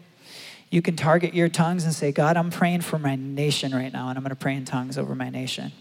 You 0.70 0.82
can 0.82 0.96
target 0.96 1.34
your 1.34 1.48
tongues 1.48 1.84
and 1.84 1.94
say, 1.94 2.12
God, 2.12 2.36
I'm 2.36 2.50
praying 2.50 2.82
for 2.82 2.98
my 2.98 3.16
nation 3.16 3.74
right 3.74 3.92
now, 3.92 4.08
and 4.08 4.18
I'm 4.18 4.22
going 4.22 4.30
to 4.30 4.36
pray 4.36 4.54
in 4.54 4.64
tongues 4.64 4.98
over 4.98 5.14
my 5.14 5.30
nation. 5.30 5.72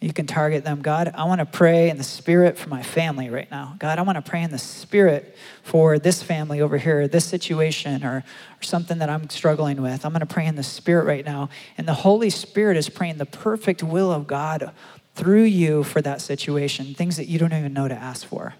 You 0.00 0.12
can 0.12 0.26
target 0.26 0.62
them. 0.62 0.82
God, 0.82 1.10
I 1.14 1.24
want 1.24 1.38
to 1.38 1.46
pray 1.46 1.88
in 1.88 1.96
the 1.96 2.04
spirit 2.04 2.58
for 2.58 2.68
my 2.68 2.82
family 2.82 3.30
right 3.30 3.50
now. 3.50 3.76
God, 3.78 3.98
I 3.98 4.02
want 4.02 4.22
to 4.22 4.30
pray 4.30 4.42
in 4.42 4.50
the 4.50 4.58
spirit 4.58 5.34
for 5.62 5.98
this 5.98 6.22
family 6.22 6.60
over 6.60 6.76
here, 6.76 7.08
this 7.08 7.24
situation, 7.24 8.04
or, 8.04 8.16
or 8.18 8.62
something 8.62 8.98
that 8.98 9.08
I'm 9.08 9.30
struggling 9.30 9.80
with. 9.80 10.04
I'm 10.04 10.12
going 10.12 10.20
to 10.20 10.26
pray 10.26 10.44
in 10.44 10.54
the 10.54 10.62
spirit 10.62 11.06
right 11.06 11.24
now. 11.24 11.48
And 11.78 11.88
the 11.88 11.94
Holy 11.94 12.28
Spirit 12.28 12.76
is 12.76 12.90
praying 12.90 13.16
the 13.16 13.24
perfect 13.24 13.82
will 13.82 14.12
of 14.12 14.26
God 14.26 14.72
through 15.14 15.44
you 15.44 15.82
for 15.82 16.02
that 16.02 16.20
situation, 16.20 16.92
things 16.92 17.16
that 17.16 17.26
you 17.26 17.38
don't 17.38 17.54
even 17.54 17.72
know 17.72 17.88
to 17.88 17.94
ask 17.94 18.26
for. 18.26 18.54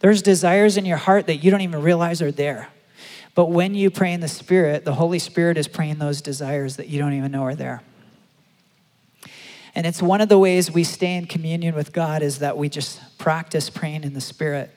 There's 0.00 0.20
desires 0.20 0.76
in 0.76 0.84
your 0.84 0.96
heart 0.96 1.28
that 1.28 1.36
you 1.36 1.52
don't 1.52 1.60
even 1.60 1.80
realize 1.80 2.20
are 2.20 2.32
there. 2.32 2.68
But 3.34 3.46
when 3.46 3.74
you 3.74 3.90
pray 3.90 4.12
in 4.12 4.20
the 4.20 4.28
Spirit, 4.28 4.84
the 4.84 4.94
Holy 4.94 5.18
Spirit 5.18 5.56
is 5.56 5.68
praying 5.68 5.98
those 5.98 6.20
desires 6.20 6.76
that 6.76 6.88
you 6.88 6.98
don't 6.98 7.12
even 7.12 7.30
know 7.30 7.44
are 7.44 7.54
there. 7.54 7.82
And 9.74 9.86
it's 9.86 10.02
one 10.02 10.20
of 10.20 10.28
the 10.28 10.38
ways 10.38 10.70
we 10.70 10.82
stay 10.82 11.16
in 11.16 11.26
communion 11.26 11.74
with 11.74 11.92
God 11.92 12.22
is 12.22 12.40
that 12.40 12.58
we 12.58 12.68
just 12.68 13.18
practice 13.18 13.70
praying 13.70 14.02
in 14.02 14.14
the 14.14 14.20
Spirit. 14.20 14.70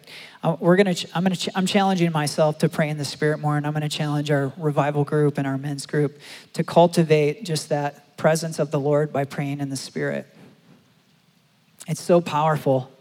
Uh, 0.43 0.55
we're 0.59 0.75
gonna, 0.75 0.93
I'm, 1.15 1.23
gonna, 1.23 1.35
I'm 1.55 1.65
challenging 1.65 2.11
myself 2.11 2.59
to 2.59 2.69
pray 2.69 2.89
in 2.89 2.97
the 2.97 3.05
Spirit 3.05 3.39
more, 3.39 3.57
and 3.57 3.65
I'm 3.65 3.73
going 3.73 3.81
to 3.81 3.89
challenge 3.89 4.29
our 4.29 4.53
revival 4.57 5.03
group 5.03 5.37
and 5.37 5.47
our 5.47 5.57
men's 5.57 5.85
group 5.85 6.19
to 6.53 6.63
cultivate 6.63 7.43
just 7.43 7.69
that 7.69 8.17
presence 8.17 8.59
of 8.59 8.69
the 8.69 8.79
Lord 8.79 9.11
by 9.11 9.25
praying 9.25 9.61
in 9.61 9.69
the 9.69 9.75
Spirit. 9.75 10.27
It's 11.87 12.01
so 12.01 12.21
powerful. 12.21 12.91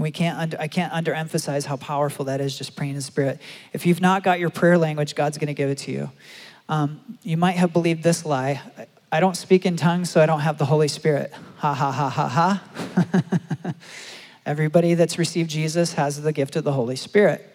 And 0.00 0.02
we 0.02 0.12
can't 0.12 0.38
under, 0.38 0.58
I 0.58 0.66
can't 0.66 0.90
underemphasize 0.94 1.66
how 1.66 1.76
powerful 1.76 2.24
that 2.24 2.40
is, 2.40 2.56
just 2.56 2.74
praying 2.74 2.94
in 2.94 3.02
Spirit. 3.02 3.38
If 3.74 3.84
you've 3.84 4.00
not 4.00 4.22
got 4.22 4.40
your 4.40 4.48
prayer 4.48 4.78
language, 4.78 5.14
God's 5.14 5.36
going 5.36 5.48
to 5.48 5.52
give 5.52 5.68
it 5.68 5.76
to 5.76 5.92
you. 5.92 6.10
Um, 6.70 7.18
you 7.22 7.36
might 7.36 7.56
have 7.56 7.74
believed 7.74 8.02
this 8.02 8.24
lie 8.24 8.62
I 9.12 9.20
don't 9.20 9.36
speak 9.36 9.66
in 9.66 9.76
tongues, 9.76 10.08
so 10.08 10.22
I 10.22 10.24
don't 10.24 10.40
have 10.40 10.56
the 10.56 10.64
Holy 10.64 10.88
Spirit. 10.88 11.34
Ha 11.58 11.74
ha 11.74 11.92
ha 11.92 12.08
ha 12.08 12.28
ha. 12.28 13.74
Everybody 14.46 14.94
that's 14.94 15.18
received 15.18 15.50
Jesus 15.50 15.92
has 15.92 16.22
the 16.22 16.32
gift 16.32 16.56
of 16.56 16.64
the 16.64 16.72
Holy 16.72 16.96
Spirit. 16.96 17.46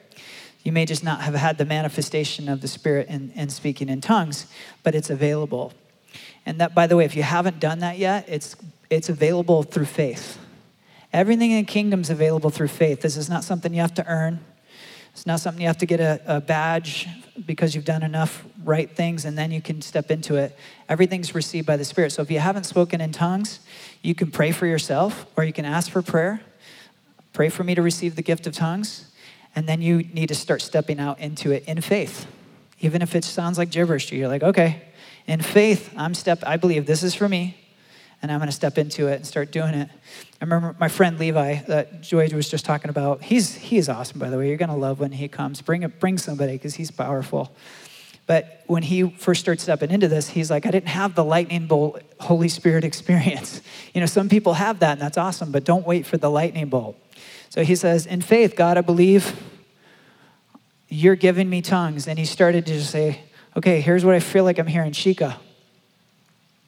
You 0.62 0.72
may 0.72 0.86
just 0.86 1.04
not 1.04 1.22
have 1.22 1.34
had 1.34 1.58
the 1.58 1.66
manifestation 1.66 2.48
of 2.48 2.62
the 2.62 2.68
Spirit 2.68 3.08
in, 3.08 3.32
in 3.32 3.50
speaking 3.50 3.90
in 3.90 4.02
tongues, 4.02 4.46
but 4.84 4.94
it's 4.94 5.10
available. 5.10 5.74
And 6.46 6.62
that, 6.62 6.76
by 6.76 6.86
the 6.86 6.96
way, 6.96 7.06
if 7.06 7.16
you 7.16 7.24
haven't 7.24 7.60
done 7.60 7.80
that 7.80 7.98
yet, 7.98 8.26
it's, 8.28 8.56
it's 8.92 9.10
available 9.10 9.64
through 9.64 9.86
faith. 9.86 10.38
Everything 11.16 11.52
in 11.52 11.66
the 11.66 11.72
kingdom 11.72 12.02
is 12.02 12.10
available 12.10 12.50
through 12.50 12.68
faith. 12.68 13.00
This 13.00 13.16
is 13.16 13.30
not 13.30 13.46
something 13.46 13.74
you 13.74 13.80
have 13.80 13.94
to 13.94 14.06
earn. 14.06 14.42
It's 15.14 15.26
not 15.26 15.40
something 15.40 15.62
you 15.62 15.68
have 15.68 15.78
to 15.78 15.86
get 15.86 16.02
a, 16.02 16.20
a, 16.28 16.42
badge 16.42 17.08
because 17.46 17.74
you've 17.74 17.86
done 17.86 18.04
enough 18.04 18.44
right 18.66 18.92
things 18.92 19.24
and 19.24 19.38
then 19.38 19.50
you 19.50 19.62
can 19.62 19.82
step 19.82 20.12
into 20.12 20.36
it. 20.36 20.58
Everything's 20.90 21.34
received 21.34 21.66
by 21.66 21.78
the 21.78 21.86
Spirit. 21.86 22.12
So 22.12 22.22
if 22.22 22.30
you 22.30 22.40
haven't 22.40 22.66
spoken 22.66 23.00
in 23.00 23.14
tongues, 23.14 23.62
you 24.02 24.14
can 24.14 24.30
pray 24.30 24.52
for 24.52 24.68
yourself 24.68 25.26
or 25.38 25.46
you 25.46 25.54
can 25.54 25.64
ask 25.64 25.90
for 25.90 26.02
prayer. 26.02 26.42
Pray 27.32 27.48
for 27.48 27.64
me 27.64 27.76
to 27.76 27.82
receive 27.82 28.18
the 28.18 28.22
gift 28.22 28.46
of 28.46 28.52
tongues. 28.52 29.10
And 29.56 29.70
then 29.70 29.82
you 29.82 30.00
need 30.00 30.28
to 30.28 30.36
start 30.36 30.62
stepping 30.62 31.00
out 31.00 31.18
into 31.22 31.52
it 31.52 31.64
in 31.64 31.80
faith. 31.80 32.28
Even 32.82 33.02
if 33.02 33.16
it 33.16 33.24
sounds 33.24 33.58
like 33.58 33.72
gibberish 33.72 34.08
to 34.08 34.16
you, 34.16 34.24
you're 34.24 34.28
like, 34.28 34.44
okay, 34.44 34.82
in 35.28 35.42
faith, 35.42 35.94
I'm 35.96 36.14
step, 36.14 36.44
I 36.46 36.58
believe 36.58 36.86
this 36.86 37.04
is 37.04 37.16
for 37.16 37.30
me 37.30 37.56
and 38.22 38.32
I'm 38.32 38.40
going 38.40 38.48
to 38.48 38.56
step 38.56 38.78
into 38.78 39.08
it 39.08 39.16
and 39.16 39.26
start 39.26 39.52
doing 39.52 39.74
it. 39.74 39.90
I 39.90 40.44
remember 40.44 40.76
my 40.80 40.88
friend 40.88 41.20
Levi 41.20 41.62
that 41.68 42.02
Joy 42.02 42.30
was 42.34 42.50
just 42.50 42.66
talking 42.66 42.90
about. 42.90 43.22
He's 43.24 43.56
he's 43.56 43.90
awesome, 43.90 44.20
by 44.20 44.30
the 44.30 44.38
way. 44.38 44.48
You're 44.48 44.58
going 44.58 44.70
to 44.70 44.76
love 44.76 45.00
when 45.00 45.12
he 45.12 45.28
comes. 45.28 45.62
Bring 45.62 45.84
it, 45.84 46.00
bring 46.00 46.18
somebody 46.18 46.54
because 46.54 46.76
he's 46.76 46.92
powerful. 46.92 47.56
But 48.28 48.64
when 48.66 48.82
he 48.82 49.10
first 49.10 49.42
started 49.42 49.62
stepping 49.62 49.92
into 49.92 50.08
this, 50.08 50.30
he's 50.30 50.50
like, 50.50 50.66
I 50.66 50.72
didn't 50.72 50.90
have 50.90 51.14
the 51.14 51.24
lightning 51.24 51.68
bolt 51.68 52.02
Holy 52.20 52.50
Spirit 52.50 52.84
experience. 52.84 53.62
You 53.94 54.02
know, 54.02 54.08
some 54.08 54.28
people 54.28 54.56
have 54.56 54.80
that, 54.80 54.92
and 54.94 55.02
that's 55.02 55.18
awesome, 55.18 55.54
but 55.54 55.64
don't 55.64 55.88
wait 55.88 56.06
for 56.06 56.18
the 56.18 56.30
lightning 56.30 56.68
bolt. 56.68 56.98
So 57.48 57.64
he 57.64 57.78
says, 57.78 58.06
In 58.06 58.22
faith, 58.22 58.58
God, 58.58 58.78
I 58.78 58.82
believe 58.82 59.42
you're 60.90 61.16
giving 61.16 61.50
me 61.50 61.62
tongues. 61.62 62.06
And 62.06 62.20
he 62.20 62.26
started 62.26 62.66
to 62.66 62.74
just 62.74 62.92
say, 62.92 63.22
Okay, 63.56 63.80
here's 63.80 64.04
what 64.04 64.16
I 64.16 64.20
feel 64.20 64.44
like 64.44 64.60
I'm 64.60 64.68
hearing 64.68 64.92
Shika. 64.92 65.38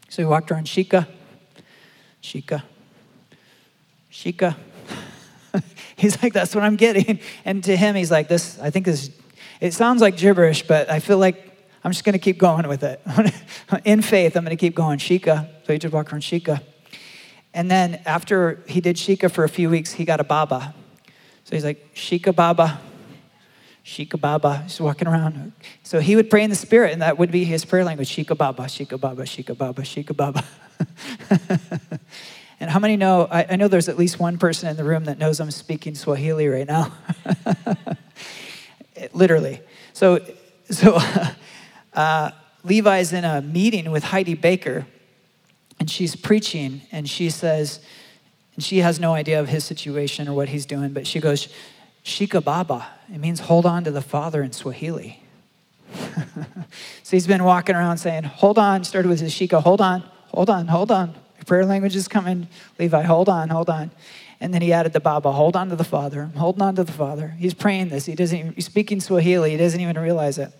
So 0.07 0.21
he 0.21 0.25
walked 0.25 0.49
around 0.51 0.67
Shika, 0.67 1.05
Shika, 2.27 2.61
Shika. 4.11 4.57
he's 5.95 6.21
like, 6.21 6.33
that's 6.33 6.53
what 6.53 6.65
I'm 6.65 6.75
getting. 6.75 7.19
And 7.45 7.63
to 7.63 7.77
him, 7.77 7.95
he's 7.95 8.11
like, 8.11 8.27
this, 8.27 8.59
I 8.59 8.69
think 8.69 8.85
this, 8.85 9.11
it 9.61 9.73
sounds 9.73 10.01
like 10.01 10.17
gibberish, 10.17 10.67
but 10.67 10.89
I 10.89 10.99
feel 10.99 11.19
like 11.19 11.57
I'm 11.85 11.91
just 11.91 12.03
going 12.03 12.13
to 12.13 12.19
keep 12.19 12.37
going 12.37 12.67
with 12.67 12.83
it. 12.83 13.01
In 13.85 14.01
faith, 14.01 14.35
I'm 14.35 14.43
going 14.43 14.55
to 14.55 14.59
keep 14.59 14.75
going. 14.75 14.99
Shika. 14.99 15.47
So 15.65 15.71
he 15.71 15.79
just 15.79 15.93
walked 15.93 16.11
around 16.11 16.21
Shika. 16.21 16.61
And 17.53 17.71
then 17.71 18.01
after 18.05 18.61
he 18.67 18.81
did 18.81 18.97
Shika 18.97 19.31
for 19.31 19.45
a 19.45 19.49
few 19.49 19.69
weeks, 19.69 19.93
he 19.93 20.03
got 20.03 20.19
a 20.19 20.25
Baba. 20.25 20.75
So 21.45 21.55
he's 21.55 21.63
like, 21.63 21.95
Shika 21.95 22.35
Baba, 22.35 22.81
Shika 23.85 24.19
Baba. 24.19 24.63
He's 24.63 24.81
walking 24.81 25.07
around. 25.07 25.53
So 25.83 26.01
he 26.01 26.17
would 26.17 26.29
pray 26.29 26.43
in 26.43 26.49
the 26.49 26.57
spirit, 26.57 26.91
and 26.91 27.01
that 27.01 27.17
would 27.17 27.31
be 27.31 27.45
his 27.45 27.63
prayer 27.63 27.85
language 27.85 28.13
Shika 28.13 28.37
Baba, 28.37 28.63
Shika 28.63 28.99
Baba, 28.99 29.23
Shika 29.23 29.57
Baba, 29.57 29.81
Shika 29.83 30.13
Baba. 30.13 30.43
and 32.59 32.69
how 32.69 32.79
many 32.79 32.97
know? 32.97 33.27
I, 33.29 33.45
I, 33.51 33.55
know 33.55 33.67
there's 33.67 33.89
at 33.89 33.97
least 33.97 34.19
one 34.19 34.37
person 34.37 34.69
in 34.69 34.77
the 34.77 34.83
room 34.83 35.05
that 35.05 35.17
knows 35.17 35.39
I'm 35.39 35.51
speaking 35.51 35.95
Swahili 35.95 36.47
right 36.47 36.67
now. 36.67 36.93
Literally. 39.13 39.61
So, 39.93 40.19
so 40.69 40.99
uh, 41.93 42.31
Levi's 42.63 43.13
in 43.13 43.25
a 43.25 43.41
meeting 43.41 43.91
with 43.91 44.03
Heidi 44.03 44.35
Baker, 44.35 44.85
and 45.79 45.89
she's 45.89 46.15
preaching, 46.15 46.81
and 46.91 47.09
she 47.09 47.29
says, 47.29 47.79
and 48.55 48.63
she 48.63 48.79
has 48.79 48.99
no 48.99 49.13
idea 49.13 49.39
of 49.39 49.49
his 49.49 49.63
situation 49.63 50.27
or 50.27 50.33
what 50.33 50.49
he's 50.49 50.65
doing, 50.65 50.91
but 50.91 51.05
she 51.05 51.19
goes, 51.19 51.47
Shika 52.03 52.43
Baba. 52.43 52.87
It 53.13 53.19
means 53.19 53.41
hold 53.41 53.65
on 53.65 53.83
to 53.83 53.91
the 53.91 54.01
Father 54.01 54.41
in 54.41 54.51
Swahili. 54.51 55.21
so 57.03 57.11
he's 57.11 57.27
been 57.27 57.43
walking 57.43 57.75
around 57.75 57.99
saying, 57.99 58.23
hold 58.23 58.57
on, 58.57 58.83
started 58.83 59.09
with 59.09 59.19
his 59.19 59.33
Shika, 59.33 59.61
hold 59.61 59.79
on, 59.79 60.03
hold 60.27 60.49
on, 60.49 60.67
hold 60.67 60.91
on. 60.91 61.13
Your 61.37 61.45
prayer 61.45 61.65
language 61.65 61.95
is 61.95 62.07
coming. 62.07 62.47
Levi, 62.79 63.01
hold 63.03 63.29
on, 63.29 63.49
hold 63.49 63.69
on. 63.69 63.91
And 64.39 64.53
then 64.53 64.61
he 64.61 64.71
added 64.71 64.93
the 64.93 64.99
Baba, 64.99 65.31
hold 65.31 65.55
on 65.55 65.69
to 65.69 65.75
the 65.75 65.83
Father. 65.83 66.23
I'm 66.23 66.39
holding 66.39 66.61
on 66.61 66.75
to 66.75 66.83
the 66.83 66.91
Father. 66.91 67.29
He's 67.37 67.53
praying 67.53 67.89
this. 67.89 68.05
He 68.05 68.15
doesn't 68.15 68.37
even, 68.37 68.53
he's 68.53 68.65
speaking 68.65 68.99
Swahili. 68.99 69.51
He 69.51 69.57
doesn't 69.57 69.79
even 69.79 69.97
realize 69.97 70.37
it. 70.37 70.51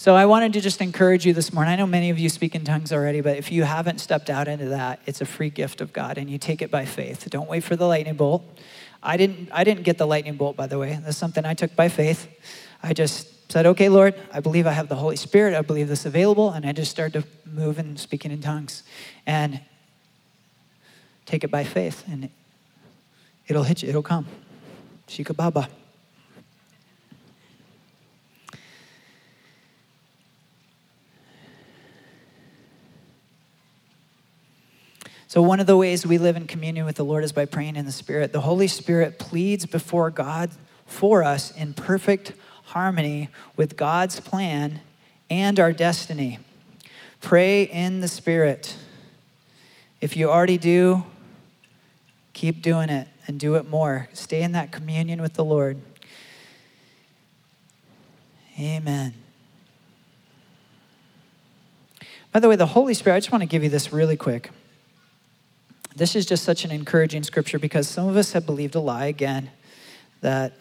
So 0.00 0.14
I 0.14 0.26
wanted 0.26 0.52
to 0.52 0.60
just 0.60 0.80
encourage 0.80 1.26
you 1.26 1.32
this 1.32 1.52
morning. 1.52 1.72
I 1.72 1.76
know 1.76 1.86
many 1.86 2.10
of 2.10 2.18
you 2.18 2.28
speak 2.28 2.54
in 2.54 2.64
tongues 2.64 2.92
already, 2.92 3.20
but 3.20 3.36
if 3.36 3.50
you 3.50 3.64
haven't 3.64 3.98
stepped 3.98 4.30
out 4.30 4.46
into 4.46 4.66
that, 4.66 5.00
it's 5.06 5.20
a 5.20 5.24
free 5.24 5.50
gift 5.50 5.80
of 5.80 5.92
God 5.92 6.18
and 6.18 6.30
you 6.30 6.38
take 6.38 6.62
it 6.62 6.70
by 6.70 6.84
faith. 6.84 7.28
Don't 7.30 7.48
wait 7.48 7.64
for 7.64 7.74
the 7.74 7.86
lightning 7.86 8.14
bolt. 8.14 8.44
I 9.02 9.16
didn't 9.16 9.48
I 9.52 9.64
didn't 9.64 9.82
get 9.82 9.98
the 9.98 10.06
lightning 10.06 10.36
bolt 10.36 10.56
by 10.56 10.66
the 10.66 10.78
way. 10.78 11.00
That's 11.02 11.16
something 11.16 11.44
I 11.44 11.54
took 11.54 11.74
by 11.74 11.88
faith. 11.88 12.28
I 12.82 12.92
just 12.92 13.26
said, 13.48 13.64
okay, 13.64 13.88
Lord, 13.88 14.14
I 14.32 14.40
believe 14.40 14.66
I 14.66 14.72
have 14.72 14.88
the 14.88 14.96
Holy 14.96 15.16
Spirit. 15.16 15.54
I 15.54 15.62
believe 15.62 15.88
this 15.88 16.00
is 16.00 16.06
available. 16.06 16.50
And 16.50 16.66
I 16.66 16.72
just 16.72 16.90
started 16.90 17.22
to 17.22 17.50
move 17.50 17.78
and 17.78 17.98
speaking 17.98 18.30
in 18.30 18.40
tongues 18.40 18.82
and 19.26 19.60
take 21.24 21.44
it 21.44 21.50
by 21.50 21.64
faith. 21.64 22.04
And 22.10 22.28
it'll 23.46 23.62
hit 23.62 23.82
you, 23.82 23.88
it'll 23.88 24.02
come. 24.02 24.26
Shika 25.08 25.34
Baba. 25.34 25.68
So, 35.26 35.42
one 35.42 35.60
of 35.60 35.66
the 35.66 35.76
ways 35.76 36.06
we 36.06 36.16
live 36.16 36.36
in 36.36 36.46
communion 36.46 36.86
with 36.86 36.96
the 36.96 37.04
Lord 37.04 37.22
is 37.22 37.32
by 37.32 37.44
praying 37.44 37.76
in 37.76 37.84
the 37.84 37.92
Spirit. 37.92 38.32
The 38.32 38.40
Holy 38.40 38.66
Spirit 38.66 39.18
pleads 39.18 39.66
before 39.66 40.10
God 40.10 40.50
for 40.86 41.22
us 41.22 41.50
in 41.54 41.74
perfect 41.74 42.32
harmony 42.68 43.28
with 43.56 43.76
God's 43.76 44.20
plan 44.20 44.80
and 45.30 45.58
our 45.58 45.72
destiny. 45.72 46.38
Pray 47.20 47.62
in 47.64 48.00
the 48.00 48.08
Spirit. 48.08 48.76
If 50.00 50.16
you 50.16 50.30
already 50.30 50.58
do, 50.58 51.04
keep 52.32 52.62
doing 52.62 52.88
it 52.88 53.08
and 53.26 53.40
do 53.40 53.56
it 53.56 53.68
more. 53.68 54.08
Stay 54.12 54.42
in 54.42 54.52
that 54.52 54.70
communion 54.70 55.20
with 55.20 55.34
the 55.34 55.44
Lord. 55.44 55.80
Amen. 58.58 59.14
By 62.32 62.40
the 62.40 62.48
way, 62.48 62.56
the 62.56 62.66
Holy 62.66 62.94
Spirit, 62.94 63.16
I 63.16 63.20
just 63.20 63.32
want 63.32 63.42
to 63.42 63.48
give 63.48 63.62
you 63.62 63.70
this 63.70 63.92
really 63.92 64.16
quick. 64.16 64.50
This 65.96 66.14
is 66.14 66.26
just 66.26 66.44
such 66.44 66.64
an 66.64 66.70
encouraging 66.70 67.22
scripture 67.22 67.58
because 67.58 67.88
some 67.88 68.08
of 68.08 68.16
us 68.16 68.32
have 68.32 68.46
believed 68.46 68.74
a 68.74 68.80
lie 68.80 69.06
again 69.06 69.50
that 70.20 70.52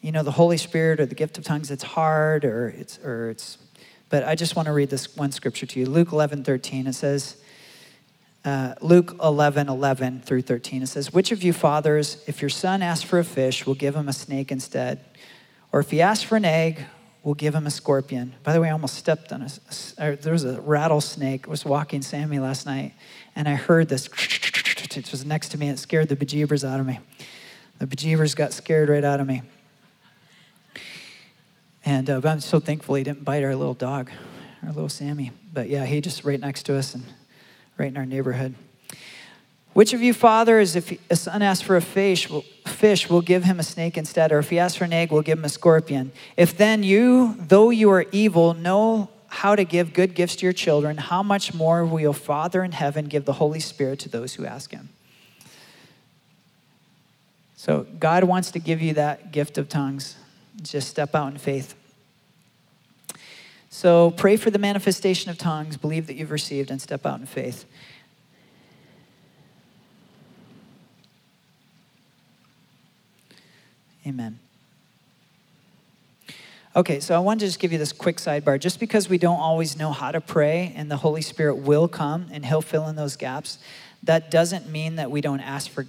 you 0.00 0.12
know, 0.12 0.22
the 0.22 0.30
Holy 0.30 0.56
Spirit 0.56 1.00
or 1.00 1.06
the 1.06 1.14
gift 1.14 1.38
of 1.38 1.44
tongues, 1.44 1.70
it's 1.70 1.82
hard 1.82 2.44
or 2.44 2.68
it's, 2.68 2.98
or 2.98 3.30
it's 3.30 3.58
But 4.08 4.24
I 4.24 4.34
just 4.34 4.56
want 4.56 4.66
to 4.66 4.72
read 4.72 4.90
this 4.90 5.16
one 5.16 5.32
scripture 5.32 5.66
to 5.66 5.80
you. 5.80 5.86
Luke 5.86 6.12
11, 6.12 6.44
13. 6.44 6.86
It 6.86 6.94
says, 6.94 7.36
uh, 8.44 8.74
Luke 8.80 9.16
11, 9.22 9.68
11 9.68 10.22
through 10.22 10.42
13. 10.42 10.82
It 10.82 10.86
says, 10.86 11.12
Which 11.12 11.32
of 11.32 11.42
you 11.42 11.52
fathers, 11.52 12.24
if 12.26 12.40
your 12.40 12.48
son 12.48 12.82
asks 12.82 13.04
for 13.04 13.18
a 13.18 13.24
fish, 13.24 13.66
will 13.66 13.74
give 13.74 13.94
him 13.94 14.08
a 14.08 14.12
snake 14.12 14.50
instead? 14.50 15.04
Or 15.72 15.80
if 15.80 15.90
he 15.90 16.00
asks 16.00 16.24
for 16.24 16.36
an 16.36 16.46
egg, 16.46 16.86
will 17.22 17.34
give 17.34 17.54
him 17.54 17.66
a 17.66 17.70
scorpion? 17.70 18.34
By 18.42 18.54
the 18.54 18.60
way, 18.60 18.68
I 18.68 18.72
almost 18.72 18.94
stepped 18.94 19.32
on 19.32 19.42
a, 19.42 19.50
a 19.98 20.16
there 20.16 20.32
was 20.32 20.44
a 20.44 20.60
rattlesnake. 20.60 21.46
Was 21.46 21.64
walking 21.64 22.00
Sammy 22.00 22.38
last 22.38 22.64
night, 22.64 22.94
and 23.36 23.48
I 23.48 23.54
heard 23.54 23.88
this. 23.88 24.08
It 24.92 25.12
was 25.12 25.24
next 25.24 25.50
to 25.50 25.58
me. 25.58 25.68
It 25.68 25.78
scared 25.78 26.08
the 26.08 26.16
bejeebers 26.16 26.68
out 26.68 26.80
of 26.80 26.86
me. 26.86 26.98
The 27.78 27.86
bejeebers 27.86 28.34
got 28.34 28.52
scared 28.52 28.88
right 28.88 29.04
out 29.04 29.20
of 29.20 29.26
me. 29.28 29.42
And 31.84 32.10
uh, 32.10 32.20
I'm 32.24 32.40
so 32.40 32.60
thankful 32.60 32.94
he 32.94 33.04
didn't 33.04 33.24
bite 33.24 33.42
our 33.42 33.54
little 33.54 33.74
dog, 33.74 34.10
our 34.62 34.72
little 34.72 34.88
Sammy. 34.88 35.32
But 35.52 35.68
yeah, 35.68 35.86
he 35.86 36.00
just 36.00 36.24
right 36.24 36.38
next 36.38 36.64
to 36.64 36.76
us 36.76 36.94
and 36.94 37.04
right 37.78 37.88
in 37.88 37.96
our 37.96 38.06
neighborhood. 38.06 38.54
Which 39.72 39.92
of 39.92 40.02
you 40.02 40.12
fathers, 40.12 40.74
if 40.74 40.98
a 41.10 41.16
son 41.16 41.42
asks 41.42 41.64
for 41.64 41.76
a 41.76 41.80
fish, 41.80 42.28
will, 42.28 42.44
fish, 42.66 43.08
will 43.08 43.20
give 43.20 43.44
him 43.44 43.60
a 43.60 43.62
snake 43.62 43.96
instead? 43.96 44.32
Or 44.32 44.40
if 44.40 44.50
he 44.50 44.58
asks 44.58 44.76
for 44.76 44.84
an 44.84 44.92
egg, 44.92 45.12
will 45.12 45.22
give 45.22 45.38
him 45.38 45.44
a 45.44 45.48
scorpion? 45.48 46.10
If 46.36 46.56
then 46.56 46.82
you, 46.82 47.36
though 47.38 47.70
you 47.70 47.90
are 47.90 48.04
evil, 48.10 48.52
know 48.52 49.10
how 49.28 49.54
to 49.54 49.62
give 49.64 49.92
good 49.92 50.14
gifts 50.14 50.36
to 50.36 50.46
your 50.46 50.52
children, 50.52 50.96
how 50.96 51.22
much 51.22 51.54
more 51.54 51.86
will 51.86 52.00
your 52.00 52.12
Father 52.12 52.64
in 52.64 52.72
heaven 52.72 53.04
give 53.04 53.24
the 53.24 53.34
Holy 53.34 53.60
Spirit 53.60 54.00
to 54.00 54.08
those 54.08 54.34
who 54.34 54.44
ask 54.44 54.72
him? 54.72 54.88
So 57.54 57.86
God 58.00 58.24
wants 58.24 58.50
to 58.52 58.58
give 58.58 58.82
you 58.82 58.94
that 58.94 59.30
gift 59.30 59.56
of 59.56 59.68
tongues. 59.68 60.16
Just 60.62 60.88
step 60.88 61.14
out 61.14 61.32
in 61.32 61.38
faith. 61.38 61.74
So 63.70 64.10
pray 64.10 64.36
for 64.36 64.50
the 64.50 64.58
manifestation 64.58 65.30
of 65.30 65.38
tongues, 65.38 65.76
believe 65.76 66.06
that 66.08 66.14
you've 66.14 66.32
received, 66.32 66.70
and 66.70 66.82
step 66.82 67.06
out 67.06 67.20
in 67.20 67.26
faith. 67.26 67.64
Amen. 74.06 74.38
Okay, 76.74 77.00
so 77.00 77.16
I 77.16 77.18
wanted 77.18 77.40
to 77.40 77.46
just 77.46 77.58
give 77.58 77.72
you 77.72 77.78
this 77.78 77.92
quick 77.92 78.18
sidebar. 78.18 78.58
Just 78.58 78.78
because 78.78 79.08
we 79.08 79.18
don't 79.18 79.40
always 79.40 79.76
know 79.76 79.92
how 79.92 80.12
to 80.12 80.20
pray 80.20 80.72
and 80.76 80.90
the 80.90 80.96
Holy 80.96 81.22
Spirit 81.22 81.56
will 81.56 81.88
come 81.88 82.28
and 82.32 82.46
He'll 82.46 82.62
fill 82.62 82.86
in 82.88 82.96
those 82.96 83.16
gaps, 83.16 83.58
that 84.02 84.30
doesn't 84.30 84.68
mean 84.68 84.96
that 84.96 85.10
we 85.10 85.20
don't 85.20 85.40
ask 85.40 85.70
for 85.70 85.86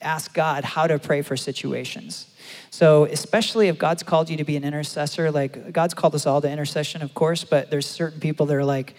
ask 0.00 0.32
God 0.32 0.64
how 0.64 0.86
to 0.86 0.98
pray 0.98 1.22
for 1.22 1.36
situations. 1.36 2.26
So, 2.70 3.04
especially 3.04 3.68
if 3.68 3.78
God's 3.78 4.02
called 4.02 4.30
you 4.30 4.36
to 4.36 4.44
be 4.44 4.56
an 4.56 4.64
intercessor, 4.64 5.30
like 5.30 5.72
God's 5.72 5.94
called 5.94 6.14
us 6.14 6.26
all 6.26 6.40
to 6.40 6.50
intercession, 6.50 7.02
of 7.02 7.14
course, 7.14 7.44
but 7.44 7.70
there's 7.70 7.86
certain 7.86 8.20
people 8.20 8.46
that 8.46 8.56
are 8.56 8.64
like, 8.64 8.94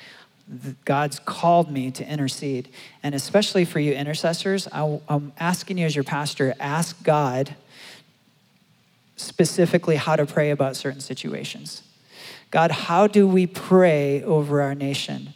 God's 0.85 1.19
called 1.19 1.71
me 1.71 1.91
to 1.91 2.07
intercede. 2.07 2.69
And 3.03 3.13
especially 3.13 3.65
for 3.65 3.79
you 3.79 3.93
intercessors, 3.93 4.67
I'm 4.71 5.31
asking 5.39 5.77
you 5.77 5.85
as 5.85 5.95
your 5.95 6.03
pastor, 6.03 6.55
ask 6.59 7.03
God 7.03 7.55
specifically 9.15 9.97
how 9.97 10.15
to 10.15 10.25
pray 10.25 10.49
about 10.49 10.75
certain 10.75 11.01
situations. 11.01 11.83
God, 12.51 12.71
how 12.71 13.05
do 13.05 13.27
we 13.27 13.45
pray 13.45 14.23
over 14.23 14.61
our 14.61 14.73
nation? 14.73 15.33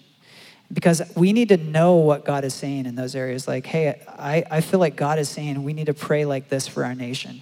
Because 0.72 1.04
we 1.16 1.34
need 1.34 1.50
to 1.50 1.58
know 1.58 1.98
what 1.98 2.26
God 2.26 2.44
is 2.44 2.56
saying 2.56 2.88
in 2.88 2.96
those 2.96 3.16
areas. 3.16 3.48
Like, 3.48 3.68
hey, 3.68 4.02
I, 4.08 4.44
I 4.50 4.62
feel 4.62 4.80
like 4.80 4.96
God 4.96 5.20
is 5.20 5.30
saying 5.30 5.64
we 5.64 5.74
need 5.74 5.86
to 5.86 5.94
pray 5.94 6.26
like 6.26 6.50
this 6.50 6.68
for 6.68 6.84
our 6.84 6.96
nation. 6.96 7.42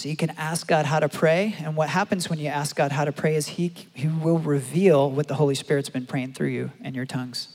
So 0.00 0.08
you 0.08 0.16
can 0.16 0.30
ask 0.38 0.66
God 0.66 0.86
how 0.86 0.98
to 0.98 1.10
pray. 1.10 1.56
And 1.58 1.76
what 1.76 1.90
happens 1.90 2.30
when 2.30 2.38
you 2.38 2.46
ask 2.46 2.74
God 2.74 2.90
how 2.90 3.04
to 3.04 3.12
pray 3.12 3.36
is 3.36 3.48
He, 3.48 3.70
he 3.92 4.08
will 4.08 4.38
reveal 4.38 5.10
what 5.10 5.28
the 5.28 5.34
Holy 5.34 5.54
Spirit's 5.54 5.90
been 5.90 6.06
praying 6.06 6.32
through 6.32 6.48
you 6.48 6.72
and 6.80 6.96
your 6.96 7.04
tongues. 7.04 7.48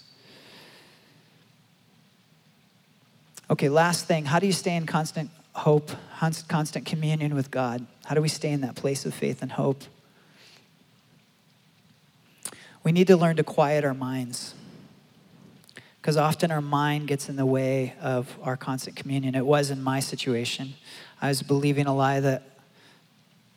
Okay, 3.49 3.67
last 3.67 4.05
thing. 4.05 4.25
How 4.25 4.37
do 4.37 4.45
you 4.45 4.53
stay 4.53 4.75
in 4.75 4.85
constant 4.85 5.31
hope, 5.53 5.89
constant 6.19 6.85
communion 6.85 7.33
with 7.33 7.49
God? 7.49 7.87
How 8.05 8.13
do 8.13 8.21
we 8.21 8.29
stay 8.29 8.51
in 8.51 8.61
that 8.61 8.75
place 8.75 9.07
of 9.07 9.15
faith 9.15 9.41
and 9.41 9.53
hope? 9.53 9.81
We 12.83 12.91
need 12.91 13.07
to 13.07 13.17
learn 13.17 13.37
to 13.37 13.43
quiet 13.43 13.83
our 13.83 13.95
minds 13.95 14.53
because 15.97 16.15
often 16.15 16.51
our 16.51 16.61
mind 16.61 17.07
gets 17.07 17.27
in 17.27 17.37
the 17.37 17.45
way 17.47 17.95
of 17.99 18.37
our 18.43 18.55
constant 18.55 18.95
communion. 18.95 19.33
It 19.33 19.47
was 19.47 19.71
in 19.71 19.81
my 19.81 19.99
situation. 19.99 20.75
I 21.25 21.29
was 21.29 21.41
believing 21.41 21.87
a 21.87 21.95
lie 21.95 22.19
that 22.19 22.43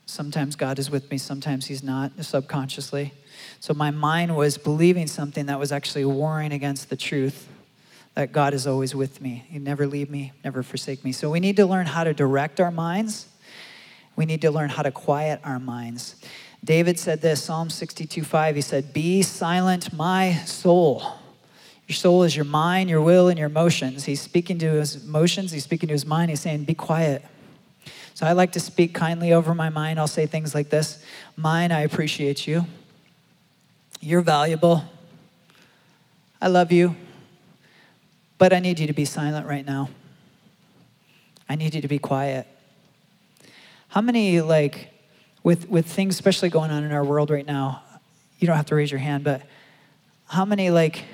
sometimes 0.07 0.57
God 0.57 0.79
is 0.79 0.91
with 0.91 1.11
me, 1.11 1.19
sometimes 1.19 1.67
He's 1.67 1.83
not, 1.83 2.13
subconsciously. 2.25 3.13
So 3.61 3.75
my 3.75 3.91
mind 3.91 4.35
was 4.35 4.57
believing 4.57 5.07
something 5.07 5.47
that 5.47 5.59
was 5.59 5.71
actually 5.71 6.07
warring 6.07 6.53
against 6.53 6.89
the 6.89 6.97
truth 6.97 7.47
that 8.15 8.33
God 8.33 8.55
is 8.55 8.67
always 8.67 8.95
with 8.95 9.21
me. 9.21 9.45
He 9.49 9.59
never 9.59 9.87
leave 9.87 10.09
me, 10.09 10.33
never 10.43 10.63
forsake 10.63 11.05
me. 11.05 11.13
So 11.13 11.31
we 11.31 11.41
need 11.41 11.57
to 11.57 11.67
learn 11.67 11.87
how 11.87 12.05
to 12.05 12.15
direct 12.15 12.59
our 12.59 12.71
minds. 12.71 13.29
We 14.17 14.25
need 14.25 14.41
to 14.41 14.51
learn 14.51 14.71
how 14.71 14.83
to 14.83 14.91
quiet 14.91 15.39
our 15.45 15.61
minds. 15.61 16.17
David 16.65 16.99
said 16.99 17.21
this, 17.21 17.45
Psalm 17.45 17.69
62 17.69 18.25
5, 18.25 18.57
he 18.57 18.61
said, 18.63 18.95
Be 18.95 19.21
silent, 19.21 19.93
my 19.93 20.33
soul. 20.47 21.03
Your 21.87 21.97
soul 21.97 22.23
is 22.23 22.35
your 22.35 22.45
mind, 22.45 22.91
your 22.91 23.03
will, 23.03 23.29
and 23.29 23.39
your 23.39 23.47
emotions. 23.49 24.05
He's 24.05 24.21
speaking 24.21 24.59
to 24.59 24.73
his 24.73 25.05
emotions, 25.05 25.53
he's 25.53 25.65
speaking 25.65 25.89
to 25.89 25.95
his 25.95 26.07
mind. 26.07 26.31
He's 26.31 26.41
saying, 26.41 26.65
Be 26.65 26.75
quiet. 26.75 27.23
So 28.19 28.27
I 28.27 28.33
like 28.33 28.51
to 28.55 28.61
speak 28.61 28.95
kindly 28.95 29.33
over 29.33 29.55
my 29.55 29.69
mind. 29.69 30.01
I'll 30.01 30.09
say 30.09 30.27
things 30.27 30.53
like 30.53 30.71
this 30.71 31.05
Mine, 31.37 31.71
I 31.71 31.83
appreciate 31.83 32.49
you. 32.49 32.67
You're 34.01 34.23
valuable. 34.23 34.83
I 36.43 36.49
love 36.49 36.73
you. 36.73 36.97
But 38.37 38.53
I 38.53 38.59
need 38.59 38.81
you 38.81 38.89
to 38.89 38.93
be 38.93 39.05
silent 39.05 39.47
right 39.47 39.65
now. 39.65 39.91
I 41.49 41.55
need 41.55 41.77
you 41.77 41.81
to 41.81 41.87
be 41.87 42.01
quiet. 42.01 42.49
How 43.87 44.01
many, 44.01 44.41
like, 44.41 44.93
with, 45.45 45.69
with 45.69 45.87
things 45.87 46.17
especially 46.17 46.49
going 46.49 46.73
on 46.73 46.83
in 46.83 46.91
our 46.91 47.05
world 47.05 47.31
right 47.31 47.47
now, 47.47 47.85
you 48.41 48.49
don't 48.49 48.57
have 48.57 48.67
to 48.67 48.75
raise 48.75 48.91
your 48.91 48.99
hand, 48.99 49.23
but 49.23 49.43
how 50.27 50.45
many, 50.45 50.71
like, 50.71 51.05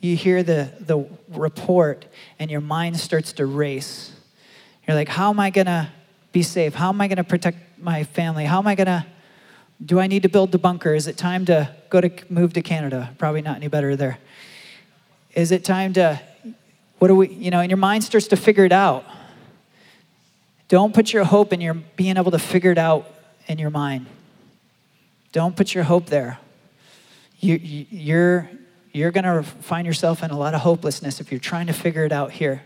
you 0.00 0.16
hear 0.16 0.42
the, 0.42 0.72
the 0.80 1.06
report 1.28 2.06
and 2.38 2.50
your 2.50 2.62
mind 2.62 2.98
starts 2.98 3.34
to 3.34 3.44
race? 3.44 4.12
You're 4.88 4.96
like, 4.96 5.08
how 5.08 5.28
am 5.28 5.38
I 5.38 5.50
going 5.50 5.66
to 5.66 5.90
be 6.32 6.42
safe? 6.42 6.74
How 6.74 6.88
am 6.88 7.00
I 7.00 7.08
going 7.08 7.16
to 7.16 7.24
protect 7.24 7.58
my 7.78 8.04
family? 8.04 8.44
How 8.44 8.58
am 8.58 8.66
I 8.66 8.74
going 8.74 8.86
to, 8.86 9.06
do 9.84 10.00
I 10.00 10.06
need 10.06 10.22
to 10.22 10.28
build 10.28 10.52
the 10.52 10.58
bunker? 10.58 10.94
Is 10.94 11.06
it 11.06 11.16
time 11.16 11.44
to 11.46 11.74
go 11.90 12.00
to 12.00 12.10
move 12.28 12.52
to 12.54 12.62
Canada? 12.62 13.14
Probably 13.18 13.42
not 13.42 13.56
any 13.56 13.68
better 13.68 13.96
there. 13.96 14.18
Is 15.34 15.52
it 15.52 15.64
time 15.64 15.92
to 15.94 16.20
what 17.02 17.08
do 17.08 17.16
we, 17.16 17.30
you 17.30 17.50
know, 17.50 17.58
and 17.58 17.68
your 17.68 17.78
mind 17.78 18.04
starts 18.04 18.28
to 18.28 18.36
figure 18.36 18.64
it 18.64 18.70
out. 18.70 19.04
Don't 20.68 20.94
put 20.94 21.12
your 21.12 21.24
hope 21.24 21.52
in 21.52 21.60
your 21.60 21.74
being 21.74 22.16
able 22.16 22.30
to 22.30 22.38
figure 22.38 22.70
it 22.70 22.78
out 22.78 23.12
in 23.48 23.58
your 23.58 23.70
mind. 23.70 24.06
Don't 25.32 25.56
put 25.56 25.74
your 25.74 25.82
hope 25.82 26.06
there. 26.06 26.38
You, 27.40 27.56
you're, 27.56 28.48
you're 28.92 29.10
going 29.10 29.24
to 29.24 29.42
find 29.42 29.84
yourself 29.84 30.22
in 30.22 30.30
a 30.30 30.38
lot 30.38 30.54
of 30.54 30.60
hopelessness 30.60 31.20
if 31.20 31.32
you're 31.32 31.40
trying 31.40 31.66
to 31.66 31.72
figure 31.72 32.04
it 32.04 32.12
out 32.12 32.30
here. 32.30 32.62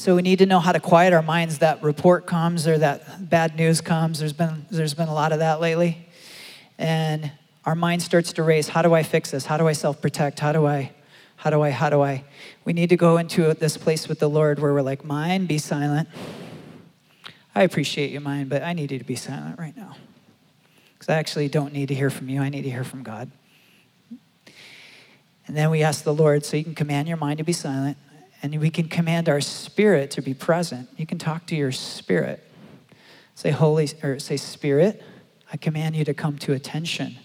So 0.00 0.16
we 0.16 0.22
need 0.22 0.38
to 0.38 0.46
know 0.46 0.60
how 0.60 0.72
to 0.72 0.80
quiet 0.80 1.12
our 1.12 1.20
minds. 1.20 1.58
That 1.58 1.82
report 1.82 2.26
comes 2.26 2.66
or 2.66 2.78
that 2.78 3.28
bad 3.28 3.54
news 3.54 3.82
comes. 3.82 4.20
There's 4.20 4.32
been, 4.32 4.64
there's 4.70 4.94
been 4.94 5.08
a 5.08 5.12
lot 5.12 5.30
of 5.30 5.40
that 5.40 5.60
lately. 5.60 6.08
And 6.78 7.30
our 7.66 7.74
mind 7.74 8.00
starts 8.00 8.32
to 8.32 8.42
race. 8.42 8.66
How 8.66 8.80
do 8.80 8.94
I 8.94 9.02
fix 9.02 9.32
this? 9.32 9.44
How 9.44 9.58
do 9.58 9.68
I 9.68 9.74
self 9.74 10.00
protect? 10.00 10.40
How 10.40 10.52
do 10.52 10.64
I 10.64 10.92
how 11.36 11.50
do 11.50 11.60
I, 11.60 11.68
how 11.68 11.90
do 11.90 12.00
I? 12.00 12.24
We 12.64 12.72
need 12.72 12.88
to 12.88 12.96
go 12.96 13.18
into 13.18 13.52
this 13.52 13.76
place 13.76 14.08
with 14.08 14.20
the 14.20 14.30
Lord 14.30 14.58
where 14.58 14.72
we're 14.72 14.80
like, 14.80 15.04
Mind, 15.04 15.48
be 15.48 15.58
silent. 15.58 16.08
I 17.54 17.64
appreciate 17.64 18.10
you, 18.10 18.20
mind, 18.20 18.48
but 18.48 18.62
I 18.62 18.72
need 18.72 18.92
you 18.92 18.98
to 18.98 19.04
be 19.04 19.16
silent 19.16 19.58
right 19.58 19.76
now. 19.76 19.96
Because 20.94 21.10
I 21.10 21.18
actually 21.18 21.50
don't 21.50 21.74
need 21.74 21.88
to 21.88 21.94
hear 21.94 22.08
from 22.08 22.30
you, 22.30 22.40
I 22.40 22.48
need 22.48 22.62
to 22.62 22.70
hear 22.70 22.84
from 22.84 23.02
God. 23.02 23.30
And 25.46 25.54
then 25.54 25.68
we 25.68 25.82
ask 25.82 26.04
the 26.04 26.14
Lord 26.14 26.46
so 26.46 26.56
you 26.56 26.64
can 26.64 26.74
command 26.74 27.06
your 27.06 27.18
mind 27.18 27.36
to 27.36 27.44
be 27.44 27.52
silent, 27.52 27.98
and 28.42 28.58
we 28.60 28.70
can 28.70 28.88
command 28.88 29.28
our 29.28 29.40
spirit 29.40 30.10
to 30.12 30.22
be 30.22 30.34
present. 30.34 30.88
You 30.96 31.06
can 31.06 31.18
talk 31.18 31.46
to 31.46 31.56
your 31.56 31.72
spirit. 31.72 32.42
Say, 33.34 33.50
Holy, 33.50 33.88
or 34.02 34.18
say, 34.18 34.36
Spirit, 34.36 35.02
I 35.52 35.56
command 35.56 35.96
you 35.96 36.04
to 36.04 36.14
come 36.14 36.38
to 36.38 36.52
attention. 36.52 37.16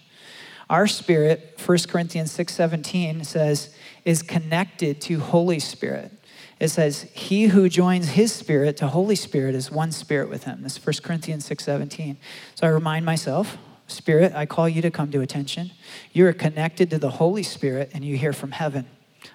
Our 0.68 0.86
spirit, 0.86 1.60
1 1.64 1.78
Corinthians 1.88 2.36
6:17 2.36 3.24
says, 3.24 3.74
is 4.04 4.22
connected 4.22 5.00
to 5.02 5.20
Holy 5.20 5.58
Spirit. 5.58 6.12
It 6.58 6.68
says, 6.68 7.02
He 7.12 7.46
who 7.46 7.68
joins 7.68 8.08
his 8.10 8.32
spirit 8.32 8.76
to 8.78 8.88
Holy 8.88 9.14
Spirit 9.14 9.54
is 9.54 9.70
one 9.70 9.92
spirit 9.92 10.28
with 10.28 10.44
him. 10.44 10.62
This 10.62 10.76
is 10.76 10.84
1 10.84 11.02
Corinthians 11.02 11.48
6:17. 11.48 12.16
So 12.54 12.66
I 12.66 12.70
remind 12.70 13.04
myself, 13.04 13.58
Spirit, 13.86 14.32
I 14.34 14.46
call 14.46 14.68
you 14.68 14.82
to 14.82 14.90
come 14.90 15.12
to 15.12 15.20
attention. 15.20 15.70
You 16.12 16.26
are 16.26 16.32
connected 16.32 16.90
to 16.90 16.98
the 16.98 17.10
Holy 17.10 17.44
Spirit 17.44 17.90
and 17.94 18.04
you 18.04 18.16
hear 18.16 18.32
from 18.32 18.50
heaven. 18.50 18.86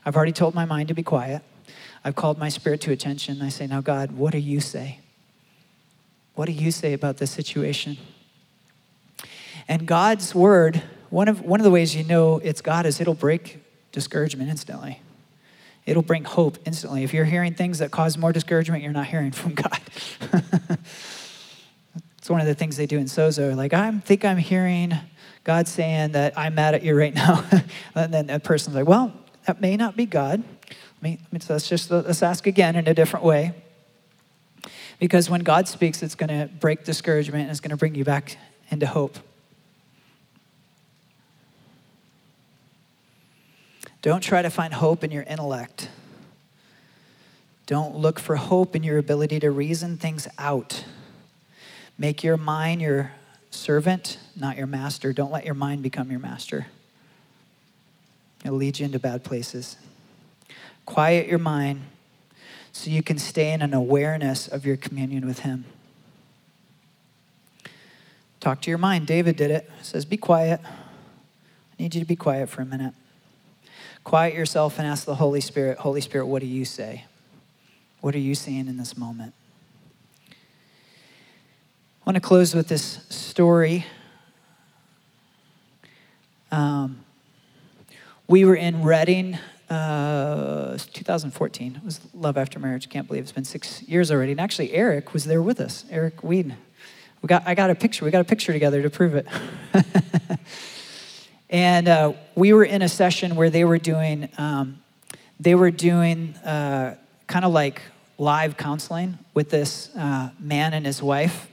I've 0.05 0.17
already 0.17 0.33
told 0.33 0.55
my 0.55 0.65
mind 0.65 0.89
to 0.89 0.93
be 0.93 1.03
quiet. 1.03 1.41
I've 2.03 2.15
called 2.15 2.37
my 2.37 2.49
spirit 2.49 2.81
to 2.81 2.91
attention. 2.91 3.41
I 3.41 3.49
say, 3.49 3.67
Now, 3.67 3.81
God, 3.81 4.11
what 4.13 4.31
do 4.31 4.39
you 4.39 4.59
say? 4.59 4.99
What 6.35 6.45
do 6.45 6.51
you 6.53 6.71
say 6.71 6.93
about 6.93 7.17
this 7.17 7.31
situation? 7.31 7.97
And 9.67 9.85
God's 9.85 10.33
word, 10.33 10.81
one 11.09 11.27
of, 11.27 11.41
one 11.41 11.59
of 11.59 11.63
the 11.63 11.71
ways 11.71 11.95
you 11.95 12.03
know 12.03 12.39
it's 12.39 12.61
God 12.61 12.85
is 12.85 12.99
it'll 12.99 13.13
break 13.13 13.59
discouragement 13.91 14.49
instantly. 14.49 15.01
It'll 15.85 16.01
bring 16.01 16.23
hope 16.23 16.57
instantly. 16.65 17.03
If 17.03 17.13
you're 17.13 17.25
hearing 17.25 17.53
things 17.53 17.79
that 17.79 17.91
cause 17.91 18.17
more 18.17 18.31
discouragement, 18.31 18.83
you're 18.83 18.91
not 18.91 19.07
hearing 19.07 19.31
from 19.31 19.55
God. 19.55 19.79
it's 22.17 22.29
one 22.29 22.39
of 22.39 22.47
the 22.47 22.55
things 22.55 22.77
they 22.77 22.85
do 22.85 22.97
in 22.97 23.05
Sozo. 23.05 23.55
Like, 23.55 23.73
I 23.73 23.91
think 23.99 24.23
I'm 24.23 24.37
hearing 24.37 24.93
God 25.43 25.67
saying 25.67 26.11
that 26.11 26.37
I'm 26.37 26.55
mad 26.55 26.75
at 26.75 26.83
you 26.83 26.95
right 26.95 27.13
now. 27.13 27.43
and 27.95 28.13
then 28.13 28.27
that 28.27 28.43
person's 28.43 28.75
like, 28.75 28.87
well, 28.87 29.11
that 29.45 29.59
may 29.59 29.75
not 29.75 29.95
be 29.95 30.05
God. 30.05 30.43
Mean, 31.01 31.19
let's 31.31 31.67
just 31.67 31.89
let's 31.89 32.21
ask 32.21 32.45
again 32.45 32.75
in 32.75 32.87
a 32.87 32.93
different 32.93 33.25
way. 33.25 33.53
Because 34.99 35.29
when 35.29 35.41
God 35.41 35.67
speaks, 35.67 36.03
it's 36.03 36.13
going 36.13 36.29
to 36.29 36.47
break 36.59 36.83
discouragement 36.83 37.41
and 37.41 37.49
it's 37.51 37.59
going 37.59 37.71
to 37.71 37.77
bring 37.77 37.95
you 37.95 38.03
back 38.03 38.37
into 38.69 38.85
hope. 38.85 39.17
Don't 44.03 44.21
try 44.21 44.43
to 44.43 44.49
find 44.49 44.73
hope 44.73 45.03
in 45.03 45.09
your 45.11 45.23
intellect. 45.23 45.89
Don't 47.65 47.95
look 47.95 48.19
for 48.19 48.35
hope 48.35 48.75
in 48.75 48.83
your 48.83 48.97
ability 48.97 49.39
to 49.39 49.49
reason 49.49 49.97
things 49.97 50.27
out. 50.37 50.83
Make 51.97 52.23
your 52.23 52.37
mind 52.37 52.81
your 52.81 53.11
servant, 53.49 54.19
not 54.35 54.57
your 54.57 54.67
master. 54.67 55.13
Don't 55.13 55.31
let 55.31 55.45
your 55.45 55.53
mind 55.53 55.81
become 55.81 56.11
your 56.11 56.19
master. 56.19 56.67
It'll 58.43 58.57
lead 58.57 58.79
you 58.79 58.85
into 58.85 58.99
bad 58.99 59.23
places. 59.23 59.77
Quiet 60.85 61.27
your 61.27 61.39
mind 61.39 61.81
so 62.71 62.89
you 62.89 63.03
can 63.03 63.17
stay 63.17 63.51
in 63.51 63.61
an 63.61 63.73
awareness 63.73 64.47
of 64.47 64.65
your 64.65 64.77
communion 64.77 65.25
with 65.25 65.39
Him. 65.39 65.65
Talk 68.39 68.61
to 68.63 68.71
your 68.71 68.77
mind. 68.77 69.05
David 69.07 69.35
did 69.35 69.51
it. 69.51 69.69
He 69.77 69.83
says, 69.83 70.05
Be 70.05 70.17
quiet. 70.17 70.59
I 70.65 71.83
need 71.83 71.93
you 71.93 72.01
to 72.01 72.07
be 72.07 72.15
quiet 72.15 72.49
for 72.49 72.61
a 72.61 72.65
minute. 72.65 72.93
Quiet 74.03 74.33
yourself 74.33 74.79
and 74.79 74.87
ask 74.87 75.05
the 75.05 75.15
Holy 75.15 75.41
Spirit, 75.41 75.77
Holy 75.77 76.01
Spirit, 76.01 76.25
what 76.25 76.41
do 76.41 76.47
you 76.47 76.65
say? 76.65 77.05
What 78.01 78.15
are 78.15 78.19
you 78.19 78.33
seeing 78.33 78.67
in 78.67 78.77
this 78.77 78.97
moment? 78.97 79.33
I 80.29 82.03
want 82.03 82.15
to 82.15 82.21
close 82.21 82.55
with 82.55 82.67
this 82.67 83.05
story. 83.09 83.85
Um, 86.51 87.05
we 88.27 88.43
were 88.43 88.55
in 88.55 88.83
Redding, 88.83 89.37
uh, 89.71 90.77
2014. 90.93 91.75
It 91.75 91.85
was 91.85 92.01
Love 92.13 92.37
After 92.37 92.59
Marriage. 92.59 92.89
Can't 92.89 93.07
believe 93.07 93.23
it's 93.23 93.31
been 93.31 93.45
six 93.45 93.81
years 93.83 94.11
already. 94.11 94.31
And 94.31 94.41
actually, 94.41 94.73
Eric 94.73 95.13
was 95.13 95.25
there 95.25 95.41
with 95.41 95.59
us. 95.59 95.85
Eric 95.89 96.23
Weed. 96.23 96.55
We 97.21 97.27
got, 97.27 97.43
I 97.45 97.55
got 97.55 97.69
a 97.69 97.75
picture. 97.75 98.05
We 98.05 98.11
got 98.11 98.21
a 98.21 98.25
picture 98.25 98.51
together 98.51 98.81
to 98.81 98.89
prove 98.89 99.15
it. 99.15 99.27
And 101.51 101.89
uh, 101.89 102.13
we 102.33 102.53
were 102.53 102.63
in 102.63 102.81
a 102.81 102.87
session 102.87 103.35
where 103.35 103.49
they 103.49 103.65
were 103.65 103.77
doing, 103.77 104.29
um, 104.37 104.81
they 105.37 105.53
were 105.53 105.69
doing 105.69 106.33
uh, 106.37 106.95
kind 107.27 107.43
of 107.43 107.51
like 107.51 107.81
live 108.17 108.55
counseling 108.55 109.19
with 109.33 109.49
this 109.49 109.93
uh, 109.97 110.29
man 110.39 110.73
and 110.73 110.85
his 110.85 111.03
wife. 111.03 111.49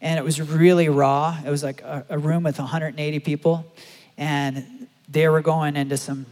And 0.00 0.16
it 0.16 0.22
was 0.22 0.40
really 0.40 0.88
raw. 0.88 1.36
It 1.44 1.50
was 1.50 1.64
like 1.64 1.82
a, 1.82 2.06
a 2.08 2.18
room 2.18 2.44
with 2.44 2.60
180 2.60 3.18
people. 3.18 3.66
And 4.16 4.86
they 5.08 5.28
were 5.28 5.40
going 5.40 5.74
into 5.74 5.96
some 5.96 6.26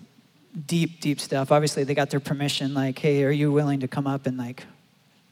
deep, 0.66 1.00
deep 1.00 1.20
stuff. 1.20 1.50
Obviously, 1.50 1.84
they 1.84 1.94
got 1.94 2.10
their 2.10 2.20
permission, 2.20 2.74
like, 2.74 2.98
hey, 2.98 3.24
are 3.24 3.30
you 3.30 3.52
willing 3.52 3.80
to 3.80 3.88
come 3.88 4.06
up 4.06 4.26
and 4.26 4.36
like 4.38 4.64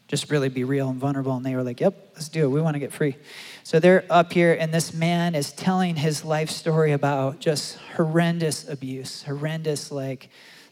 just 0.09 0.31
really 0.31 0.49
be 0.49 0.65
real 0.65 0.89
and 0.89 0.99
vulnerable? 0.99 1.35
And 1.37 1.45
they 1.45 1.55
were 1.55 1.63
like, 1.63 1.81
yep, 1.81 1.95
let's 2.15 2.29
do 2.29 2.45
it. 2.45 2.49
We 2.49 2.61
want 2.61 2.75
to 2.75 2.81
get 2.81 2.93
free. 2.93 3.17
So 3.63 3.79
they're 3.79 4.05
up 4.11 4.33
here, 4.33 4.55
and 4.59 4.75
this 4.75 4.93
man 4.93 5.35
is 5.35 5.53
telling 5.53 5.97
his 5.97 6.25
life 6.25 6.51
story 6.51 6.93
about 6.93 7.39
just 7.39 7.79
horrendous 7.97 8.69
abuse, 8.69 9.23
horrendous 9.23 9.93
like 9.93 10.29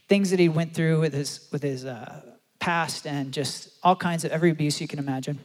things 0.09 0.31
that 0.31 0.41
he 0.41 0.49
went 0.49 0.75
through 0.75 1.01
with 1.01 1.13
his 1.13 1.49
with 1.53 1.63
his 1.63 1.85
uh, 1.85 2.21
past, 2.59 3.07
and 3.07 3.33
just 3.33 3.71
all 3.83 3.97
kinds 3.97 4.25
of 4.25 4.33
every 4.33 4.51
abuse 4.51 4.81
you 4.81 4.89
can 4.89 4.99
imagine. 4.99 5.39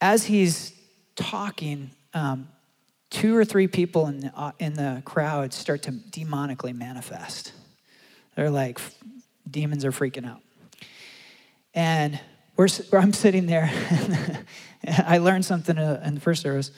As 0.00 0.24
he's 0.24 0.72
talking, 1.14 1.90
um, 2.14 2.48
two 3.10 3.36
or 3.36 3.44
three 3.44 3.66
people 3.66 4.06
in 4.06 4.20
the, 4.20 4.32
uh, 4.34 4.52
in 4.58 4.74
the 4.74 5.02
crowd 5.04 5.52
start 5.52 5.82
to 5.84 5.92
demonically 5.92 6.74
manifest. 6.74 7.52
They're 8.34 8.50
like, 8.50 8.80
demons 9.48 9.84
are 9.84 9.92
freaking 9.92 10.28
out. 10.28 10.40
And 11.74 12.18
we're, 12.56 12.68
I'm 12.92 13.12
sitting 13.12 13.46
there. 13.46 13.70
I 14.86 15.18
learned 15.18 15.44
something 15.44 15.78
uh, 15.78 16.02
in 16.04 16.14
the 16.14 16.20
first 16.20 16.42
service, 16.42 16.70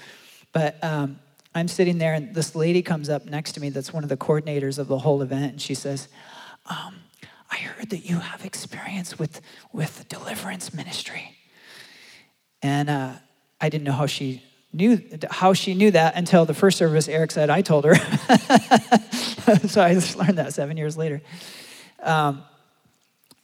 but 0.53 0.83
um, 0.83 1.18
I'm 1.55 1.68
sitting 1.68 1.99
there, 1.99 2.14
and 2.14 2.35
this 2.35 2.55
lady 2.55 2.83
comes 2.83 3.09
up 3.09 3.26
next 3.26 3.53
to 3.53 3.61
me 3.61 3.70
that's 3.70 3.93
one 3.93 4.03
of 4.03 4.09
the 4.09 4.16
coordinators 4.16 4.79
of 4.79 4.89
the 4.89 4.99
whole 4.99 5.22
event, 5.22 5.53
and 5.53 5.61
she 5.61 5.74
says, 5.74 6.09
um, 6.66 6.97
I 7.51 7.57
heard 7.57 7.91
that 7.91 8.09
you 8.09 8.18
have 8.18 8.45
experience 8.45 9.18
with, 9.18 9.41
with 9.72 10.07
deliverance 10.09 10.74
ministry. 10.74 11.37
And 12.62 12.91
uh, 12.91 13.12
I 13.61 13.68
didn't 13.68 13.85
know 13.85 13.93
how 13.93 14.07
she 14.07 14.43
knew 14.73 15.01
how 15.31 15.53
she 15.53 15.75
knew 15.75 15.91
that 15.91 16.14
until 16.16 16.45
the 16.45 16.55
first 16.55 16.79
service 16.79 17.09
eric 17.09 17.31
said 17.31 17.51
i 17.51 17.62
told 17.62 17.85
her 17.85 17.95
so 19.66 19.83
i 19.83 19.95
just 19.95 20.16
learned 20.16 20.39
that 20.39 20.53
seven 20.53 20.77
years 20.77 20.97
later 20.97 21.21
um, 22.03 22.43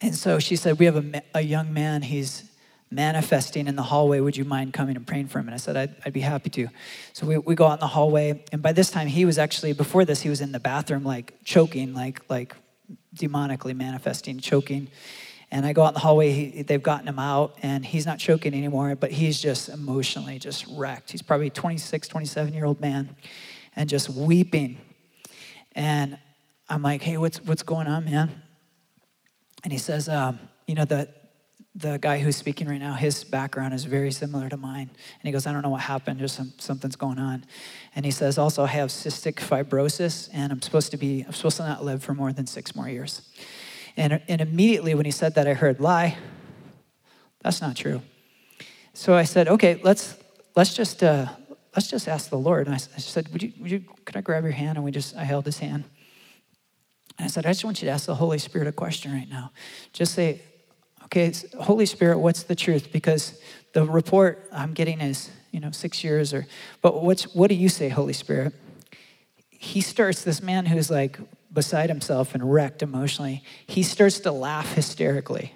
and 0.01 0.15
so 0.15 0.39
she 0.39 0.57
said 0.57 0.79
we 0.79 0.85
have 0.85 0.97
a, 0.97 1.23
a 1.35 1.41
young 1.41 1.73
man 1.73 2.03
he's 2.03 2.51
manifesting 2.95 3.67
in 3.67 3.77
the 3.77 3.83
hallway. 3.83 4.21
Would 4.21 4.37
you 4.37 4.45
mind 4.45 4.73
coming 4.73 4.97
and 4.97 5.07
praying 5.07 5.29
for 5.29 5.39
him? 5.39 5.49
And 5.49 5.55
I 5.55 5.59
said, 5.59 5.77
I'd, 5.77 5.95
I'd, 6.07 6.13
be 6.13 6.21
happy 6.21 6.51
to. 6.51 6.69
So 7.13 7.27
we, 7.27 7.39
we 7.39 7.55
go 7.55 7.67
out 7.67 7.75
in 7.75 7.81
the 7.81 7.89
hallway. 7.89 8.45
And 8.53 8.63
by 8.63 8.73
this 8.73 8.91
time, 8.91 9.09
he 9.09 9.25
was 9.25 9.39
actually, 9.39 9.73
before 9.73 10.05
this, 10.05 10.23
he 10.23 10.29
was 10.29 10.41
in 10.41 10.53
the 10.53 10.61
bathroom, 10.61 11.05
like 11.05 11.35
choking, 11.45 11.95
like, 11.95 12.21
like 12.31 12.55
demonically 13.17 13.75
manifesting, 13.75 14.39
choking. 14.39 14.89
And 15.55 15.65
I 15.65 15.73
go 15.73 15.85
out 15.85 15.91
in 15.91 15.95
the 15.95 16.01
hallway, 16.01 16.33
he, 16.33 16.63
they've 16.63 16.83
gotten 16.83 17.07
him 17.07 17.21
out, 17.21 17.57
and 17.63 17.87
he's 17.87 18.07
not 18.07 18.19
choking 18.19 18.55
anymore, 18.55 18.97
but 18.97 19.13
he's 19.13 19.41
just 19.41 19.69
emotionally 19.69 20.41
just 20.41 20.67
wrecked. 20.73 21.13
He's 21.13 21.23
probably 21.23 21.49
26, 21.49 22.09
27 22.09 22.53
year 22.53 22.65
old 22.65 22.81
man, 22.81 23.15
and 23.77 23.89
just 23.89 24.11
weeping. 24.11 24.79
And 25.77 26.19
I'm 26.69 26.83
like, 26.83 27.03
hey, 27.03 27.19
what's, 27.19 27.41
what's 27.45 27.63
going 27.63 27.87
on, 27.87 28.05
man? 28.05 28.43
And 29.63 29.73
he 29.73 29.79
says, 29.79 30.09
um, 30.09 30.41
you 30.67 30.75
know, 30.75 30.87
the, 30.87 31.09
the 31.77 31.99
guy 31.99 32.19
who's 32.19 32.35
speaking 32.35 32.67
right 32.67 32.81
now, 32.81 32.95
his 32.95 33.23
background 33.23 33.75
is 33.75 33.85
very 33.85 34.11
similar 34.11 34.49
to 34.49 34.57
mine. 34.57 34.91
And 34.91 35.23
he 35.23 35.31
goes, 35.31 35.47
I 35.47 35.53
don't 35.53 35.63
know 35.63 35.71
what 35.71 35.83
happened, 35.83 36.19
just 36.19 36.35
some, 36.35 36.53
something's 36.59 36.97
going 36.97 37.21
on. 37.21 37.45
And 37.95 38.05
he 38.05 38.11
says, 38.11 38.39
also, 38.39 38.65
I 38.65 38.69
have 38.69 38.89
cystic 38.89 39.35
fibrosis, 39.35 40.29
and 40.33 40.51
I'm 40.51 40.63
supposed 40.63 40.91
to 40.91 40.97
be, 40.97 41.23
I'm 41.25 41.33
supposed 41.33 41.59
to 41.59 41.63
not 41.63 41.85
live 41.85 42.03
for 42.03 42.13
more 42.13 42.33
than 42.33 42.49
six 42.49 42.75
more 42.75 42.89
years. 42.89 43.23
And, 43.97 44.21
and 44.29 44.41
immediately 44.41 44.95
when 44.95 45.05
he 45.05 45.11
said 45.11 45.35
that, 45.37 45.47
I 45.47 45.55
heard, 45.55 45.81
lie. 45.81 46.17
That's 47.43 47.61
not 47.61 47.77
true. 47.77 48.03
So 48.93 49.15
I 49.15 49.25
said, 49.25 49.49
okay, 49.49 49.81
let's, 49.83 50.17
let's 50.57 50.75
just, 50.75 51.03
uh, 51.03 51.29
let's 51.77 51.89
just 51.89 52.09
ask 52.09 52.31
the 52.31 52.39
Lord. 52.39 52.67
And 52.67 52.75
I, 52.75 52.79
I 52.79 52.99
said, 52.99 53.29
would 53.33 53.43
you, 53.43 53.53
would 53.61 53.71
you, 53.71 53.85
could 54.05 54.17
I 54.17 54.21
grab 54.21 54.45
your 54.45 54.53
hand? 54.53 54.79
And 54.79 54.85
we 54.85 54.91
just, 54.91 55.17
I 55.17 55.25
held 55.25 55.45
his 55.45 55.59
hand. 55.59 55.85
And 57.19 57.27
I 57.27 57.29
said, 57.29 57.47
I 57.47 57.51
just 57.51 57.65
want 57.65 57.83
you 57.83 57.87
to 57.87 57.93
ask 57.93 58.07
the 58.07 58.15
Holy 58.15 58.39
Spirit 58.39 58.67
a 58.67 58.73
question 58.73 59.13
right 59.13 59.29
now. 59.29 59.53
Just 59.93 60.15
say, 60.15 60.43
Okay, 61.05 61.33
Holy 61.61 61.87
Spirit, 61.87 62.19
what's 62.19 62.45
the 62.45 62.55
truth? 62.55 62.91
Because 62.91 63.39
the 63.73 63.85
report 63.85 64.49
I'm 64.51 64.73
getting 64.73 65.01
is, 65.01 65.31
you 65.51 65.61
know, 65.61 65.71
six 65.71 66.03
years 66.03 66.33
or, 66.33 66.47
but 66.81 67.03
what's, 67.03 67.35
what 67.35 67.49
do 67.49 67.55
you 67.55 67.69
say, 67.69 67.89
Holy 67.89 68.15
Spirit? 68.15 68.55
He 69.51 69.81
starts, 69.81 70.25
this 70.25 70.43
man 70.43 70.67
who's 70.67 70.91
like 70.91 71.19
beside 71.55 71.89
himself 71.89 72.35
and 72.35 72.53
wrecked 72.53 72.83
emotionally, 72.83 73.43
he 73.67 73.83
starts 73.83 74.21
to 74.21 74.33
laugh 74.33 74.75
hysterically. 74.75 75.55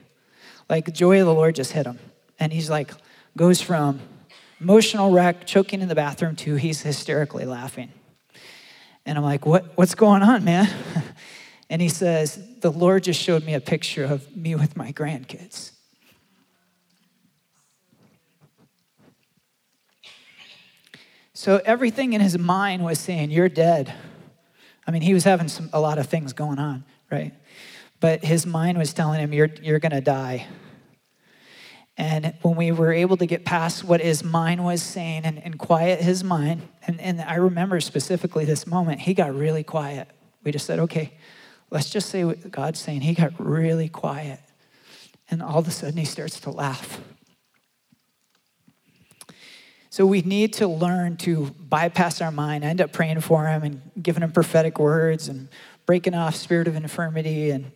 Like 0.70 0.92
joy 0.94 1.20
of 1.20 1.26
the 1.26 1.34
Lord 1.34 1.56
just 1.56 1.72
hit 1.72 1.86
him. 1.86 1.98
And 2.40 2.52
he's 2.52 2.70
like, 2.70 2.92
goes 3.36 3.60
from 3.60 4.00
emotional 4.60 5.10
wreck, 5.10 5.46
choking 5.46 5.82
in 5.82 5.88
the 5.88 5.94
bathroom 5.94 6.36
to 6.36 6.54
he's 6.54 6.82
hysterically 6.82 7.44
laughing. 7.44 7.90
And 9.04 9.18
I'm 9.18 9.24
like, 9.24 9.44
what, 9.44 9.76
what's 9.76 9.94
going 9.94 10.22
on, 10.22 10.44
man? 10.44 10.68
And 11.70 11.82
he 11.82 11.88
says, 11.88 12.42
The 12.60 12.72
Lord 12.72 13.04
just 13.04 13.20
showed 13.20 13.44
me 13.44 13.54
a 13.54 13.60
picture 13.60 14.04
of 14.04 14.34
me 14.36 14.54
with 14.54 14.76
my 14.76 14.92
grandkids. 14.92 15.72
So 21.34 21.60
everything 21.64 22.14
in 22.14 22.20
his 22.20 22.38
mind 22.38 22.84
was 22.84 22.98
saying, 22.98 23.30
You're 23.30 23.48
dead. 23.48 23.92
I 24.88 24.90
mean, 24.90 25.02
he 25.02 25.14
was 25.14 25.22
having 25.22 25.46
some, 25.46 25.70
a 25.72 25.80
lot 25.80 25.98
of 25.98 26.08
things 26.08 26.32
going 26.32 26.58
on, 26.58 26.84
right? 27.12 27.32
But 28.00 28.24
his 28.24 28.44
mind 28.44 28.76
was 28.78 28.92
telling 28.92 29.20
him, 29.20 29.32
You're, 29.32 29.50
you're 29.62 29.78
going 29.78 29.92
to 29.92 30.00
die. 30.00 30.48
And 31.96 32.34
when 32.42 32.56
we 32.56 32.72
were 32.72 32.92
able 32.92 33.16
to 33.16 33.26
get 33.26 33.44
past 33.44 33.84
what 33.84 34.00
his 34.00 34.24
mind 34.24 34.64
was 34.64 34.82
saying 34.82 35.22
and, 35.24 35.40
and 35.44 35.58
quiet 35.58 36.00
his 36.00 36.24
mind, 36.24 36.62
and, 36.86 37.00
and 37.00 37.20
I 37.20 37.36
remember 37.36 37.78
specifically 37.80 38.44
this 38.44 38.66
moment, 38.66 39.00
he 39.00 39.14
got 39.14 39.34
really 39.34 39.62
quiet. 39.62 40.08
We 40.42 40.50
just 40.50 40.66
said, 40.66 40.80
Okay, 40.80 41.12
Let's 41.70 41.90
just 41.90 42.08
say 42.08 42.24
what 42.24 42.50
God's 42.50 42.80
saying. 42.80 43.02
He 43.02 43.14
got 43.14 43.32
really 43.38 43.88
quiet. 43.88 44.40
And 45.30 45.42
all 45.42 45.58
of 45.58 45.68
a 45.68 45.70
sudden, 45.70 45.98
he 45.98 46.06
starts 46.06 46.40
to 46.40 46.50
laugh. 46.50 47.00
So 49.98 50.06
we 50.06 50.22
need 50.22 50.52
to 50.52 50.68
learn 50.68 51.16
to 51.16 51.46
bypass 51.68 52.20
our 52.20 52.30
mind. 52.30 52.64
I 52.64 52.68
end 52.68 52.80
up 52.80 52.92
praying 52.92 53.20
for 53.20 53.48
him 53.48 53.64
and 53.64 53.82
giving 54.00 54.22
him 54.22 54.30
prophetic 54.30 54.78
words 54.78 55.26
and 55.26 55.48
breaking 55.86 56.14
off 56.14 56.36
spirit 56.36 56.68
of 56.68 56.76
infirmity 56.76 57.50
and 57.50 57.72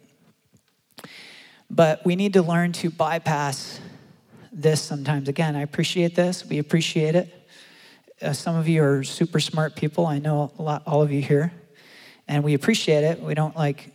but 1.68 2.06
we 2.06 2.14
need 2.14 2.34
to 2.34 2.42
learn 2.42 2.70
to 2.74 2.90
bypass 2.90 3.80
this 4.52 4.80
sometimes. 4.80 5.28
Again, 5.28 5.56
I 5.56 5.62
appreciate 5.62 6.14
this. 6.14 6.46
We 6.46 6.60
appreciate 6.60 7.16
it. 7.16 7.50
Uh, 8.22 8.32
some 8.32 8.54
of 8.54 8.68
you 8.68 8.84
are 8.84 9.02
super 9.02 9.40
smart 9.40 9.74
people. 9.74 10.06
I 10.06 10.20
know 10.20 10.52
a 10.60 10.62
lot, 10.62 10.84
all 10.86 11.02
of 11.02 11.10
you 11.10 11.22
here, 11.22 11.52
and 12.28 12.44
we 12.44 12.54
appreciate 12.54 13.02
it. 13.02 13.20
We 13.20 13.34
don't 13.34 13.56
like 13.56 13.92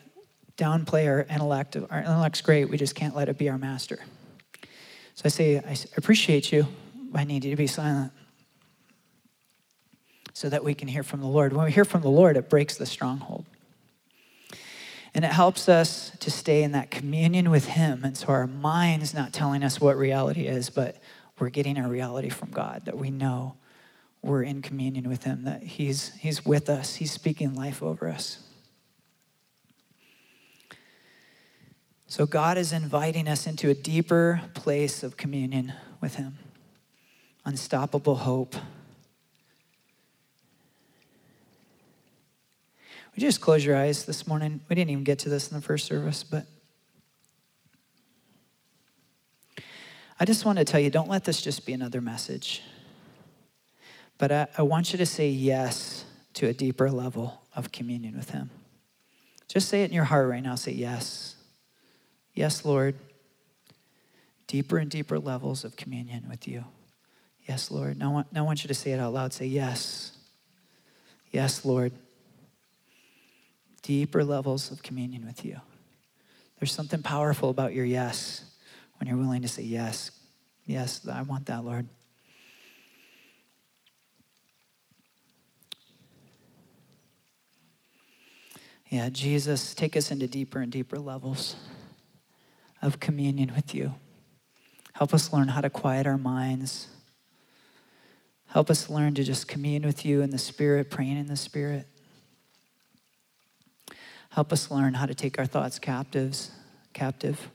downplay 0.57 1.07
our 1.07 1.25
intellect. 1.29 1.77
Our 1.77 1.99
intellect's 1.99 2.41
great. 2.41 2.69
We 2.69 2.75
just 2.75 2.93
can't 2.93 3.15
let 3.15 3.29
it 3.29 3.37
be 3.37 3.47
our 3.47 3.57
master. 3.57 3.99
So 5.15 5.21
I 5.23 5.29
say, 5.29 5.59
I 5.59 5.77
appreciate 5.95 6.51
you. 6.51 6.67
I 7.13 7.23
need 7.23 7.43
you 7.43 7.51
to 7.51 7.57
be 7.57 7.67
silent 7.67 8.11
so 10.33 10.49
that 10.49 10.63
we 10.63 10.73
can 10.73 10.87
hear 10.87 11.03
from 11.03 11.21
the 11.21 11.27
Lord. 11.27 11.53
When 11.53 11.65
we 11.65 11.71
hear 11.71 11.85
from 11.85 12.01
the 12.01 12.09
Lord, 12.09 12.37
it 12.37 12.49
breaks 12.49 12.77
the 12.77 12.85
stronghold. 12.85 13.45
And 15.13 15.25
it 15.25 15.31
helps 15.31 15.67
us 15.67 16.11
to 16.19 16.29
stay 16.29 16.61
in 16.61 16.73
that 16.73 16.91
communion 16.91 17.49
with 17.49 17.65
Him. 17.65 18.03
And 18.03 18.15
so 18.15 18.27
our 18.27 18.45
mind's 18.45 19.15
not 19.15 19.33
telling 19.33 19.63
us 19.63 19.81
what 19.81 19.97
reality 19.97 20.45
is, 20.45 20.69
but 20.69 20.97
we're 21.39 21.49
getting 21.49 21.77
our 21.79 21.89
reality 21.89 22.29
from 22.29 22.51
God, 22.51 22.83
that 22.85 22.97
we 22.97 23.09
know 23.09 23.55
we're 24.21 24.43
in 24.43 24.61
communion 24.61 25.09
with 25.09 25.23
Him, 25.23 25.43
that 25.45 25.63
He's, 25.63 26.13
he's 26.19 26.45
with 26.45 26.69
us, 26.69 26.95
He's 26.95 27.11
speaking 27.11 27.55
life 27.55 27.81
over 27.81 28.07
us. 28.07 28.39
So 32.05 32.25
God 32.25 32.57
is 32.57 32.71
inviting 32.71 33.27
us 33.27 33.47
into 33.47 33.69
a 33.69 33.73
deeper 33.73 34.41
place 34.53 35.03
of 35.03 35.17
communion 35.17 35.73
with 35.99 36.15
Him, 36.15 36.37
unstoppable 37.47 38.15
hope 38.15 38.55
Would 43.17 43.23
you 43.23 43.29
just 43.29 43.41
close 43.41 43.65
your 43.65 43.75
eyes 43.75 44.05
this 44.05 44.27
morning? 44.27 44.59
We 44.69 44.75
didn't 44.75 44.91
even 44.91 45.03
get 45.03 45.17
to 45.19 45.29
this 45.29 45.49
in 45.49 45.55
the 45.55 45.61
first 45.63 45.87
service, 45.87 46.23
but 46.23 46.45
I 50.19 50.25
just 50.25 50.45
want 50.45 50.59
to 50.59 50.63
tell 50.63 50.79
you 50.79 50.91
don't 50.91 51.09
let 51.09 51.23
this 51.23 51.41
just 51.41 51.65
be 51.65 51.73
another 51.73 51.99
message. 51.99 52.61
But 54.19 54.31
I, 54.31 54.47
I 54.59 54.61
want 54.61 54.91
you 54.91 54.99
to 54.99 55.05
say 55.07 55.29
yes 55.29 56.05
to 56.35 56.47
a 56.47 56.53
deeper 56.53 56.91
level 56.91 57.41
of 57.55 57.71
communion 57.71 58.15
with 58.15 58.29
Him. 58.29 58.51
Just 59.47 59.67
say 59.67 59.81
it 59.81 59.85
in 59.85 59.95
your 59.95 60.03
heart 60.03 60.29
right 60.29 60.43
now. 60.43 60.53
Say 60.53 60.73
yes. 60.73 61.37
Yes, 62.35 62.65
Lord. 62.65 62.93
Deeper 64.45 64.77
and 64.77 64.91
deeper 64.91 65.17
levels 65.17 65.63
of 65.63 65.75
communion 65.75 66.27
with 66.29 66.47
you. 66.47 66.65
Yes, 67.47 67.71
Lord. 67.71 67.97
Now, 67.97 68.25
now 68.31 68.41
I 68.41 68.45
want 68.45 68.63
you 68.63 68.67
to 68.67 68.73
say 68.73 68.91
it 68.91 68.99
out 68.99 69.13
loud. 69.13 69.33
Say 69.33 69.45
yes. 69.45 70.11
Yes, 71.31 71.63
Lord 71.63 71.93
deeper 73.87 74.21
levels 74.21 74.69
of 74.69 74.83
communion 74.83 75.25
with 75.25 75.45
you. 75.45 75.61
There's 76.59 76.73
something 76.73 77.01
powerful 77.01 77.49
about 77.49 77.73
your 77.73 77.85
yes 77.85 78.43
when 78.99 79.07
you're 79.07 79.17
willing 79.17 79.43
to 79.43 79.47
say, 79.47 79.63
Yes, 79.63 80.11
yes, 80.65 81.07
I 81.07 81.21
want 81.21 81.45
that, 81.45 81.63
Lord. 81.63 81.87
Yeah, 88.89 89.07
Jesus, 89.09 89.73
take 89.73 89.95
us 89.95 90.11
into 90.11 90.27
deeper 90.27 90.59
and 90.59 90.69
deeper 90.69 90.99
levels 90.99 91.55
of 92.81 92.99
communion 92.99 93.53
with 93.55 93.73
you. 93.73 93.95
Help 94.93 95.13
us 95.13 95.31
learn 95.31 95.47
how 95.47 95.61
to 95.61 95.69
quiet 95.69 96.05
our 96.05 96.17
minds. 96.17 96.89
Help 98.47 98.69
us 98.69 98.89
learn 98.89 99.13
to 99.15 99.23
just 99.23 99.47
commune 99.47 99.83
with 99.83 100.05
you 100.05 100.21
in 100.21 100.29
the 100.29 100.37
Spirit, 100.37 100.89
praying 100.89 101.17
in 101.17 101.27
the 101.27 101.35
Spirit. 101.35 101.87
Help 104.29 104.53
us 104.53 104.71
learn 104.71 104.93
how 104.93 105.05
to 105.05 105.15
take 105.15 105.37
our 105.39 105.45
thoughts 105.45 105.79
captives, 105.79 106.51
captive. 106.93 107.51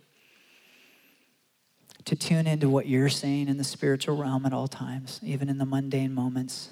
To 2.07 2.16
tune 2.16 2.47
into 2.47 2.68
what 2.68 2.86
you're 2.86 3.09
saying 3.09 3.49
in 3.49 3.57
the 3.57 3.64
spiritual 3.64 4.16
realm 4.16 4.45
at 4.45 4.53
all 4.53 4.66
times, 4.66 5.20
even 5.22 5.49
in 5.49 5.59
the 5.59 5.64
mundane 5.64 6.12
moments. 6.12 6.70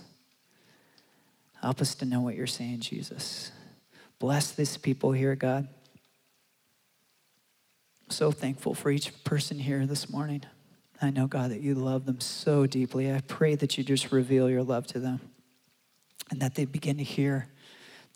Help 1.63 1.81
us 1.81 1.95
to 1.97 2.05
know 2.05 2.21
what 2.21 2.35
you're 2.35 2.47
saying, 2.47 2.81
Jesus. 2.81 3.53
Bless 4.19 4.51
these 4.51 4.77
people 4.77 5.13
here, 5.13 5.37
God. 5.37 5.69
So 8.09 8.33
thankful 8.33 8.75
for 8.75 8.91
each 8.91 9.23
person 9.23 9.59
here 9.59 9.87
this 9.87 10.11
morning. 10.11 10.43
I 11.03 11.11
know, 11.11 11.27
God, 11.27 11.51
that 11.51 11.61
you 11.61 11.75
love 11.75 12.05
them 12.05 12.21
so 12.21 12.67
deeply. 12.67 13.13
I 13.13 13.21
pray 13.21 13.55
that 13.55 13.79
you 13.79 13.85
just 13.85 14.13
reveal 14.13 14.51
your 14.51 14.63
love 14.63 14.87
to 14.89 15.01
them 15.01 15.21
and 16.31 16.41
that 16.41 16.55
they 16.55 16.67
begin 16.67 16.99
to 16.99 17.05
hear 17.05 17.49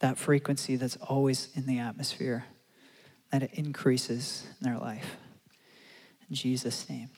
that 0.00 0.18
frequency 0.18 0.76
that's 0.76 0.96
always 0.96 1.48
in 1.54 1.66
the 1.66 1.78
atmosphere, 1.78 2.44
that 3.32 3.42
it 3.42 3.50
increases 3.54 4.46
in 4.60 4.68
their 4.68 4.78
life. 4.78 5.16
In 6.28 6.36
Jesus' 6.36 6.88
name. 6.88 7.08